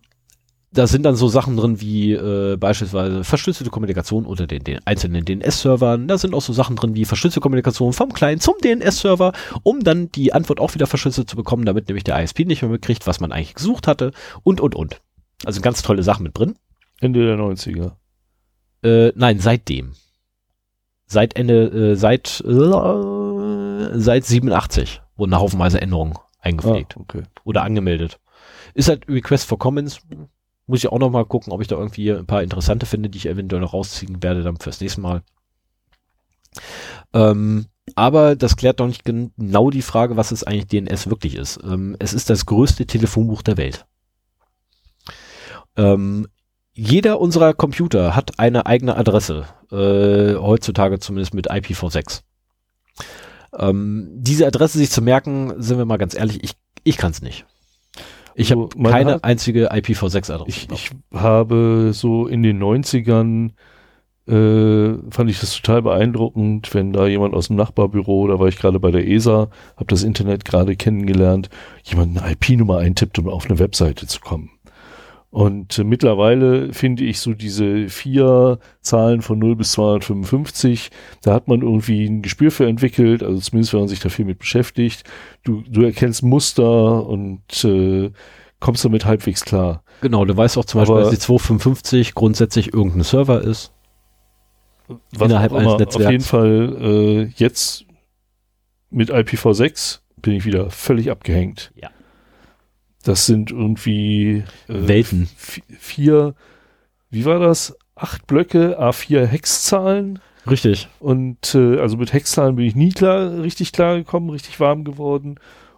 [0.72, 5.26] da sind dann so Sachen drin wie äh, beispielsweise verschlüsselte Kommunikation unter den, den einzelnen
[5.26, 6.08] DNS-Servern.
[6.08, 9.34] Da sind auch so Sachen drin wie verschlüsselte Kommunikation vom Client zum DNS-Server,
[9.64, 12.70] um dann die Antwort auch wieder verschlüsselt zu bekommen, damit nämlich der ISP nicht mehr
[12.70, 14.12] mitkriegt, was man eigentlich gesucht hatte
[14.44, 15.02] und, und, und.
[15.44, 16.56] Also ganz tolle Sachen mit drin.
[17.00, 17.94] Ende der 90er.
[18.84, 19.94] Äh, nein, seitdem.
[21.08, 27.24] Seit Ende, äh, seit, äh, seit 87 wurden haufenweise Änderungen eingepflegt Ah, okay.
[27.44, 28.20] oder angemeldet.
[28.76, 30.00] Ist halt Request for Comments.
[30.70, 33.18] Muss ich auch noch mal gucken, ob ich da irgendwie ein paar interessante finde, die
[33.18, 35.24] ich eventuell noch rausziehen werde dann fürs nächste Mal.
[37.12, 37.66] Ähm,
[37.96, 41.60] aber das klärt doch nicht genau die Frage, was es eigentlich DNS wirklich ist.
[41.64, 43.88] Ähm, es ist das größte Telefonbuch der Welt.
[45.76, 46.28] Ähm,
[46.74, 52.22] jeder unserer Computer hat eine eigene Adresse, äh, heutzutage zumindest mit IPv6.
[53.58, 56.52] Ähm, diese Adresse sich zu merken, sind wir mal ganz ehrlich, ich,
[56.84, 57.48] ich kann es nicht.
[58.36, 60.46] Ich Also, habe keine hat- einzige IPv6-Adresse.
[60.48, 63.52] Ich, ich habe so in den 90ern
[64.28, 68.58] äh, fand ich das total beeindruckend, wenn da jemand aus dem Nachbarbüro, da war ich
[68.58, 71.50] gerade bei der ESA, habe das Internet gerade kennengelernt,
[71.84, 74.52] jemand eine IP-Nummer eintippt, um auf eine Webseite zu kommen.
[75.32, 80.90] Und äh, mittlerweile finde ich so diese vier Zahlen von 0 bis 255,
[81.22, 84.26] da hat man irgendwie ein Gespür für entwickelt, also zumindest wenn man sich da viel
[84.26, 85.04] mit beschäftigt.
[85.44, 88.12] Du, du erkennst Muster und äh,
[88.60, 89.84] kommst damit halbwegs klar.
[90.02, 93.72] Genau, du weißt auch zum Beispiel, Aber- dass die 255 grundsätzlich irgendein Server ist.
[94.88, 95.74] was Innerhalb eines.
[95.78, 95.96] Netzwerks.
[96.06, 97.86] Auf jeden Fall äh, jetzt
[98.90, 101.72] mit IPv6 bin ich wieder völlig abgehängt.
[101.76, 101.90] Ja.
[103.04, 105.30] Das sind irgendwie äh, Welten.
[105.38, 106.34] vi- vier,
[107.10, 107.76] wie war das?
[107.96, 110.20] Acht Blöcke, A4 Hexzahlen
[110.50, 110.88] Richtig.
[111.00, 115.36] und äh, also mit Hexzahlen bin ich nie klar, richtig klar gekommen, richtig warm geworden.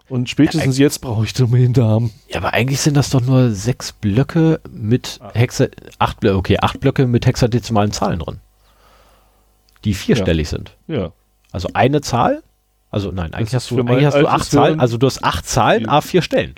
[0.07, 2.11] Und spätestens jetzt brauche ich Domain-Namen.
[2.27, 5.68] Ja, aber eigentlich sind das doch nur sechs Blöcke mit Hexa,
[5.99, 8.39] acht Blöcke, okay, acht Blöcke mit hexadezimalen Zahlen drin.
[9.84, 10.76] Die vierstellig sind.
[10.88, 11.11] Ja.
[11.52, 12.43] Also eine Zahl,
[12.91, 15.48] also nein, eigentlich ist hast du, eigentlich hast du acht Zahlen, also du hast acht
[15.48, 15.89] Zahlen, viel.
[15.89, 16.56] a vier Stellen.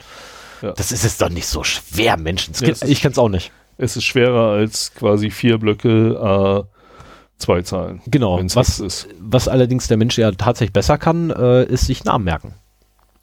[0.63, 0.71] Ja.
[0.71, 2.53] Das ist jetzt doch nicht so schwer, Menschen.
[2.61, 3.51] Ja, es ich kann es auch nicht.
[3.77, 6.63] Es ist schwerer als quasi vier Blöcke A
[7.37, 8.01] zwei Zahlen.
[8.07, 8.39] Genau.
[8.53, 9.09] Was, ist.
[9.19, 12.53] was allerdings der Mensch ja tatsächlich besser kann, äh, ist sich Namen merken.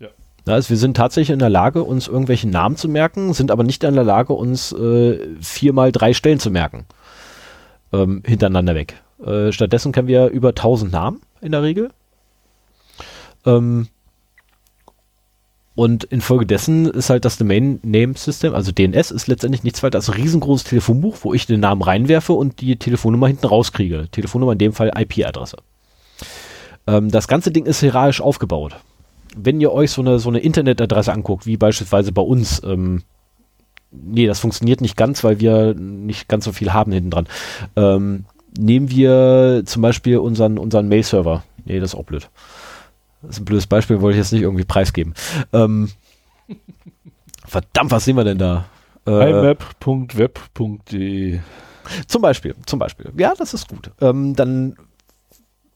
[0.00, 0.08] Ja.
[0.46, 3.64] Ja, also wir sind tatsächlich in der Lage, uns irgendwelche Namen zu merken, sind aber
[3.64, 6.84] nicht in der Lage, uns äh, viermal drei Stellen zu merken.
[7.90, 9.02] Ähm, hintereinander weg.
[9.24, 11.90] Äh, stattdessen kennen wir über 1000 Namen in der Regel.
[13.46, 13.88] Ähm,
[15.74, 20.08] Und infolgedessen ist halt das Domain Name System, also DNS, ist letztendlich nichts weiter als
[20.08, 24.08] ein riesengroßes Telefonbuch, wo ich den Namen reinwerfe und die Telefonnummer hinten rauskriege.
[24.10, 25.58] Telefonnummer in dem Fall IP-Adresse.
[26.86, 28.76] Ähm, das ganze Ding ist hierarchisch aufgebaut.
[29.36, 33.02] Wenn ihr euch so eine, so eine Internetadresse anguckt, wie beispielsweise bei uns, ähm,
[33.92, 37.28] nee, das funktioniert nicht ganz, weil wir nicht ganz so viel haben hinten dran.
[37.76, 38.24] Ähm,
[38.58, 41.44] nehmen wir zum Beispiel unseren, unseren Mail-Server.
[41.64, 42.28] Nee, das ist auch blöd.
[43.22, 45.14] Das ist ein blödes Beispiel, wollte ich jetzt nicht irgendwie preisgeben.
[45.52, 45.90] Ähm,
[47.46, 48.66] verdammt, was sehen wir denn da?
[49.06, 51.40] Äh, imap.web.de
[52.06, 53.12] Zum Beispiel, zum Beispiel.
[53.16, 53.90] Ja, das ist gut.
[54.00, 54.76] Ähm, dann,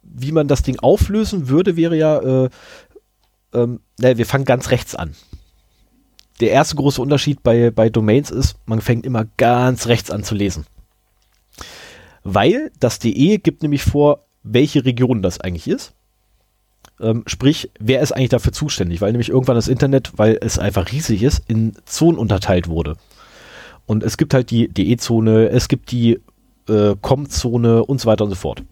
[0.02, 2.50] wie man das Ding auflösen würde, wäre ja, äh,
[3.52, 5.14] ähm, naja, wir fangen ganz rechts an.
[6.40, 10.34] Der erste große Unterschied bei, bei Domains ist, man fängt immer ganz rechts an zu
[10.34, 10.66] lesen.
[12.24, 15.94] Weil das DE gibt nämlich vor, welche Region das eigentlich ist.
[17.00, 19.00] Ähm, sprich, wer ist eigentlich dafür zuständig?
[19.00, 22.96] Weil nämlich irgendwann das Internet, weil es einfach riesig ist, in Zonen unterteilt wurde.
[23.86, 26.20] Und es gibt halt die DE-Zone, es gibt die
[26.68, 28.62] äh, COM-Zone und so weiter und so fort.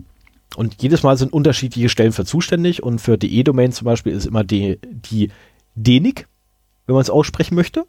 [0.56, 4.44] Und jedes Mal sind unterschiedliche Stellen für zuständig und für DE-Domain zum Beispiel ist immer
[4.44, 5.30] die, die
[5.74, 6.28] DENIC,
[6.86, 7.86] wenn man es aussprechen möchte.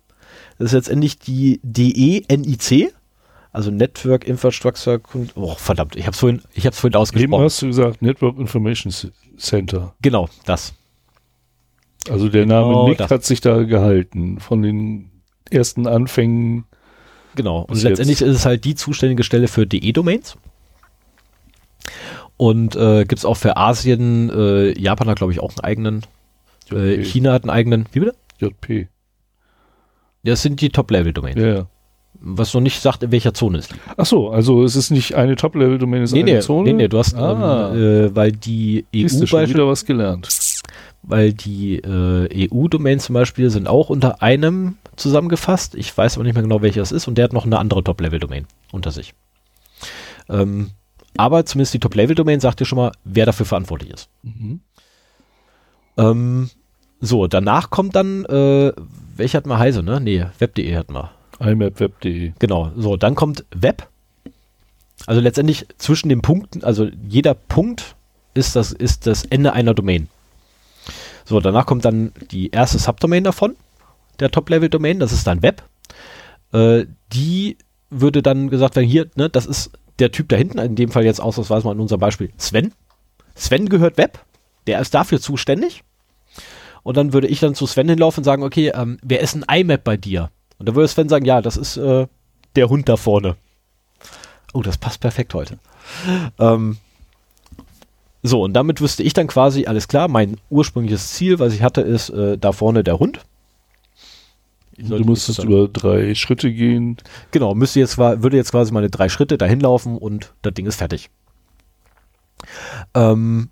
[0.58, 2.94] Das ist letztendlich die DE-NIC,
[3.54, 5.00] also Network Infrastructure,
[5.36, 7.34] oh verdammt, ich habe es vorhin, ich habe vorhin ausgesprochen.
[7.34, 8.92] Eben hast du gesagt Network Information
[9.38, 9.94] Center.
[10.02, 10.74] Genau, das.
[12.10, 13.12] Also der Name genau Nick das.
[13.12, 15.12] hat sich da gehalten von den
[15.50, 16.66] ersten Anfängen.
[17.36, 17.62] Genau.
[17.62, 18.30] Und letztendlich jetzt.
[18.30, 20.36] ist es halt die zuständige Stelle für DE-Domains.
[22.36, 26.06] Und äh, gibt es auch für Asien, äh, Japan hat glaube ich auch einen eigenen,
[26.72, 28.16] äh, China hat einen eigenen, wie bitte?
[28.40, 28.88] JP.
[30.24, 31.40] Das sind die Top-Level-Domains.
[31.40, 31.68] Ja, ja.
[32.26, 33.84] Was noch nicht sagt, in welcher Zone es liegt.
[33.98, 36.64] Ach so, also es ist nicht eine Top-Level-Domain, es ist nee, eine nee, Zone?
[36.64, 37.74] Nee, nee, du hast, ah.
[37.74, 37.78] ähm,
[38.08, 40.30] äh, weil die EU Siehst schon wieder was gelernt.
[41.02, 45.76] Weil die äh, EU-Domains zum Beispiel sind auch unter einem zusammengefasst.
[45.76, 47.84] Ich weiß aber nicht mehr genau, welcher es ist und der hat noch eine andere
[47.84, 49.14] Top-Level-Domain unter sich.
[50.30, 50.70] Ähm,
[51.18, 54.10] aber zumindest die Top-Level-Domain sagt dir schon mal, wer dafür verantwortlich ist.
[54.24, 54.62] Mhm.
[55.98, 56.50] Ähm,
[57.02, 58.72] so, danach kommt dann, äh,
[59.18, 60.00] welche hatten wir Heise, ne?
[60.00, 61.12] Nee, web.de hatten wir.
[61.44, 62.34] imapweb.de.
[62.40, 63.88] Genau, so, dann kommt Web.
[65.06, 67.96] Also letztendlich zwischen den Punkten, also jeder Punkt
[68.34, 70.08] ist das, ist das Ende einer Domain.
[71.26, 73.56] So, danach kommt dann die erste Subdomain davon,
[74.20, 75.64] der Top-Level-Domain, das ist dann Web.
[76.52, 77.58] Äh, die
[77.90, 81.06] würde dann gesagt werden, hier, ne, das ist der Typ da hinten, in dem Fall
[81.06, 82.74] jetzt ausnahmsweise mal in unserem Beispiel, Sven.
[83.36, 84.20] Sven gehört Web,
[84.68, 85.84] der ist dafür zuständig.
[86.84, 89.46] Und dann würde ich dann zu Sven hinlaufen und sagen, okay, ähm, wer ist ein
[89.50, 90.30] IMAP bei dir?
[90.58, 92.08] Und dann würde Sven sagen, ja, das ist äh,
[92.56, 93.36] der Hund da vorne.
[94.54, 95.58] Oh, das passt perfekt heute.
[96.40, 96.78] Ähm,
[98.22, 101.82] so, und damit wüsste ich dann quasi, alles klar, mein ursprüngliches Ziel, was ich hatte,
[101.82, 103.20] ist äh, da vorne der Hund.
[104.78, 106.98] Du musstest über drei Schritte gehen.
[107.32, 110.78] Genau, müsste jetzt, würde jetzt quasi meine drei Schritte dahin laufen und das Ding ist
[110.78, 111.10] fertig.
[112.96, 113.50] Ähm,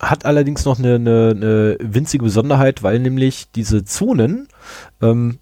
[0.00, 4.48] hat allerdings noch eine, eine, eine, winzige Besonderheit, weil nämlich diese Zonen
[5.00, 5.38] ähm,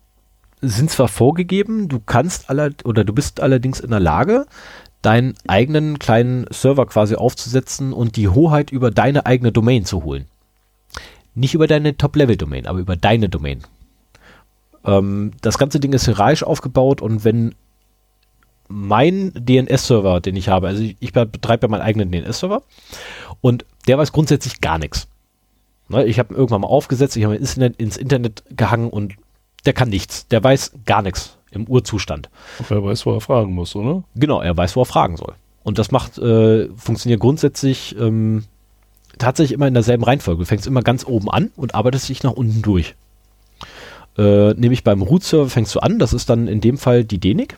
[0.61, 4.47] sind zwar vorgegeben, du kannst aller oder du bist allerdings in der Lage,
[5.03, 10.27] deinen eigenen kleinen Server quasi aufzusetzen und die Hoheit über deine eigene Domain zu holen.
[11.35, 13.61] Nicht über deine Top-Level-Domain, aber über deine Domain.
[14.85, 17.55] Ähm, das ganze Ding ist hierarchisch aufgebaut und wenn
[18.69, 22.63] mein DNS-Server, den ich habe, also ich, ich betreibe ja meinen eigenen DNS-Server
[23.41, 25.09] und der weiß grundsätzlich gar nichts.
[25.89, 29.15] Ne, ich habe irgendwann mal aufgesetzt, ich habe ins Internet gehangen und
[29.67, 30.27] der kann nichts.
[30.29, 32.31] Der weiß gar nichts im Urzustand.
[32.69, 34.05] Er weiß, wo er fragen muss, oder?
[34.15, 35.35] Genau, er weiß, wo er fragen soll.
[35.63, 38.45] Und das macht, äh, funktioniert grundsätzlich ähm,
[39.19, 40.41] tatsächlich immer in derselben Reihenfolge.
[40.41, 42.95] Du fängst immer ganz oben an und arbeitest dich nach unten durch.
[44.17, 47.57] Äh, nämlich beim Root-Server fängst du an, das ist dann in dem Fall die DENIC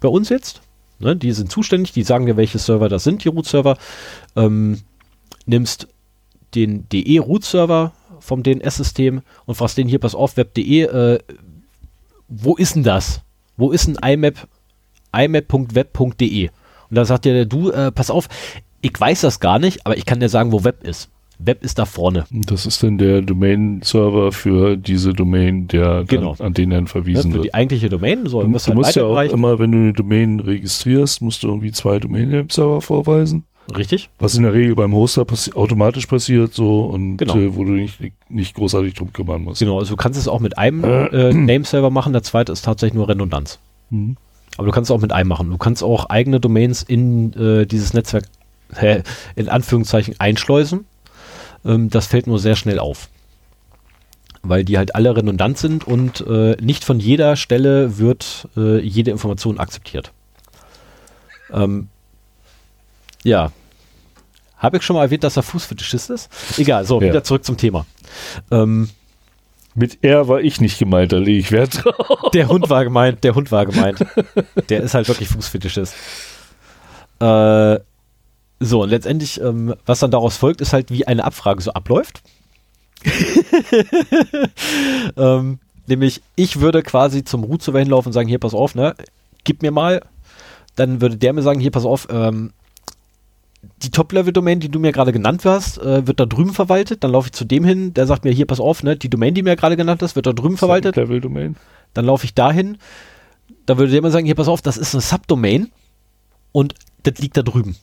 [0.00, 0.60] bei uns jetzt.
[1.00, 3.78] Ne, die sind zuständig, die sagen dir, welche Server das sind, die Root-Server.
[4.34, 4.80] Ähm,
[5.46, 5.86] nimmst
[6.54, 7.92] den DE-Root-Server
[8.28, 11.18] vom DNS-System und fragst den hier, pass auf, web.de, äh,
[12.28, 13.22] wo ist denn das?
[13.56, 14.46] Wo ist ein IMAP,
[15.12, 16.48] imap.web.de?
[16.90, 18.28] Und da sagt dir, du, äh, pass auf,
[18.80, 21.10] ich weiß das gar nicht, aber ich kann dir sagen, wo Web ist.
[21.40, 22.24] Web ist da vorne.
[22.30, 26.34] Das ist dann der Domain-Server für diese Domain, der genau.
[26.34, 27.44] dann, an den dann verwiesen ja, für wird.
[27.44, 30.40] Die eigentliche Domain soll du, du halt musst ja auch immer, wenn du eine Domain
[30.40, 33.44] registrierst, musst du irgendwie zwei Domain-Server vorweisen.
[33.76, 34.08] Richtig.
[34.18, 37.36] Was in der Regel beim Hoster passi automatisch passiert so und genau.
[37.36, 39.60] äh, wo du nicht, nicht großartig drum kümmern musst.
[39.60, 42.94] Genau, also du kannst es auch mit einem äh, Name-Server machen, der zweite ist tatsächlich
[42.94, 43.58] nur Redundanz.
[43.90, 44.16] Mhm.
[44.56, 45.50] Aber du kannst es auch mit einem machen.
[45.50, 48.24] Du kannst auch eigene Domains in äh, dieses Netzwerk
[49.34, 50.84] in Anführungszeichen einschleusen
[51.64, 53.08] ähm, das fällt nur sehr schnell auf.
[54.42, 59.10] weil die halt alle redundant sind und äh, nicht von jeder Stelle wird äh, jede
[59.10, 60.12] Information akzeptiert.
[61.52, 61.88] Ähm,
[63.24, 63.50] ja.
[64.58, 66.58] Habe ich schon mal erwähnt, dass er Fußfetischist ist?
[66.58, 67.08] Egal, so, Ja.
[67.08, 67.86] wieder zurück zum Thema.
[68.50, 68.90] Ähm,
[69.74, 72.30] Mit er war ich nicht gemeint, da lege ich Wert drauf.
[72.32, 74.04] der Hund war gemeint, der Hund war gemeint.
[74.68, 75.94] Der ist halt wirklich Fußfetischist.
[77.20, 77.78] Äh,
[78.60, 82.22] so, und letztendlich, ähm, was dann daraus folgt, ist halt, wie eine Abfrage so abläuft.
[85.16, 88.94] ähm, nämlich, ich würde quasi zum Root-Server hinlaufen und sagen, hier, pass auf, ne,
[89.44, 90.02] gib mir mal.
[90.76, 92.52] Dann würde der mir sagen, hier, pass auf, ähm,
[93.82, 97.02] die Top-Level-Domain, die du mir gerade genannt hast, äh, wird da drüben verwaltet.
[97.04, 99.34] Dann laufe ich zu dem hin, der sagt mir, hier, pass auf, ne, die Domain,
[99.34, 100.96] die mir gerade genannt hast, wird da drüben verwaltet.
[100.96, 101.56] Level Domain.
[101.94, 102.78] Dann laufe ich dahin.
[103.66, 105.70] Da würde jemand sagen, hier, pass auf, das ist eine Subdomain
[106.52, 107.76] und das liegt da drüben.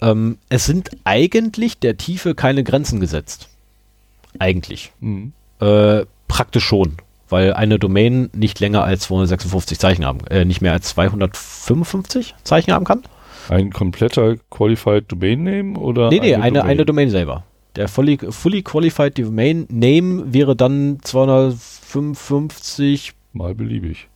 [0.00, 3.48] Ähm, es sind eigentlich der Tiefe keine Grenzen gesetzt.
[4.38, 4.92] Eigentlich.
[5.00, 5.32] Mhm.
[5.60, 6.96] Äh, praktisch schon,
[7.28, 12.72] weil eine Domain nicht länger als 256 Zeichen haben, äh, nicht mehr als 255 Zeichen
[12.72, 13.02] haben kann.
[13.48, 16.10] Ein kompletter Qualified Domain Name oder?
[16.10, 16.70] Nee, nee, eine, Domain?
[16.70, 17.44] eine Domain selber.
[17.76, 24.08] Der fully, fully qualified Domain Name wäre dann 255 Mal beliebig.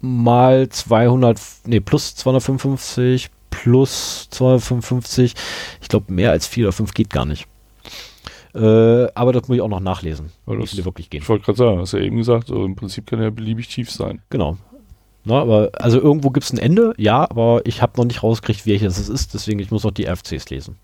[0.00, 5.34] mal 200, nee, plus 255 plus 255.
[5.80, 7.46] Ich glaube, mehr als 4 oder 5 geht gar nicht.
[8.54, 11.22] Äh, aber das muss ich auch noch nachlesen, wie viele wirklich gehen.
[11.22, 13.90] Ich wollte gerade sagen, hast ja eben gesagt, so im Prinzip kann er beliebig tief
[13.90, 14.20] sein.
[14.30, 14.56] Genau.
[15.24, 18.66] Na, aber also irgendwo gibt es ein Ende, ja, aber ich habe noch nicht rausgekriegt,
[18.66, 20.76] welches es ist, deswegen ich muss noch die RFCs lesen.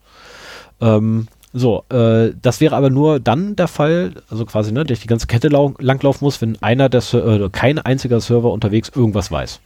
[0.80, 5.08] Ähm, so, äh, das wäre aber nur dann der Fall, also quasi, ne, ich die
[5.08, 9.30] ganze Kette lau langlaufen muss, wenn einer der Ser äh, kein einziger Server unterwegs irgendwas
[9.30, 9.60] weiß.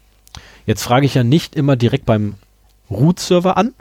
[0.67, 2.35] Jetzt frage ich ja nicht immer direkt beim
[2.91, 3.75] Root-Server an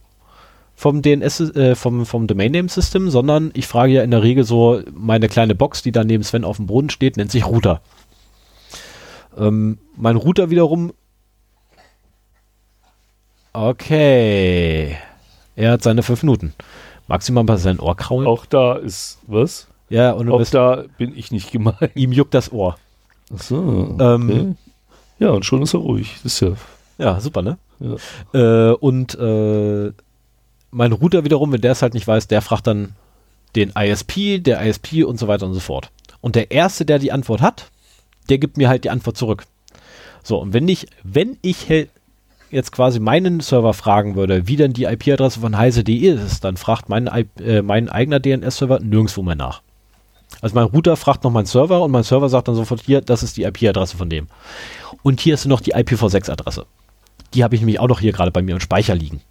[0.76, 4.44] vom DNS, äh, vom, vom Domain Name System, sondern ich frage ja in der Regel
[4.44, 7.82] so meine kleine Box, die da neben Sven auf dem Boden steht, nennt sich Router.
[9.38, 10.94] Ähm, mein Router wiederum.
[13.54, 14.98] Okay.
[15.56, 16.54] Er hat seine fünf Minuten.
[17.08, 18.28] Magst du mal bei sein Ohr kraulen?
[18.28, 19.68] Auch da ist was?
[19.90, 21.78] Ja, und Auch da bin ich nicht gemeint.
[21.96, 22.78] ihm juckt das Ohr.
[23.36, 23.98] Ach so.
[24.00, 24.56] Ähm, okay.
[25.20, 26.16] Ja, und schon ist er ruhig.
[26.24, 26.54] Das ist ja.
[26.98, 27.58] Ja, super, ne?
[27.80, 28.70] Ja.
[28.72, 29.92] Äh, und äh,
[30.72, 32.96] mein Router wiederum, wenn der es halt nicht weiß, der fragt dann
[33.56, 35.92] den ISP, der ISP und so weiter und so fort.
[36.22, 37.70] Und der Erste, der die Antwort hat,
[38.30, 39.46] der gibt mir halt die Antwort zurück.
[40.24, 41.68] So, und wenn ich, wenn ich
[42.50, 46.88] jetzt quasi meinen Server fragen würde, wie denn die IP-Adresse von heise.de ist, dann fragt
[46.88, 49.62] mein, äh, mein eigener DNS-Server nirgendwo mehr nach.
[50.42, 53.24] Also mein Router fragt noch meinen Server und mein Server sagt dann sofort, hier, das
[53.24, 54.28] ist die IP-Adresse von dem.
[55.02, 56.66] Und hier ist noch die IPv6-Adresse.
[57.34, 59.22] Die habe ich nämlich auch noch hier gerade bei mir im Speicher liegen.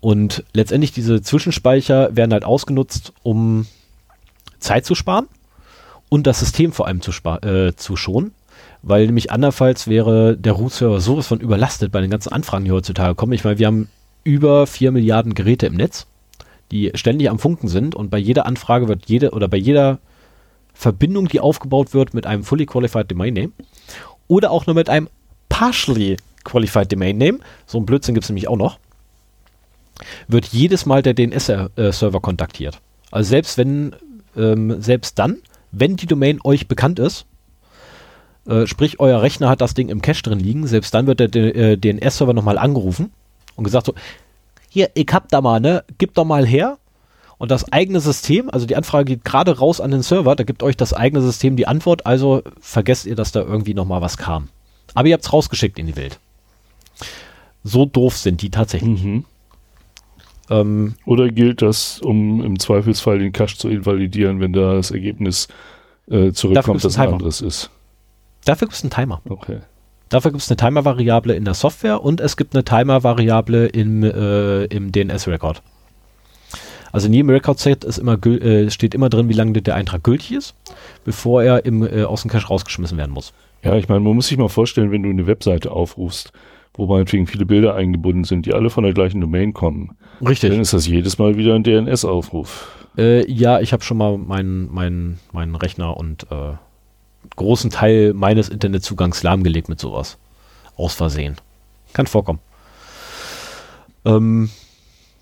[0.00, 3.66] Und letztendlich diese Zwischenspeicher werden halt ausgenutzt, um
[4.58, 5.26] Zeit zu sparen
[6.10, 7.12] und das System vor allem zu,
[7.42, 8.32] äh, zu schonen.
[8.82, 13.14] Weil nämlich andernfalls wäre der Root-Server sowas von überlastet bei den ganzen Anfragen, die heutzutage
[13.14, 13.32] kommen.
[13.32, 13.88] Ich meine, wir haben
[14.24, 16.06] über 4 Milliarden Geräte im Netz,
[16.70, 19.98] die ständig am Funken sind und bei jeder Anfrage wird jede oder bei jeder
[20.74, 23.52] Verbindung, die aufgebaut wird mit einem fully qualified domain name
[24.28, 25.08] oder auch nur mit einem
[25.48, 28.78] partially qualified domain name, so ein Blödsinn gibt es nämlich auch noch,
[30.28, 32.80] wird jedes Mal der DNS-Server kontaktiert.
[33.10, 33.94] Also selbst wenn,
[34.36, 35.38] ähm, selbst dann,
[35.72, 37.26] wenn die Domain euch bekannt ist,
[38.46, 41.34] äh, sprich euer Rechner hat das Ding im Cache drin liegen, selbst dann wird der
[41.34, 43.12] äh, DNS-Server nochmal angerufen
[43.56, 43.94] und gesagt so,
[44.68, 46.78] hier, ich hab da mal, ne, gib doch mal her.
[47.38, 50.62] Und das eigene System, also die Anfrage geht gerade raus an den Server, da gibt
[50.62, 54.48] euch das eigene System die Antwort, also vergesst ihr, dass da irgendwie nochmal was kam.
[54.94, 56.18] Aber ihr habt's rausgeschickt in die Welt.
[57.64, 59.02] So doof sind die tatsächlich.
[59.02, 59.24] Mhm.
[60.50, 65.48] Ähm, Oder gilt das, um im Zweifelsfall den Cache zu invalidieren, wenn da das Ergebnis
[66.10, 67.70] äh, zurückkommt, dass ein anderes ist?
[68.44, 69.20] dafür gibt's einen Timer.
[69.28, 69.60] Okay.
[70.08, 74.64] Dafür gibt es eine Timer-Variable in der Software und es gibt eine Timer-Variable im, äh,
[74.64, 75.62] im DNS-Record.
[76.90, 80.32] Also in jedem Record-Set ist immer äh, steht immer drin, wie lange der Eintrag gültig
[80.32, 80.56] ist,
[81.04, 83.32] bevor er im, äh, aus dem Cache rausgeschmissen werden muss.
[83.62, 86.32] Ja, ich meine, man muss sich mal vorstellen, wenn du eine Webseite aufrufst,
[86.74, 90.50] wo meinetwegen viele Bilder eingebunden sind, die alle von der gleichen Domain kommen, Richtig.
[90.50, 92.76] dann ist das jedes Mal wieder ein DNS-Aufruf.
[92.96, 96.54] Äh, ja, ich habe schon mal meinen meinen meinen Rechner und äh,
[97.36, 100.18] großen Teil meines Internetzugangs lahmgelegt mit sowas.
[100.76, 101.36] Aus Versehen.
[101.92, 102.40] Kann vorkommen.
[104.04, 104.50] Ähm,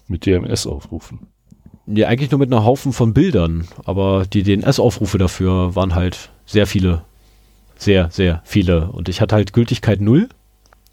[0.06, 1.26] Mit DMS-Aufrufen.
[1.86, 6.66] Ja, eigentlich nur mit einer Haufen von Bildern, aber die DNS-Aufrufe dafür waren halt sehr
[6.66, 7.02] viele.
[7.76, 8.90] Sehr, sehr viele.
[8.90, 10.28] Und ich hatte halt Gültigkeit null,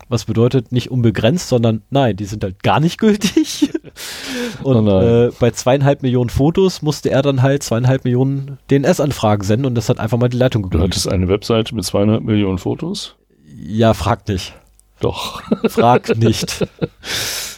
[0.10, 3.72] was bedeutet nicht unbegrenzt, sondern nein, die sind halt gar nicht gültig.
[4.64, 9.66] Und Oh äh, bei zweieinhalb Millionen Fotos musste er dann halt zweieinhalb Millionen DNS-Anfragen senden
[9.68, 10.90] und das hat einfach mal die Leitung Du geglüht.
[10.92, 13.16] hattest eine Webseite mit zweieinhalb Millionen Fotos?
[13.58, 14.54] Ja, frag nicht.
[15.00, 15.42] Doch.
[15.70, 16.68] Frag nicht.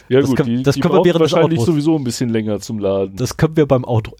[0.08, 2.60] Ja Das gut, können- die, das die können wir während wahrscheinlich sowieso ein bisschen länger
[2.60, 3.16] zum Laden.
[3.16, 4.16] Das können wir beim Outro.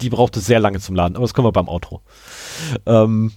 [0.00, 2.00] Die brauchte sehr lange zum Laden, aber das können wir beim Outro.
[2.86, 3.32] Ähm,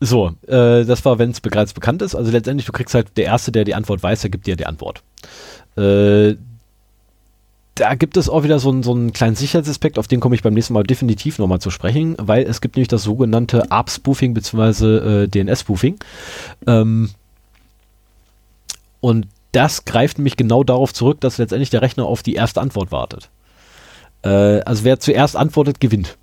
[0.00, 2.14] so, äh, das war, wenn es bereits bekannt ist.
[2.14, 4.66] Also letztendlich, du kriegst halt der Erste, der die Antwort weiß, der gibt dir die
[4.66, 5.02] Antwort.
[5.76, 6.36] Äh,
[7.76, 10.42] da gibt es auch wieder so einen, so einen kleinen Sicherheitsaspekt, auf den komme ich
[10.42, 15.24] beim nächsten Mal definitiv nochmal zu sprechen, weil es gibt nämlich das sogenannte ARP-Spoofing bzw.
[15.24, 15.96] Äh, DNS-Spoofing.
[16.66, 17.10] Ähm,
[19.00, 22.92] und das greift nämlich genau darauf zurück, dass letztendlich der Rechner auf die erste Antwort
[22.92, 23.30] wartet.
[24.22, 26.16] Äh, also wer zuerst antwortet, gewinnt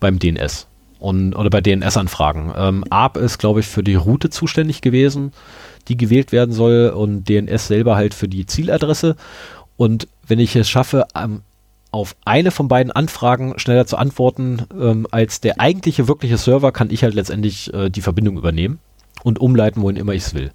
[0.00, 0.68] beim DNS
[1.04, 2.52] und, oder bei DNS-Anfragen.
[2.56, 5.32] Ähm, ARP ist, glaube ich, für die Route zuständig gewesen,
[5.88, 9.14] die gewählt werden soll und DNS selber halt für die Zieladresse.
[9.76, 11.42] Und wenn ich es schaffe, ähm,
[11.90, 16.90] auf eine von beiden Anfragen schneller zu antworten ähm, als der eigentliche wirkliche Server, kann
[16.90, 18.78] ich halt letztendlich äh, die Verbindung übernehmen
[19.22, 20.52] und umleiten, wohin immer ich es will.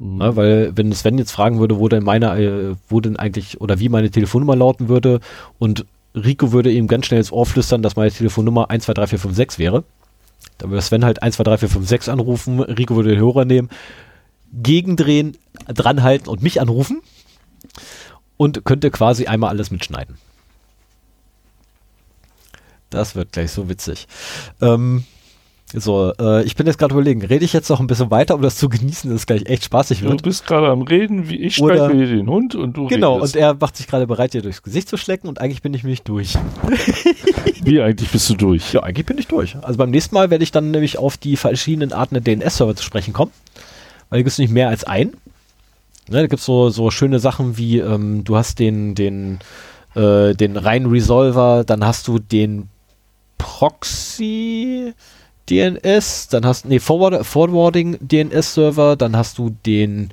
[0.00, 0.18] Mhm.
[0.18, 3.78] Ne, weil wenn Sven jetzt fragen würde, wo denn meine, äh, wo denn eigentlich oder
[3.78, 5.20] wie meine Telefonnummer lauten würde
[5.60, 9.84] und Rico würde ihm ganz schnell ins Ohr flüstern, dass meine Telefonnummer 123456 wäre.
[10.58, 13.68] Dann würde Sven halt 123456 anrufen, Rico würde den Hörer nehmen,
[14.52, 15.36] gegendrehen,
[15.66, 17.02] dranhalten und mich anrufen
[18.36, 20.16] und könnte quasi einmal alles mitschneiden.
[22.88, 24.06] Das wird gleich so witzig.
[24.62, 25.04] Ähm,
[25.74, 28.42] so, äh, ich bin jetzt gerade überlegen, rede ich jetzt noch ein bisschen weiter, um
[28.42, 30.22] das zu genießen, dass es gleich echt spaßig Du wird?
[30.22, 33.34] bist gerade am Reden, wie ich Oder- streiche dir den Hund und du Genau, redest.
[33.34, 35.82] und er macht sich gerade bereit, dir durchs Gesicht zu schlecken und eigentlich bin ich
[35.82, 36.34] nämlich durch.
[37.64, 38.72] wie eigentlich bist du durch?
[38.72, 39.56] Ja, eigentlich bin ich durch.
[39.60, 42.84] Also beim nächsten Mal werde ich dann nämlich auf die verschiedenen Arten der DNS-Server zu
[42.84, 43.32] sprechen kommen,
[44.08, 45.10] weil da gibt es nicht mehr als einen.
[46.08, 49.40] Ne, da gibt es so, so schöne Sachen wie, ähm, du hast den, den,
[49.96, 52.68] äh, den reinen Resolver, dann hast du den
[53.38, 54.94] Proxy
[55.50, 60.10] DNS, dann hast nee, Forward, Forwarding DNS-Server, dann hast du den,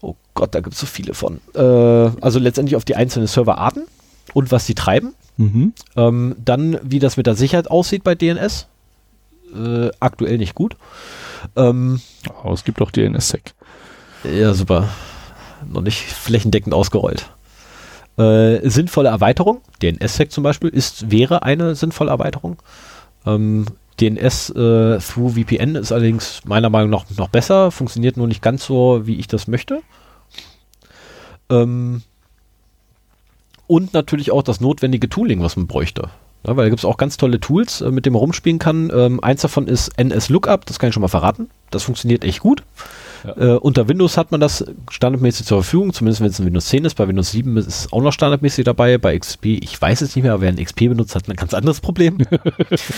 [0.00, 1.40] oh Gott, da gibt es so viele von.
[1.54, 1.60] Äh,
[2.20, 3.84] also letztendlich auf die einzelnen Serverarten
[4.34, 5.14] und was sie treiben.
[5.36, 5.72] Mhm.
[5.96, 8.66] Ähm, dann, wie das mit der Sicherheit aussieht bei DNS.
[9.54, 10.76] Äh, aktuell nicht gut.
[11.56, 12.00] Ähm,
[12.42, 13.54] Aber es gibt auch DNSSEC.
[14.24, 14.88] ja, super.
[15.70, 17.30] Noch nicht flächendeckend ausgerollt.
[18.18, 22.58] Äh, sinnvolle Erweiterung, DNS-Sec zum Beispiel, ist, wäre eine sinnvolle Erweiterung.
[23.24, 23.66] Ähm,
[24.02, 28.66] DNS äh, through VPN ist allerdings meiner Meinung nach noch besser, funktioniert nur nicht ganz
[28.66, 29.80] so, wie ich das möchte.
[31.50, 32.02] Ähm,
[33.66, 36.10] und natürlich auch das notwendige Tooling, was man bräuchte.
[36.44, 38.90] Ja, weil da gibt es auch ganz tolle Tools, äh, mit denen man rumspielen kann.
[38.92, 41.48] Ähm, eins davon ist NS Lookup, das kann ich schon mal verraten.
[41.70, 42.64] Das funktioniert echt gut.
[43.24, 43.36] Ja.
[43.36, 46.84] Äh, unter Windows hat man das standardmäßig zur Verfügung, zumindest wenn es in Windows 10
[46.84, 46.94] ist.
[46.94, 48.98] Bei Windows 7 ist es auch noch standardmäßig dabei.
[48.98, 51.54] Bei XP, ich weiß es nicht mehr, aber wer ein XP benutzt, hat ein ganz
[51.54, 52.18] anderes Problem.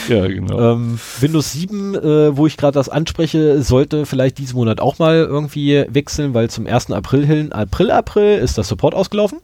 [0.09, 0.74] Ja, genau.
[0.74, 5.16] ähm, Windows 7, äh, wo ich gerade das anspreche, sollte vielleicht diesen Monat auch mal
[5.16, 6.90] irgendwie wechseln, weil zum 1.
[6.90, 9.40] April hin, April, April ist das Support ausgelaufen.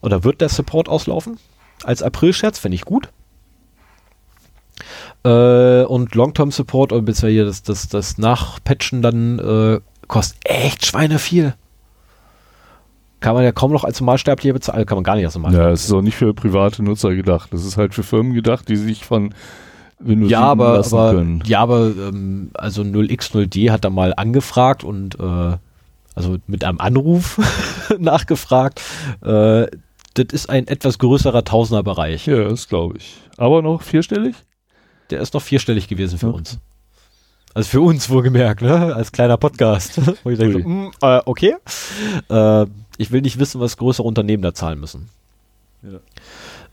[0.00, 1.38] Oder wird der Support auslaufen?
[1.82, 3.08] Als April-Scherz fände ich gut.
[5.24, 11.18] Äh, und Long-Term Support, oder beziehungsweise das, das, das Nachpatchen dann äh, kostet echt Schweine
[11.18, 11.54] viel.
[13.20, 15.72] Kann man ja kaum noch als Normalsterblicher bezahlen, kann man gar nicht als ja, Normalsterblicher.
[15.72, 17.50] es ist auch nicht für private Nutzer gedacht.
[17.52, 19.34] Das ist halt für Firmen gedacht, die sich von
[19.98, 21.42] Windows Ja, 7 aber, lassen aber, können.
[21.46, 25.56] ja, aber ähm, also 0x0d hat da mal angefragt und äh,
[26.14, 27.40] also mit einem Anruf
[27.98, 28.82] nachgefragt.
[29.22, 29.68] Äh,
[30.14, 32.26] das ist ein etwas größerer Tausenderbereich.
[32.26, 33.16] Ja, das glaube ich.
[33.38, 34.34] Aber noch vierstellig?
[35.14, 36.36] Der ist noch vierstellig gewesen für Okay.
[36.38, 36.58] uns.
[37.54, 38.94] Also für uns wohlgemerkt, ne?
[38.96, 40.00] Als kleiner Podcast.
[40.24, 41.54] Wo ich denke, so, mm, äh, okay.
[42.28, 42.66] Äh,
[42.98, 45.08] ich will nicht wissen, was größere Unternehmen da zahlen müssen.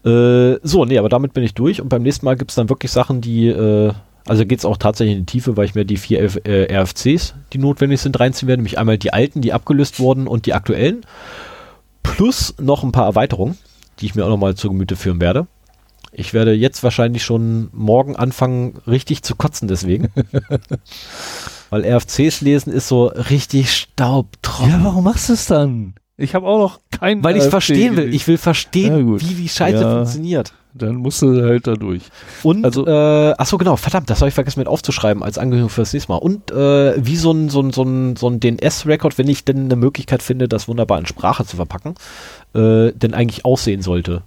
[0.04, 2.70] Äh, so, nee, aber damit bin ich durch und beim nächsten Mal gibt es dann
[2.70, 3.94] wirklich Sachen, die, äh,
[4.28, 6.76] also geht es auch tatsächlich in die Tiefe, weil ich mir die vier F äh,
[6.76, 10.54] RFCs, die notwendig sind, reinziehen werde, nämlich einmal die alten, die abgelöst wurden und die
[10.56, 11.02] aktuellen,
[12.02, 13.58] plus noch ein paar Erweiterungen,
[14.00, 15.46] die ich mir auch nochmal zu Gemüte führen werde.
[16.12, 20.10] Ich werde jetzt wahrscheinlich schon morgen anfangen, richtig zu kotzen deswegen.
[21.70, 24.72] Weil RFCs lesen ist so richtig staubtrocken.
[24.72, 25.94] Ja, warum machst du es dann?
[26.18, 27.24] Ich habe auch noch keinen.
[27.24, 28.14] Weil ich es verstehen will.
[28.14, 29.96] Ich will verstehen, Ja, wie die Scheiße Ja.
[29.96, 30.54] funktioniert.
[30.74, 32.04] Dann musst du halt da durch.
[32.44, 35.70] Und, Also- äh, ach so genau, verdammt, das habe ich vergessen mit aufzuschreiben als Angehörung
[35.70, 36.18] für das nächste Mal.
[36.20, 39.66] Und äh, wie so ein, so ein, so ein, so ein DNS-Record, wenn ich denn
[39.66, 41.96] eine Möglichkeit finde, das wunderbar in Sprache zu verpacken,
[42.54, 44.24] äh, denn eigentlich aussehen sollte.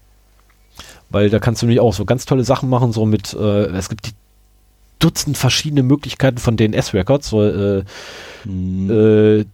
[1.10, 3.89] Weil da kannst du nämlich auch so ganz tolle Sachen machen, so mit, äh, es
[3.89, 4.12] gibt die
[4.98, 7.85] Dutzend verschiedene Möglichkeiten von DNS-Records, so, äh,
[8.44, 8.90] Hm.
[8.90, 9.44] äh,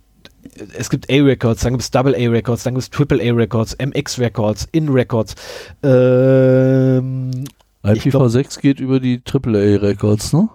[0.77, 5.35] es gibt A-Records, dann gibt es Double A-Records, dann gibt es Triple A-Records, MX-Records, In-Records.
[5.82, 7.44] Ähm,
[7.85, 10.48] IPv6 geht über die AAA-Records, ne?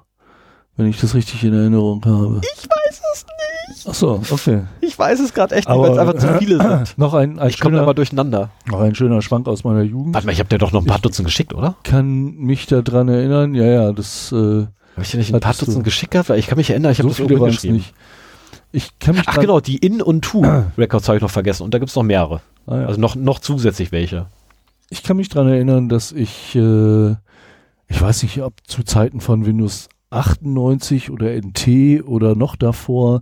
[0.78, 2.42] Wenn ich das richtig in Erinnerung habe.
[2.44, 3.26] Ich weiß es
[3.70, 3.86] nicht.
[3.88, 4.64] Ach so, okay.
[4.82, 6.94] Ich weiß es gerade echt nicht, Aber- weil es einfach zu viele sind.
[6.98, 8.50] Noch ein, ein, Ich komme schöner, aber durcheinander.
[8.68, 10.14] noch ein schöner Schwank aus meiner Jugend.
[10.14, 11.76] Warte mal, ich habe dir doch noch ein paar Dutzend geschickt, oder?
[11.84, 14.68] Kann mich daran erinnern, ja, ja, das äh, Habe
[15.02, 16.30] ich dir nicht ein paar Dutzend geschickt gehabt?
[16.30, 17.76] Weil ich kann mich erinnern, ich habe so das viele geschrieben.
[17.76, 17.94] nicht.
[18.72, 21.64] Ich kann mich Ach genau, die In- und To-Records habe ich noch vergessen.
[21.64, 22.42] Und da gibt es noch mehrere.
[22.68, 22.86] Ah, ja.
[22.88, 24.26] Also noch, noch zusätzlich welche.
[24.90, 27.12] Ich kann mich dran erinnern, dass ich, äh,
[27.88, 33.22] ich weiß nicht, ob zu Zeiten von Windows 98 oder NT oder noch davor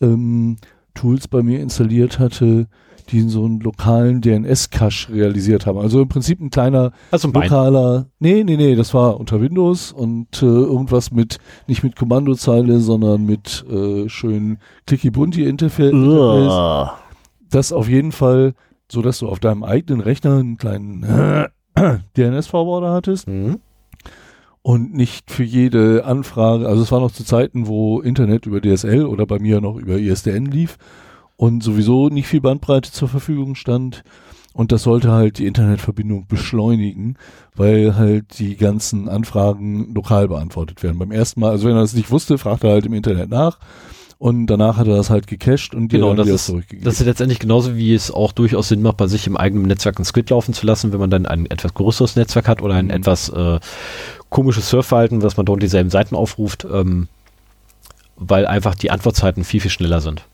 [0.00, 0.56] ähm,
[0.94, 2.66] Tools bei mir installiert hatte,
[3.10, 5.78] die so einen lokalen DNS-Cache realisiert haben.
[5.78, 9.92] Also im Prinzip ein kleiner Also ein lokaler, nee, nee, nee, das war unter Windows
[9.92, 15.92] und äh, irgendwas mit, nicht mit Kommandozeile, sondern mit äh, schön clicky-bunty-Interface.
[15.92, 16.98] Uah.
[17.50, 18.54] Das auf jeden Fall,
[18.90, 21.04] so dass du auf deinem eigenen Rechner einen kleinen
[21.76, 23.60] äh, DNS-Forwarder hattest Mhm.
[24.66, 29.06] Und nicht für jede Anfrage, also es war noch zu Zeiten, wo Internet über DSL
[29.06, 30.76] oder bei mir noch über ISDN lief
[31.36, 34.02] und sowieso nicht viel Bandbreite zur Verfügung stand.
[34.54, 37.16] Und das sollte halt die Internetverbindung beschleunigen,
[37.54, 40.98] weil halt die ganzen Anfragen lokal beantwortet werden.
[40.98, 43.60] Beim ersten Mal, also wenn er das nicht wusste, fragte er halt im Internet nach
[44.18, 46.84] und danach hat er das halt gecached und Genau, das ist, zurückgegeben.
[46.84, 49.98] das ist letztendlich genauso, wie es auch durchaus Sinn macht, bei sich im eigenen Netzwerk
[49.98, 52.86] ein Squid laufen zu lassen, wenn man dann ein etwas größeres Netzwerk hat oder ein
[52.86, 52.90] Mhm.
[52.92, 53.60] etwas äh,
[54.30, 57.08] komisches Surfverhalten, dass man dort dieselben Seiten aufruft, ähm,
[58.16, 60.24] weil einfach die Antwortzeiten viel, viel schneller sind.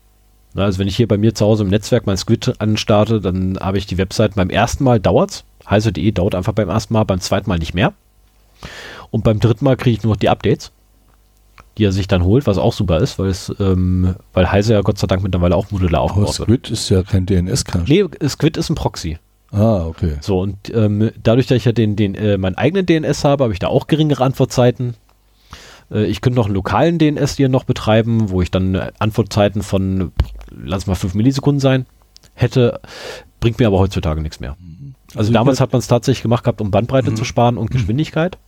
[0.55, 3.59] Na, also wenn ich hier bei mir zu Hause im Netzwerk mein Squid anstarte, dann
[3.59, 5.45] habe ich die Webseiten beim ersten Mal dauert's.
[5.69, 7.93] Heise.de dauert einfach beim ersten Mal, beim zweiten Mal nicht mehr.
[9.11, 10.71] Und beim dritten Mal kriege ich nur noch die Updates,
[11.79, 14.83] die er sich dann holt, was auch super ist, weil es, ähm, weil Heise ja
[14.83, 16.67] Gott sei Dank mittlerweile auch modular Aber aufgebaut wird.
[16.67, 17.85] Squid ist ja kein DNS-Cache.
[17.89, 19.19] Nee, Squid ist ein Proxy.
[19.53, 20.17] Ah, okay.
[20.21, 23.53] So, und ähm, dadurch, dass ich ja den, den, äh, meinen eigenen DNS habe, habe
[23.53, 24.95] ich da auch geringere Antwortzeiten.
[25.91, 29.63] Äh, ich könnte noch einen lokalen DNS hier noch betreiben, wo ich dann äh, Antwortzeiten
[29.63, 30.13] von,
[30.51, 31.87] lass mal 5 Millisekunden sein,
[32.35, 32.81] hätte,
[33.41, 34.57] bringt mir aber heutzutage nichts mehr.
[35.15, 38.39] Also, ich damals hat man es tatsächlich gemacht gehabt, um Bandbreite zu sparen und Geschwindigkeit.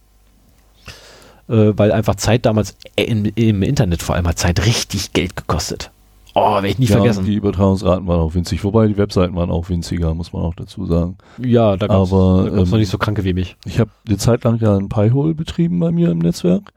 [1.48, 5.36] Äh, weil einfach Zeit damals äh, im, im Internet vor allem hat Zeit richtig Geld
[5.36, 5.90] gekostet.
[6.36, 7.24] Oh, werde ich nie ja, vergessen.
[7.24, 10.84] Die Übertragungsraten waren auch winzig, wobei die Webseiten waren auch winziger, muss man auch dazu
[10.86, 11.16] sagen.
[11.38, 13.56] ja, da gab es Aber, noch ähm, nicht so kranke wie mich.
[13.64, 16.72] Ich habe eine Zeit lang ja ein Pi-Hole betrieben bei mir im Netzwerk.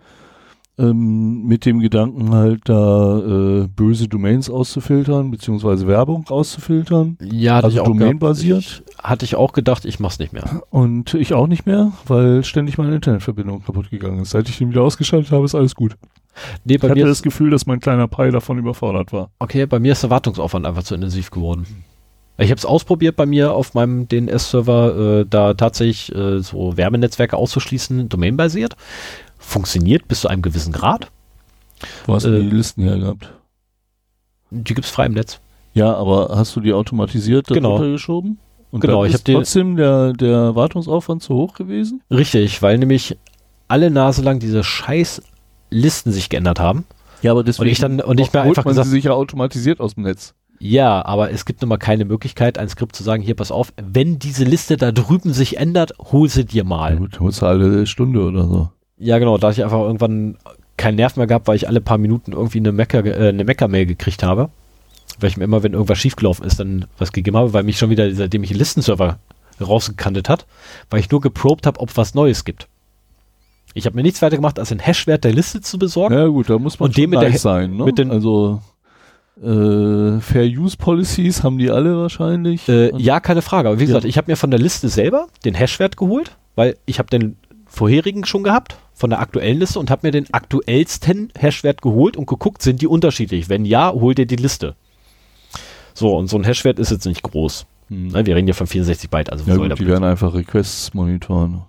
[0.80, 7.18] Ähm, mit dem Gedanken halt da äh, böse Domains auszufiltern, beziehungsweise Werbung auszufiltern.
[7.20, 8.60] Ja, hatte Also ich domainbasiert.
[8.60, 10.62] Ich, hatte ich auch gedacht, ich mach's nicht mehr.
[10.70, 14.30] Und ich auch nicht mehr, weil ständig meine Internetverbindung kaputt gegangen ist.
[14.32, 15.95] Seit ich den wieder ausgeschaltet habe, ist alles gut.
[16.64, 19.32] Nee, Ich bei hatte mir, das Gefühl, dass mein kleiner Pi davon überfordert war.
[19.40, 21.66] okay, bei mir ist der Wartungsaufwand einfach zu intensiv geworden.
[22.40, 27.36] Ich habe es ausprobiert bei mir auf meinem DNS-Server, äh, da tatsächlich äh, so Werbenetzwerke
[27.36, 28.76] auszuschließen, domainbasiert.
[29.48, 31.07] Funktioniert bis zu einem gewissen Grad.
[32.06, 33.32] Wo hast Äh, du die Listen her gehabt?
[34.52, 35.40] Die gibt's frei im Netz.
[35.74, 37.69] Ja, aber hast du die automatisiert Genau.
[37.78, 38.40] darunter geschoben?
[38.72, 42.02] Und Genau, ich ist hab die- trotzdem der, der Wartungsaufwand zu hoch gewesen?
[42.11, 43.18] Richtig, weil nämlich
[43.69, 45.22] alle Nase lang diese scheiß
[45.69, 46.84] Listen sich geändert haben.
[47.22, 49.11] Ja, aber deswegen Und ich dann- und ich mir einfach man gesagt- sie sich ja
[49.14, 50.34] automatisiert aus dem Netz.
[50.60, 53.72] Ja, aber es gibt nun mal keine Möglichkeit, ein Skript zu sagen, hier pass auf,
[53.82, 56.98] wenn diese Liste da drüben sich ändert, hol sie dir Ja, mal.
[56.98, 58.69] gut, holst du alle Stunde oder so.
[58.99, 60.38] Ja, genau, da ich einfach irgendwann
[60.78, 63.86] keinen Nerv mehr gehabt, weil ich alle paar Minuten irgendwie eine Mecker, äh, eine Mecker-Mail
[63.86, 64.49] gekriegt habe.
[65.19, 67.90] Weil ich mir immer, wenn irgendwas schiefgelaufen ist, dann was gegeben habe, weil mich schon
[67.90, 69.18] wieder dieser dämliche Listenserver
[69.60, 70.45] rausgekantet hat,
[70.90, 72.68] weil ich nur geprobt habe, ob was Neues gibt.
[73.74, 76.14] Ich habe mir nichts weiter gemacht, als den Hashwert der Liste zu besorgen.
[76.15, 77.76] Ja gut, da muss man Und dem mit der sein.
[77.78, 77.86] Ne?
[77.86, 78.61] mit den- also
[79.41, 82.68] äh, Fair Use Policies haben die alle wahrscheinlich.
[82.69, 83.69] Äh, ja, keine Frage.
[83.69, 83.88] Aber wie Ja.
[83.88, 87.38] gesagt, ich habe mir von der Liste selber den Hashwert geholt, weil ich habe den
[87.68, 92.26] vorherigen schon gehabt, von der aktuellen Liste und habe mir den aktuellsten Hashwert geholt und
[92.26, 93.48] geguckt, sind die unterschiedlich?
[93.48, 94.76] Wenn ja, hol dir die Liste.
[95.94, 97.68] So, und so ein Hashwert ist jetzt nicht groß.
[97.90, 98.07] Hm.
[98.07, 101.61] Ne, wir reden ja von 64 Byte, also Ja gut, die werden einfach Requests monitoren.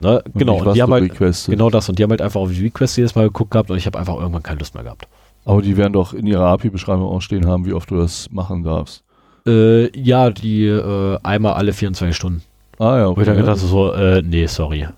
[0.00, 0.22] ne?
[0.22, 2.50] Und Genau, und was die haben halt, genau das, und die haben halt einfach auf
[2.50, 5.06] die Request jedes Mal geguckt gehabt und ich habe einfach irgendwann keine Lust mehr gehabt.
[5.44, 8.64] Aber die werden doch in ihrer API-Beschreibung auch stehen haben, wie oft du das machen
[8.64, 9.04] darfst.
[9.46, 12.42] Äh, ja, die äh, einmal alle 24 Stunden.
[12.78, 13.42] Ah ja, Wo ich dann okay.
[13.42, 14.88] gedacht so, äh, nee, sorry.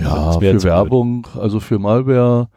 [0.00, 0.64] Ja, für jetzt blöd.
[0.64, 2.48] Werbung, also für Malware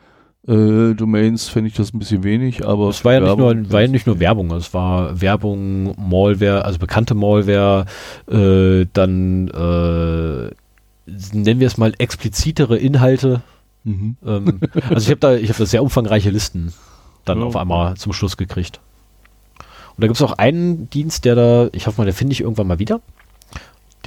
[0.47, 3.47] äh, Domains fände ich das ein bisschen wenig, aber Es war ja, für nicht nur,
[3.49, 7.85] Werbung- war ja nicht nur Werbung, es war Werbung, Malware, also bekannte Malware,
[8.31, 10.51] äh, dann äh,
[11.35, 13.41] nennen wir es mal explizitere Inhalte.
[13.83, 14.15] Mhm.
[14.25, 14.59] Ähm,
[14.89, 16.73] also ich habe da, ich habe da sehr umfangreiche Listen
[17.25, 17.45] dann Ja.
[17.45, 18.79] auf einmal zum Schluss gekriegt.
[19.95, 22.41] Und da gibt es auch einen Dienst, der da, ich hoffe mal, der finde ich
[22.41, 23.01] irgendwann mal wieder.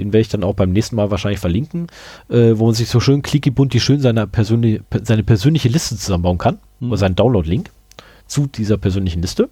[0.00, 1.86] Den werde ich dann auch beim nächsten Mal wahrscheinlich verlinken,
[2.28, 6.38] äh, wo man sich so schön clicky bunti schön seine, persönliche seine persönliche Liste zusammenbauen
[6.38, 6.58] kann.
[6.80, 6.88] Mhm.
[6.88, 7.70] Oder seinen Download-Link
[8.26, 9.48] zu dieser persönlichen Liste.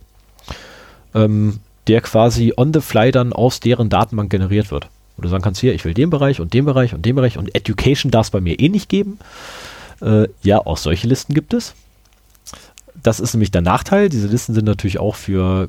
[1.15, 4.89] Ähm, der quasi on the fly dann aus deren Datenbank generiert wird.
[5.17, 7.39] Wo du sagen kannst, hier, ich will den Bereich und den Bereich und den Bereich
[7.39, 9.19] und Education darf es bei mir eh nicht geben.
[10.01, 11.75] Äh, ja, auch solche Listen gibt es.
[13.03, 14.09] Das ist nämlich der Nachteil.
[14.09, 15.69] Diese Listen sind natürlich auch für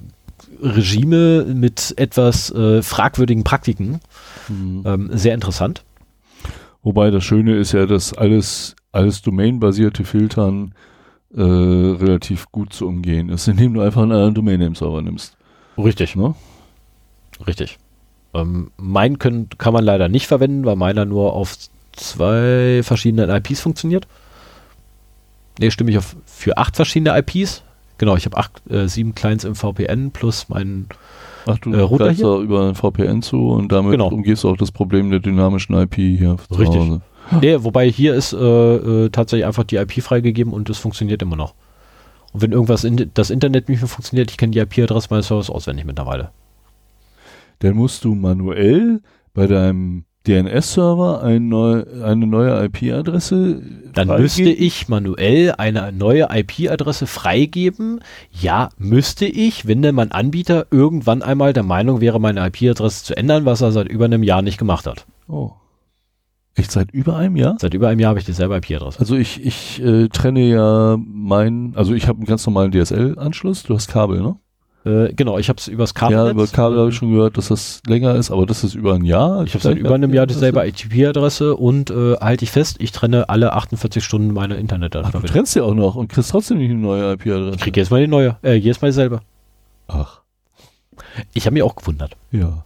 [0.61, 3.99] Regime mit etwas äh, fragwürdigen Praktiken
[4.47, 4.84] mhm.
[4.85, 5.84] ähm, sehr interessant.
[6.81, 10.73] Wobei das Schöne ist ja, dass alles, alles domainbasierte Filtern
[11.35, 15.35] äh, relativ gut zu umgehen ist, indem du einfach einen anderen Domain-Name-Server nimmst.
[15.77, 16.15] Richtig.
[16.15, 16.35] Ne?
[17.45, 17.77] Richtig.
[18.34, 21.55] Ähm, mein können, kann man leider nicht verwenden, weil meiner nur auf
[21.93, 24.07] zwei verschiedenen IPs funktioniert.
[25.59, 27.63] Ne, stimme ich auf für acht verschiedene IPs.
[27.99, 30.88] Genau, ich habe acht, äh, sieben Clients im VPN plus meinen
[31.45, 32.26] Ach, du äh, Router hier.
[32.26, 34.07] da über ein VPN zu und damit genau.
[34.07, 36.80] umgehst du auch das Problem der dynamischen IP hier Richtig.
[36.80, 37.01] Hause.
[37.41, 41.35] Nee, wobei hier ist äh, äh, tatsächlich einfach die IP freigegeben und es funktioniert immer
[41.35, 41.53] noch.
[42.34, 45.51] Und wenn irgendwas in das Internet nicht mehr funktioniert, ich kenne die IP-Adresse meines Servers
[45.51, 46.31] auswendig mittlerweile.
[47.59, 49.01] Dann musst du manuell
[49.35, 53.61] bei deinem DNS-Server ein neu, eine neue IP-Adresse
[53.93, 54.22] Dann freigeben?
[54.22, 58.01] müsste ich manuell eine neue IP-Adresse freigeben.
[58.31, 63.18] Ja, müsste ich, wenn denn mein Anbieter irgendwann einmal der Meinung wäre, meine IP-Adresse zu
[63.18, 65.06] ändern, was er seit über einem Jahr nicht gemacht hat.
[65.27, 65.51] Oh.
[66.56, 67.57] Echt seit über einem Jahr?
[67.60, 68.99] Seit über einem Jahr habe ich dieselbe IP-Adresse.
[68.99, 73.76] Also ich, ich äh, trenne ja mein, also ich habe einen ganz normalen DSL-Anschluss, du
[73.76, 74.35] hast Kabel, ne?
[74.85, 76.18] Äh, genau, ich habe es übers Kabel.
[76.18, 78.93] Ja, über Kabel habe ich schon gehört, dass das länger ist, aber das ist über
[78.93, 79.43] ein Jahr.
[79.43, 83.27] Ich habe seit über einem Jahr dieselbe IP-Adresse und äh, halte ich fest, ich trenne
[83.30, 85.19] alle 48 Stunden meine Internetadresse.
[85.19, 87.56] Du trennst ja auch noch und kriegst trotzdem nicht eine neue IP-Adresse.
[87.56, 89.19] Ich krieg jedes Mal die neue, äh, jedes Mal dieselbe.
[89.88, 90.22] Ach.
[91.34, 92.15] Ich habe mich auch gewundert.
[92.31, 92.64] Ja.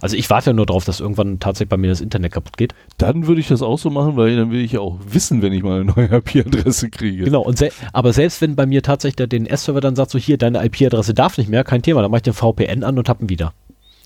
[0.00, 2.74] Also ich warte ja nur darauf, dass irgendwann tatsächlich bei mir das Internet kaputt geht.
[2.98, 5.52] Dann würde ich das auch so machen, weil dann will ich ja auch wissen, wenn
[5.52, 7.24] ich mal eine neue IP-Adresse kriege.
[7.24, 10.38] Genau, und se aber selbst wenn bei mir tatsächlich der DNS-Server dann sagt, so hier,
[10.38, 13.24] deine IP-Adresse darf nicht mehr, kein Thema, dann mache ich den VPN an und habe
[13.24, 13.52] ihn wieder.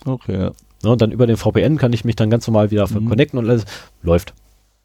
[0.05, 0.51] Okay, ja.
[0.83, 0.89] ja.
[0.89, 3.07] Und dann über den VPN kann ich mich dann ganz normal wieder mhm.
[3.07, 3.65] connecten und alles
[4.03, 4.33] läuft.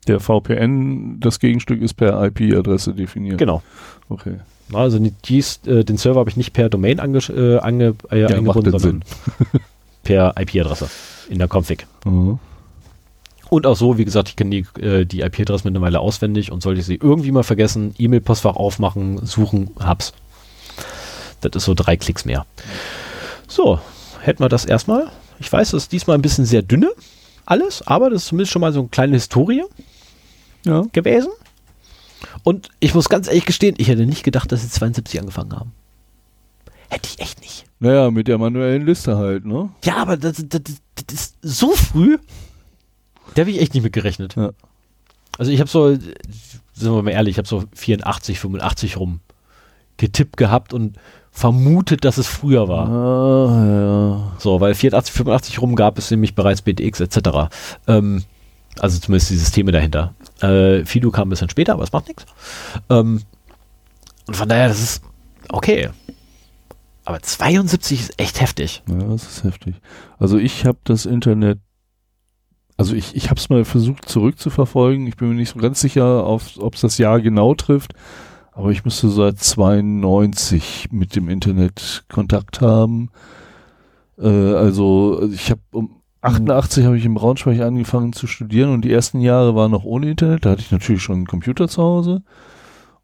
[0.06, 3.38] Der VPN, das Gegenstück ist per IP-Adresse definiert.
[3.38, 3.62] Genau.
[4.08, 4.36] Okay.
[4.72, 8.28] Also dies, äh, den Server habe ich nicht per Domain ange, äh, ange, äh, ja,
[8.28, 9.04] eingebunden, sondern
[10.06, 10.88] per IP-Adresse
[11.28, 11.86] in der Config.
[12.04, 12.38] Mhm.
[13.48, 16.80] Und auch so, wie gesagt, ich kenne die, äh, die IP-Adresse mittlerweile auswendig und sollte
[16.80, 20.12] ich sie irgendwie mal vergessen, E-Mail-Postfach aufmachen, suchen, hab's.
[21.40, 22.46] Das ist so drei Klicks mehr.
[23.48, 23.80] So,
[24.20, 25.10] hätten wir das erstmal.
[25.38, 26.90] Ich weiß, das ist diesmal ein bisschen sehr dünne,
[27.44, 29.64] alles, aber das ist zumindest schon mal so eine kleine Historie
[30.64, 30.84] ja.
[30.92, 31.30] gewesen.
[32.42, 35.72] Und ich muss ganz ehrlich gestehen, ich hätte nicht gedacht, dass sie 72 angefangen haben.
[36.88, 37.64] Hätte ich echt nicht.
[37.78, 39.70] Naja, mit der manuellen Liste halt, ne?
[39.84, 40.62] Ja, aber das, das,
[41.06, 42.18] das ist so früh.
[43.34, 44.36] Da habe ich echt nicht mit gerechnet.
[44.36, 44.52] Ja.
[45.38, 49.20] Also ich habe so, sind wir mal ehrlich, ich habe so 84, 85 rum
[49.98, 50.96] getippt gehabt und
[51.30, 52.88] vermutet, dass es früher war.
[52.88, 54.32] Ah, ja.
[54.38, 57.18] So, weil 84, 85 rum gab es nämlich bereits BTX etc.
[57.86, 58.24] Ähm,
[58.78, 60.14] also zumindest die Systeme dahinter.
[60.40, 62.24] Äh, Fido kam ein bisschen später, aber es macht nichts.
[62.88, 63.22] Ähm,
[64.26, 65.02] und von daher, das ist
[65.50, 65.90] okay.
[67.06, 68.82] Aber 72 ist echt heftig.
[68.88, 69.76] Ja, das ist heftig.
[70.18, 71.60] Also ich habe das Internet,
[72.76, 75.06] also ich, ich habe es mal versucht zurückzuverfolgen.
[75.06, 77.94] Ich bin mir nicht so ganz sicher, ob es das Jahr genau trifft.
[78.50, 83.10] Aber ich müsste seit 92 mit dem Internet Kontakt haben.
[84.18, 88.92] Äh, also ich habe um 88 habe ich im Braunschweig angefangen zu studieren und die
[88.92, 90.44] ersten Jahre waren noch ohne Internet.
[90.44, 92.22] Da hatte ich natürlich schon einen Computer zu Hause.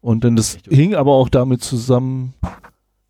[0.01, 2.33] Und dann das hing aber auch damit zusammen,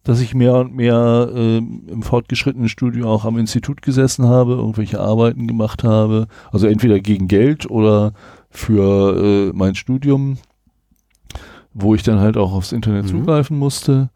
[0.03, 4.99] dass ich mehr und mehr äh, im fortgeschrittenen Studium auch am Institut gesessen habe, irgendwelche
[4.99, 8.13] Arbeiten gemacht habe, also entweder gegen Geld oder
[8.49, 10.37] für äh, mein Studium,
[11.73, 13.09] wo ich dann halt auch aufs Internet mhm.
[13.09, 14.09] zugreifen musste.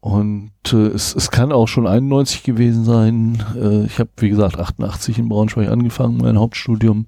[0.00, 3.44] Und äh, es, es kann auch schon 91 gewesen sein.
[3.54, 7.06] Äh, ich habe, wie gesagt, 88 in Braunschweig angefangen, mein Hauptstudium.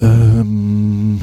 [0.00, 1.20] Ähm,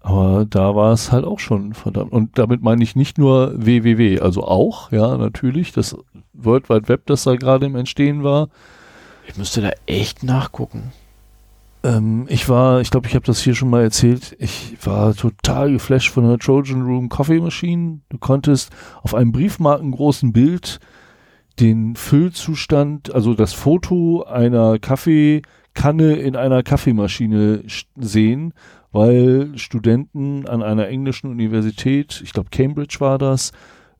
[0.00, 2.12] aber da war es halt auch schon verdammt.
[2.12, 5.96] Und damit meine ich nicht nur www, also auch, ja, natürlich, das
[6.32, 8.48] World Wide Web, das da gerade im Entstehen war.
[9.28, 10.92] Ich müsste da echt nachgucken.
[11.82, 15.72] Ähm, ich war, ich glaube, ich habe das hier schon mal erzählt, ich war total
[15.72, 18.00] geflasht von der Trojan Room Coffee Machine.
[18.08, 18.70] Du konntest
[19.02, 20.80] auf einem briefmarkengroßen Bild
[21.58, 27.64] den Füllzustand, also das Foto einer Kaffeekanne in einer Kaffeemaschine
[27.96, 28.54] sehen
[28.92, 33.52] weil Studenten an einer englischen Universität, ich glaube Cambridge war das,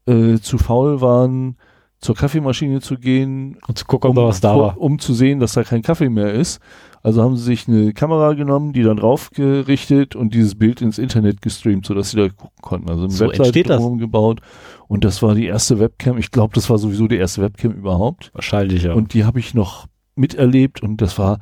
[0.07, 1.57] äh, zu faul waren,
[2.01, 4.79] zur Kaffeemaschine zu gehen, Und zu gucken, ob um, da was da war.
[4.79, 6.61] um zu sehen, dass da kein Kaffee mehr ist.
[7.03, 11.41] Also haben sie sich eine Kamera genommen, die dann draufgerichtet und dieses Bild ins Internet
[11.43, 12.91] gestreamt, sodass sie da gucken konnten.
[12.91, 13.77] Also eine So Webseite entsteht das.
[13.77, 14.41] drumherum gebaut
[14.89, 16.19] und das war die erste Webcam.
[16.19, 18.31] Ich glaube, das war sowieso die erste Webcam überhaupt.
[18.35, 18.95] Wahrscheinlich, ja.
[18.95, 21.39] Und die habe ich noch miterlebt und das war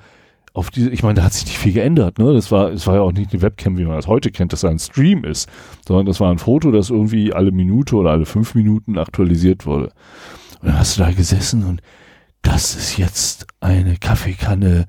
[0.54, 2.32] auf diese, ich meine, da hat sich nicht viel geändert, ne?
[2.32, 4.62] Das war, es war ja auch nicht eine Webcam, wie man das heute kennt, dass
[4.62, 5.48] da ein Stream ist,
[5.86, 9.92] sondern das war ein Foto, das irgendwie alle Minute oder alle fünf Minuten aktualisiert wurde.
[10.60, 11.82] Und dann hast du da gesessen und
[12.42, 14.86] das ist jetzt eine Kaffeekanne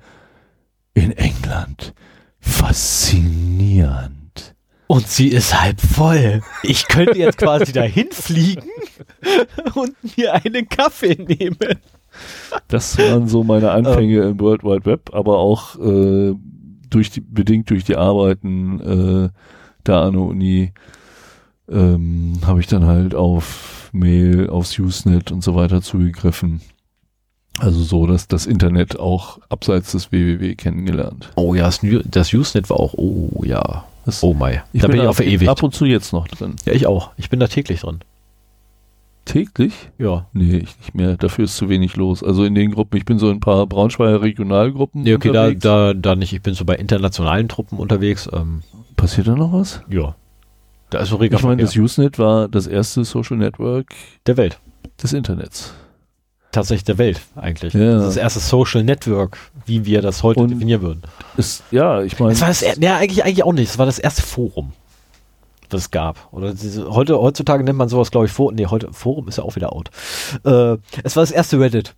[0.93, 1.93] in England.
[2.39, 4.19] Faszinierend.
[4.87, 6.41] Und sie ist halb voll.
[6.63, 8.69] Ich könnte jetzt quasi dahin fliegen
[9.75, 11.79] und mir einen Kaffee nehmen.
[12.67, 16.33] Das waren so meine Anfänge im World Wide Web, aber auch äh,
[16.89, 19.29] durch die, bedingt durch die Arbeiten äh,
[19.83, 20.73] da an der Uni
[21.69, 26.61] ähm, habe ich dann halt auf Mail, aufs Usenet und so weiter zugegriffen.
[27.59, 31.29] Also so, dass das Internet auch abseits des WWW kennengelernt.
[31.35, 31.69] Oh ja,
[32.05, 33.85] das, Usenet war auch, oh ja.
[34.05, 34.63] Das, Oh mai.
[34.73, 35.49] da bin ich da auch verewigt.
[35.49, 36.55] ab und zu jetzt noch drin.
[36.65, 37.11] Ja, ich auch.
[37.17, 37.99] Ich bin da täglich drin.
[39.25, 39.73] Täglich?
[39.99, 40.27] Ja.
[40.33, 41.15] Nee, ich nicht mehr.
[41.17, 42.23] Dafür ist zu wenig los.
[42.23, 45.03] Also in den Gruppen, ich bin so in ein paar Braunschweiger Regionalgruppen.
[45.03, 45.61] Nee, okay, da, unterwegs.
[45.61, 46.33] da, da nicht.
[46.33, 48.27] Ich bin so bei internationalen Truppen unterwegs.
[48.33, 48.63] Ähm,
[48.95, 49.81] Passiert da noch was?
[49.89, 50.15] ja.
[50.91, 53.93] Da ist reger Ich meine, das Usenet war das erste Social Network
[54.25, 54.59] der Welt.
[55.03, 55.75] des Internets.
[56.51, 57.75] Tatsächlich der Welt, eigentlich.
[57.75, 57.93] Ja.
[57.97, 59.37] Das das erste Social Network,
[59.67, 61.03] wie wir das heute Und- definieren würden.
[61.37, 63.69] Ist, ja, ich meine, Es war das, ja, eigentlich, eigentlich auch nicht.
[63.69, 64.71] Es war das erste Forum,
[65.69, 66.27] das es gab.
[66.31, 68.55] Oder diese, heute, heutzutage nennt man sowas, glaube ich, Forum.
[68.55, 69.89] Nee, heute, Forum ist ja auch wieder out.
[70.43, 71.95] Äh, es war das erste Reddit.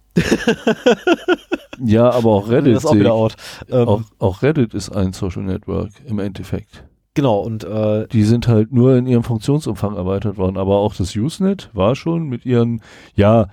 [1.83, 2.75] ja, aber auch Reddit.
[2.75, 3.35] das ist auch wieder out.
[3.69, 6.85] Ähm, auch, auch Reddit ist ein Social Network im Endeffekt.
[7.13, 10.57] Genau, und äh, Die sind halt nur in ihrem Funktionsumfang erweitert worden.
[10.57, 12.81] Aber auch das Usenet war schon mit ihren,
[13.15, 13.47] ja,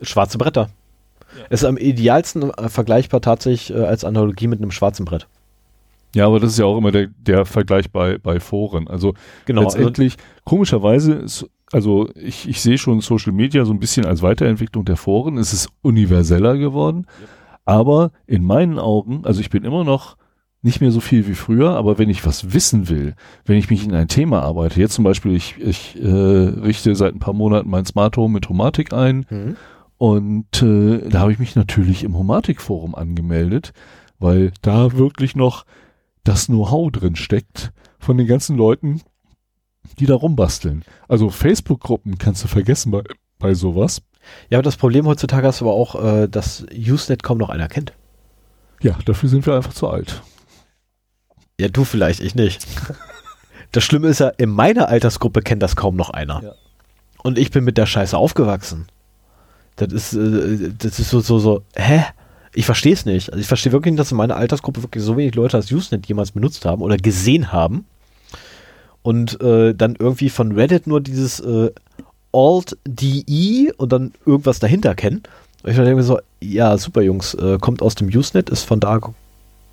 [0.00, 0.70] schwarze Bretter.
[1.48, 5.28] Es ist am idealsten äh, vergleichbar tatsächlich äh, als Analogie mit einem schwarzen Brett.
[6.14, 8.88] Ja, aber das ist ja auch immer der, der Vergleich bei, bei Foren.
[8.88, 9.14] Also
[9.46, 9.64] Genau.
[9.64, 14.22] Also, letztendlich, komischerweise ist, also ich, ich sehe schon Social Media so ein bisschen als
[14.22, 15.38] Weiterentwicklung der Foren.
[15.38, 17.06] Es ist universeller geworden.
[17.64, 20.16] Aber in meinen Augen, also ich bin immer noch
[20.62, 23.14] nicht mehr so viel wie früher, aber wenn ich was wissen will,
[23.46, 27.14] wenn ich mich in ein Thema arbeite, jetzt zum Beispiel, ich, ich äh, richte seit
[27.14, 29.56] ein paar Monaten mein Smart Home mit Homatik ein mhm.
[29.96, 33.72] und äh, da habe ich mich natürlich im Homatik-Forum angemeldet,
[34.18, 35.64] weil da wirklich noch
[36.24, 39.02] das Know-how drin steckt von den ganzen Leuten,
[39.98, 40.84] die da rumbasteln.
[41.08, 43.02] Also Facebook-Gruppen kannst du vergessen bei,
[43.38, 44.02] bei sowas.
[44.50, 47.68] Ja, aber das Problem heutzutage hast du aber auch, äh, dass Usenet kaum noch einer
[47.68, 47.94] kennt.
[48.82, 50.22] Ja, dafür sind wir einfach zu alt.
[51.60, 52.66] Ja, du vielleicht, ich nicht.
[53.72, 56.42] Das Schlimme ist ja, in meiner Altersgruppe kennt das kaum noch einer.
[56.42, 56.54] Ja.
[57.22, 58.86] Und ich bin mit der Scheiße aufgewachsen.
[59.76, 62.04] Das ist, äh, das ist so, so, so, hä?
[62.54, 63.30] Ich verstehe es nicht.
[63.30, 66.06] Also ich verstehe wirklich nicht, dass in meiner Altersgruppe wirklich so wenig Leute das Usenet
[66.06, 67.86] jemals benutzt haben oder gesehen haben.
[69.02, 71.70] Und äh, dann irgendwie von Reddit nur dieses äh,
[72.32, 75.22] Alt-DE und dann irgendwas dahinter kennen.
[75.62, 78.80] Und ich denke mir so, ja, super Jungs, äh, kommt aus dem Usenet, ist von
[78.80, 79.14] da ko-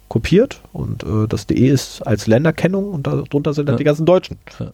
[0.10, 3.78] kopiert und äh, das DE ist als Länderkennung und darunter sind dann Ja.
[3.78, 4.38] die ganzen Deutschen.
[4.60, 4.72] Ja.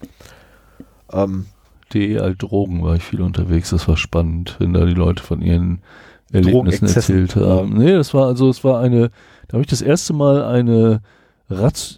[1.23, 1.45] Ähm,
[1.93, 5.41] DE alt Drogen war ich viel unterwegs, das war spannend, wenn da die Leute von
[5.41, 5.79] ihren
[6.33, 7.77] Erlebnissen erzählt haben.
[7.77, 9.11] Nee, das war also, es war eine,
[9.47, 11.01] da habe ich das erste Mal eine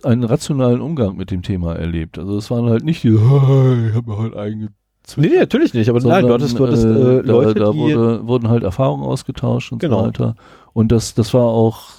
[0.03, 2.17] einen rationalen Umgang mit dem Thema erlebt.
[2.17, 4.69] Also es waren halt nicht die, ich habe mir halt eigene
[5.17, 7.71] nee, nee, natürlich nicht, aber nein, du hattest, du hattest äh, äh, Leute, da, da
[7.71, 7.77] die...
[7.77, 9.99] wurde, wurden halt Erfahrungen ausgetauscht und Genau.
[9.99, 10.35] so weiter.
[10.73, 11.89] Und das, das war auch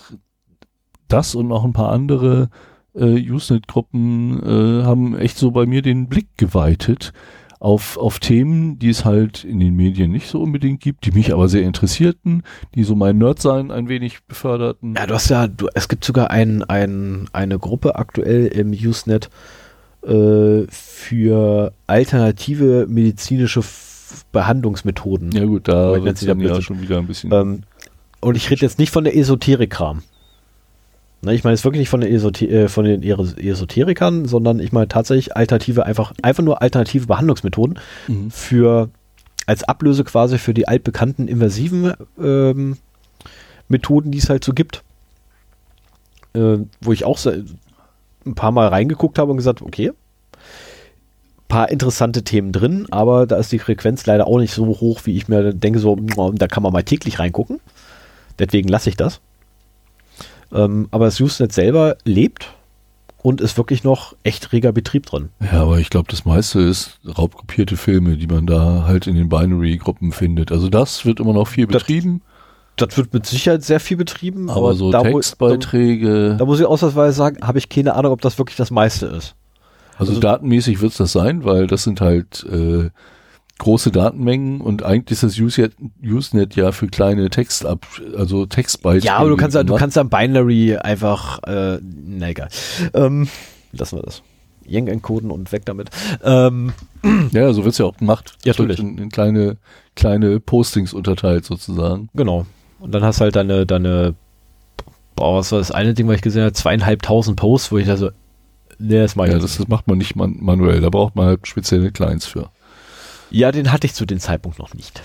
[1.08, 2.50] das und noch ein paar andere
[2.94, 7.12] äh, Usenet-Gruppen äh, haben echt so bei mir den Blick geweitet
[7.58, 11.32] auf, auf Themen, die es halt in den Medien nicht so unbedingt gibt, die mich
[11.32, 12.42] aber sehr interessierten,
[12.74, 14.94] die so mein Nerdsein ein wenig beförderten.
[14.94, 19.30] Ja, du hast ja, du, es gibt sogar ein, ein, eine Gruppe aktuell im Usenet
[20.06, 23.62] äh, für alternative medizinische
[24.32, 25.32] Behandlungsmethoden.
[25.32, 27.62] Ja gut, da wird dann ja schon wieder ein bisschen Ähm,
[28.20, 30.02] und ich rede jetzt nicht von der Esoterik-Kram.
[31.26, 34.70] Ne, ich meine jetzt wirklich nicht von, der Esote äh, von den Esoterikern, sondern ich
[34.70, 38.30] meine tatsächlich alternative, einfach, einfach nur alternative Behandlungsmethoden Mhm.
[38.30, 38.90] für
[39.44, 42.76] als Ablöse quasi für die altbekannten invasiven ähm,
[43.66, 44.84] Methoden, die es halt so gibt.
[46.34, 49.90] Äh, wo ich auch ein paar Mal reingeguckt habe und gesagt, okay,
[51.48, 55.16] paar interessante Themen drin, aber da ist die Frequenz leider auch nicht so hoch, wie
[55.16, 57.60] ich mir denke, so, da kann man mal täglich reingucken.
[58.38, 59.20] Deswegen lasse ich das.
[60.52, 62.52] Ähm, aber das Usenet selber lebt
[63.22, 65.30] und ist wirklich noch echt reger Betrieb drin.
[65.40, 69.28] Ja, aber ich glaube, das meiste ist raubkopierte Filme, die man da halt in den
[69.28, 70.52] Binary-Gruppen findet.
[70.52, 72.22] Also das wird immer noch viel Das- betrieben,
[72.76, 76.66] Das wird mit Sicherheit sehr viel betrieben, aber, so da, Textbeiträge, Da, da muss ich
[76.66, 79.34] ausnahmsweise sagen, habe ich keine Ahnung, ob das wirklich das meiste ist.
[79.98, 82.90] also, also- datenmäßig wird es das sein, weil das sind halt äh,
[83.58, 85.74] große Datenmengen und eigentlich ist das Usenet,
[86.04, 89.06] Usenet ja für kleine Textab, also Textbeiträge.
[89.06, 92.48] Ja, aber du kannst du kannst ja Binary einfach, äh, na egal.
[92.94, 93.28] Ähm,
[93.72, 94.22] lassen wir das.
[94.68, 95.90] Yang encoden und weg damit.
[96.24, 96.72] Ähm,
[97.32, 98.36] Ja, so wird's ja auch gemacht.
[98.44, 98.80] Ja, natürlich.
[98.80, 99.58] In, in kleine,
[99.94, 102.08] kleine Postings unterteilt sozusagen.
[102.14, 102.46] genau.
[102.78, 104.14] Und dann hast du halt deine, deine,
[105.14, 107.96] boah, was war das eine Ding, was ich gesehen habe, zweieinhalbtausend Posts, wo ich da
[107.96, 108.10] so,
[108.78, 110.82] nee, das mach ich Ja, das, das macht man nicht man manuell.
[110.82, 112.50] Da braucht man halt spezielle Clients für.
[113.30, 115.02] Ja, den hatte ich zu dem Zeitpunkt noch nicht.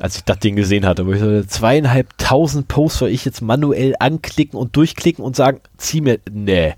[0.00, 3.94] Als ich das Ding gesehen hatte, wo ich so zweieinhalbtausend Posts soll ich jetzt manuell
[3.98, 6.74] anklicken und durchklicken und sagen, zieh mir, nee,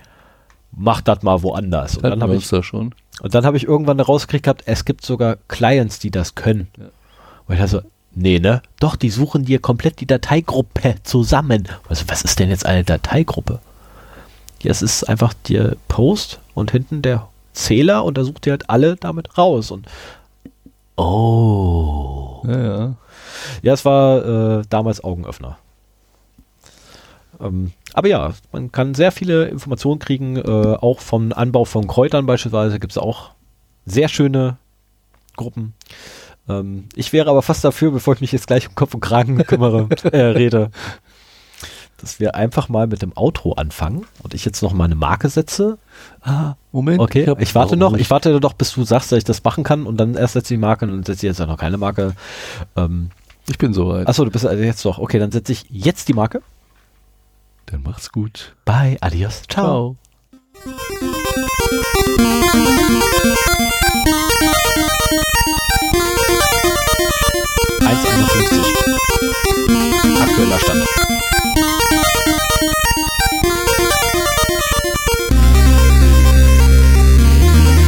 [0.73, 1.97] mach das mal woanders.
[1.97, 2.95] Und dann habe ich, da schon.
[3.21, 6.69] und dann habe ich irgendwann rausgekriegt gehabt, es gibt sogar Clients, die das können.
[6.77, 6.87] Ja.
[7.47, 7.81] Und ich dachte so,
[8.15, 8.63] nee, ne?
[8.81, 11.69] Doch, die suchen dir komplett die Dateigruppe zusammen.
[11.89, 13.61] Also, was ist denn jetzt eine Dateigruppe?
[14.63, 18.71] Ja, es ist einfach der Post und hinten der Zähler und da sucht ihr halt
[18.71, 19.71] alle damit raus.
[19.71, 19.87] Und
[20.97, 22.43] oh.
[22.47, 22.95] Ja, ja.
[23.63, 25.59] Ja, es war äh, damals Augenöffner.
[27.41, 32.27] Ähm, aber ja, man kann sehr viele Informationen kriegen, äh, auch vom Anbau von Kräutern
[32.27, 33.31] beispielsweise gibt es auch
[33.87, 34.57] sehr schöne
[35.37, 35.75] Gruppen.
[36.49, 39.39] Ähm, ich wäre aber fast dafür, bevor ich mich jetzt gleich um Kopf und Kragen
[39.45, 40.71] kümmere, äh, rede,
[41.99, 45.29] dass wir einfach mal mit dem Outro anfangen und ich jetzt noch mal eine Marke
[45.29, 45.79] setze.
[46.27, 47.01] Ah, Moment.
[47.01, 48.01] Okay, hab- ich, warte noch, nicht?
[48.01, 50.55] ich warte noch, bis du sagst, dass ich das machen kann und dann erst setze
[50.55, 52.15] ich die Marke und dann setze ich jetzt auch noch keine Marke.
[52.77, 53.11] Ähm,
[53.47, 54.09] Ich bin soweit.
[54.09, 54.99] Achso, du bist also jetzt doch.
[54.99, 56.41] Okay, dann setze ich jetzt die Marke.
[57.67, 58.55] Dann macht's gut.
[58.65, 59.97] Bye, adios, ciao.
[70.21, 70.85] Aktueller Stand.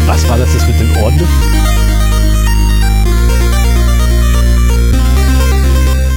[0.07, 1.21] Was war das jetzt mit den Ohren?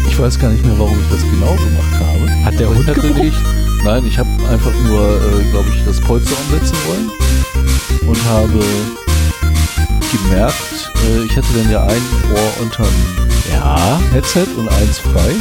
[0.07, 2.45] Ich weiß gar nicht mehr, warum ich das genau gemacht habe.
[2.45, 3.25] Hat der Hund ich hatte gebrochen?
[3.25, 3.37] nicht,
[3.83, 7.09] Nein, ich habe einfach nur, äh, glaube ich, das Polster umsetzen wollen
[8.09, 8.59] und habe
[10.11, 12.01] gemerkt, äh, ich hatte dann ja ein
[12.33, 12.87] Ohr unterm
[13.53, 13.99] Ja.
[14.11, 15.33] Headset und eins frei,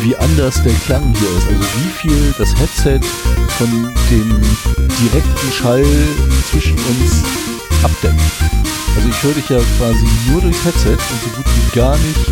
[0.00, 1.48] wie anders der Klang hier ist.
[1.48, 3.00] Also wie viel das Headset
[3.58, 4.40] von dem
[5.00, 5.84] direkten Schall
[6.50, 7.22] zwischen uns
[7.82, 8.20] abdeckt.
[8.96, 12.26] Also ich höre dich ja quasi nur durchs Headset und so gut wie gar nicht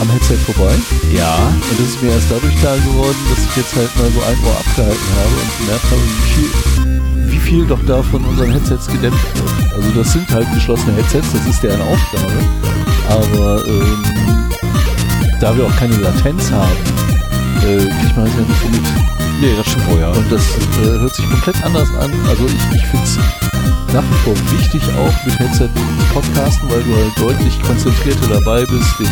[0.00, 0.74] am Headset vorbei.
[1.12, 1.36] Ja.
[1.70, 4.38] Und das ist mir erst dadurch klar geworden, dass ich jetzt halt mal so ein
[4.44, 8.86] Ohr abgehalten habe und gemerkt habe, wie viel, wie viel doch da von unseren Headsets
[8.86, 9.72] gedämpft wird.
[9.74, 12.32] Also das sind halt geschlossene Headsets, das ist deren Aufgabe.
[13.08, 14.04] Aber ähm,
[15.40, 16.76] da wir auch keine Latenz haben,
[17.62, 18.82] äh, kriegt man das ja nicht so mit.
[19.40, 20.08] Nee, das stimmt wohl, ja.
[20.10, 20.42] Und das
[20.82, 22.12] äh, hört sich komplett anders an.
[22.28, 23.18] Also ich, ich finde es
[23.94, 28.64] nach wie vor wichtig auch mit Headset zu podcasten, weil du halt deutlich konzentrierter dabei
[28.66, 29.08] bist, den,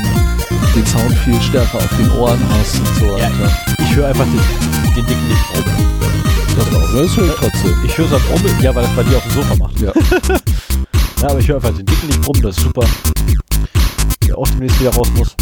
[0.75, 3.59] den Sound viel stärker auf den Ohren hast und so Ja, weiter.
[3.79, 5.65] ich höre einfach den, den Ding nicht rum.
[6.57, 7.75] Das auch, das höre ich trotzdem.
[7.85, 9.81] Ich höre es halt rum, ja, weil das bei dir auf dem Sofa macht.
[9.81, 9.93] Ja.
[11.21, 12.85] Ja, aber ich höre einfach den Dicken nicht rum, das ist super.
[14.25, 15.35] Der auch demnächst wieder raus muss.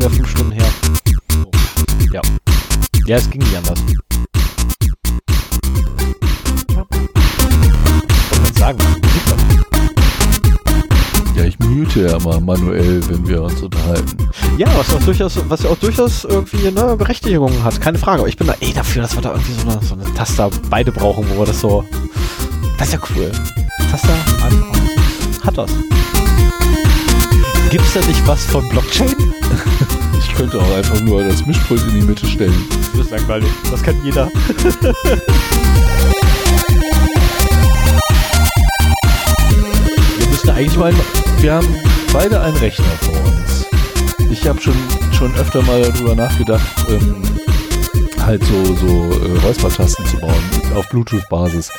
[0.00, 0.66] Schon wieder fünf Stunden her.
[1.28, 1.50] So.
[2.12, 2.22] Ja.
[3.06, 3.78] Ja, es ging nicht anders.
[8.28, 8.78] Ich wollte sagen,
[11.34, 14.30] ja, ich mute ja mal manuell, wenn wir uns unterhalten.
[14.58, 18.20] Ja, was auch durchaus, was ja auch durchaus irgendwie eine Berechtigung hat, keine Frage.
[18.20, 20.50] Aber ich bin da eh dafür, dass wir da irgendwie so eine, so eine Taster
[20.68, 21.84] beide brauchen, wo wir das so.
[22.78, 23.32] Das ist ja cool.
[23.90, 24.14] Taster
[24.44, 25.46] an, aus.
[25.46, 25.58] Hat
[27.70, 27.92] was.
[27.92, 29.14] Gibt's da nicht was von Blockchain?
[30.18, 32.66] Ich könnte auch einfach nur das Mischpult in die Mitte stellen.
[32.92, 33.50] Das ist langweilig.
[33.70, 34.30] Das kann jeder.
[40.18, 40.94] Wir müssten eigentlich mal.
[41.40, 41.66] Wir haben
[42.12, 43.66] beide einen Rechner vor uns.
[44.30, 44.74] Ich habe schon,
[45.12, 47.22] schon öfter mal darüber nachgedacht, ähm,
[48.24, 50.42] halt so, so äh, Räuspertasten zu bauen
[50.74, 51.70] auf Bluetooth-Basis.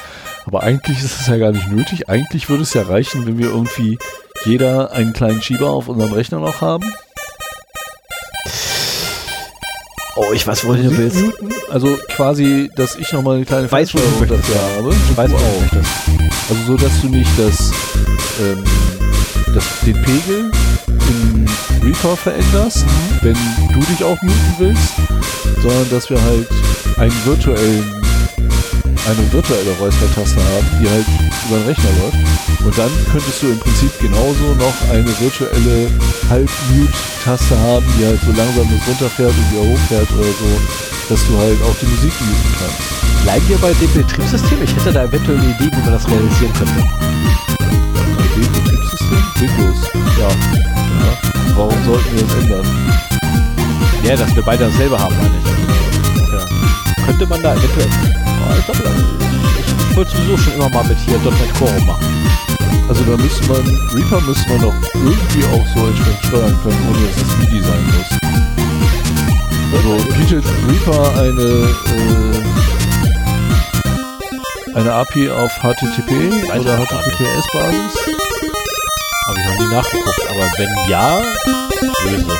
[0.45, 2.09] Aber eigentlich ist es ja gar nicht nötig.
[2.09, 3.97] Eigentlich würde es ja reichen, wenn wir irgendwie
[4.45, 6.84] jeder einen kleinen Schieber auf unserem Rechner noch haben.
[10.15, 11.23] Oh, ich weiß, wo du willst.
[11.69, 14.77] Also quasi, dass ich nochmal eine kleine dafür ja.
[14.77, 14.93] habe.
[15.09, 16.49] Ich weiß auch.
[16.49, 17.72] Also so, dass du nicht das,
[18.41, 18.63] ähm,
[19.53, 20.51] das, den Pegel
[20.88, 21.45] im
[21.84, 22.85] Reaper veränderst,
[23.22, 23.38] wenn
[23.73, 24.93] du dich auch muten willst,
[25.61, 26.47] sondern dass wir halt
[26.97, 28.01] einen virtuellen
[29.07, 31.05] eine virtuelle Räuspertaste haben, die halt
[31.51, 32.63] über den Rechner läuft.
[32.63, 35.91] Und dann könntest du im Prinzip genauso noch eine virtuelle
[36.29, 40.49] Halb-Mute-Taste haben, die halt so langsam das runterfährt und wieder hochfährt oder so,
[41.09, 43.23] dass du halt auch die Musik muten kannst.
[43.23, 44.63] Bleiben wir bei dem Betriebssystem?
[44.63, 46.83] Ich hätte da eventuell eine Idee, wie man das realisieren könnte.
[47.59, 49.23] Bei dem Betriebssystem?
[49.41, 49.91] Windows.
[50.19, 50.29] Ja.
[50.29, 51.11] Ja.
[51.55, 52.65] Warum sollten wir das ändern?
[54.03, 55.45] Ja, dass wir beide dasselbe haben, meine ich.
[56.31, 57.05] Ja.
[57.05, 57.89] Könnte man da eventuell.
[57.89, 58.81] Oh, ich glaube,
[59.19, 59.30] ich,
[59.91, 62.05] ich wollte sowieso schon immer mal mit hier .NET Core machen.
[62.88, 63.61] Also da müsste man,
[63.93, 67.84] Reaper müsste man doch irgendwie auch so entsprechend steuern können, ohne dass es MIDI sein
[67.88, 68.09] muss.
[69.73, 71.47] Also bietet Reaper eine,
[74.76, 76.77] äh, eine API auf HTTP Weiß oder.
[76.77, 77.93] HTTPS-Basis?
[79.27, 80.27] Habe ich noch nie nachgeguckt.
[80.30, 81.22] Aber wenn ja,
[82.03, 82.38] böse.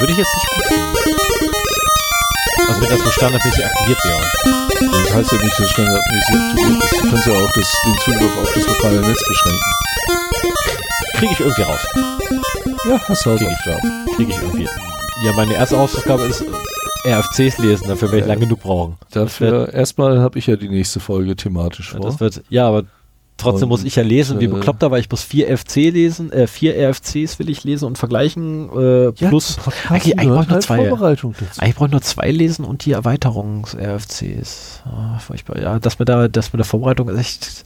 [0.00, 1.59] Würde ich jetzt nicht gut finden.
[2.68, 4.20] Also wenn das so standardmäßig aktiviert wäre.
[5.04, 7.02] Das heißt ja nicht, dass standardmäßig aktiviert ist.
[7.04, 9.60] Du kannst ja auch das, den Zugriff auf das lokale Netz beschränken.
[11.14, 11.80] Kriege ich irgendwie raus.
[12.88, 14.06] Ja, hast du Kriege Hausaufgaben.
[14.08, 14.68] ich, krieg ich irgendwie.
[15.24, 16.44] Ja, meine erste Hausaufgabe ist
[17.06, 17.88] RFCs lesen.
[17.88, 18.28] Dafür werde ich Ja.
[18.28, 18.96] lange genug brauchen.
[19.12, 22.00] Dafür erstmal habe ich ja die nächste Folge thematisch vor.
[22.00, 22.84] Das wird, ja, aber
[23.40, 26.32] trotzdem Und, muss ich ja lesen, wie äh, bekloppter, weil ich muss vier FC lesen,
[26.32, 29.58] äh, vier RFCs will ich lesen und vergleichen, äh, plus,
[29.88, 30.90] eigentlich, eigentlich brauche ich nur zwei.
[30.98, 31.34] halt dazu.
[31.58, 34.82] Eigentlich brauche ich nur zwei lesen und die Erweiterungs-RFCs.
[34.84, 35.60] Ah, furchtbar.
[35.60, 37.64] Ja, das mit der, das mit der Vorbereitung ist echt,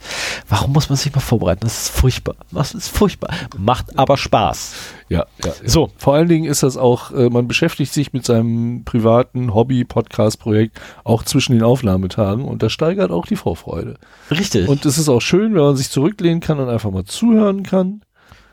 [0.48, 1.60] warum muss man sich mal vorbereiten?
[1.62, 2.36] Das ist furchtbar.
[2.50, 3.30] Das ist furchtbar.
[3.56, 4.74] Macht aber Spaß.
[5.08, 5.68] Ja, ja, ja.
[5.68, 5.90] So.
[5.96, 11.22] Vor allen Dingen ist das auch, äh, man beschäftigt sich mit seinem privaten Hobby-Podcast-Projekt auch
[11.22, 13.96] zwischen den Aufnahmetagen und das steigert auch die Vorfreude.
[14.30, 14.68] Richtig.
[14.68, 18.02] Und es ist auch schön, wenn man sich zurücklehnen kann und einfach mal zuhören kann.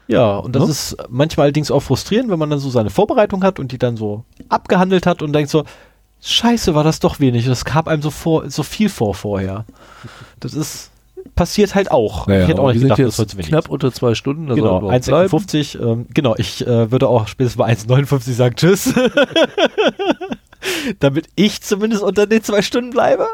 [0.07, 0.71] Ja, und das Ne?
[0.71, 3.95] ist manchmal allerdings auch frustrierend, wenn man dann so seine Vorbereitung hat und die dann
[3.95, 5.63] so abgehandelt hat und denkt so,
[6.21, 7.45] scheiße, war das doch wenig.
[7.45, 9.65] Das kam einem so vor, so viel vor vorher.
[10.39, 10.90] Das ist,
[11.35, 12.27] passiert halt auch.
[12.27, 14.47] ich hätte auch nicht gedacht, das wird knapp unter zwei Stunden.
[14.47, 15.27] soll Genau, überhaupt bleiben.
[15.29, 15.81] 1,56.
[15.81, 18.93] Ähm, genau, ich äh, würde auch spätestens bei 1,59 sagen Tschüss.
[20.99, 23.27] Damit ich zumindest unter den zwei Stunden bleibe.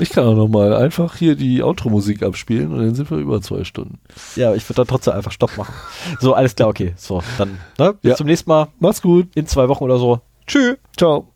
[0.00, 3.40] Ich kann auch noch mal einfach hier die Outro-Musik abspielen und dann sind wir über
[3.40, 3.98] zwei Stunden.
[4.36, 5.72] Ja, ich würde dann trotzdem einfach Stopp machen.
[6.20, 6.92] So, alles klar, okay.
[6.96, 7.94] So, dann ne?
[7.94, 8.16] bis Ja.
[8.16, 9.28] zum nächsten Mal Mach's gut.
[9.34, 10.20] in zwei Wochen oder so.
[10.46, 10.76] Tschüss.
[10.96, 11.31] Ciao.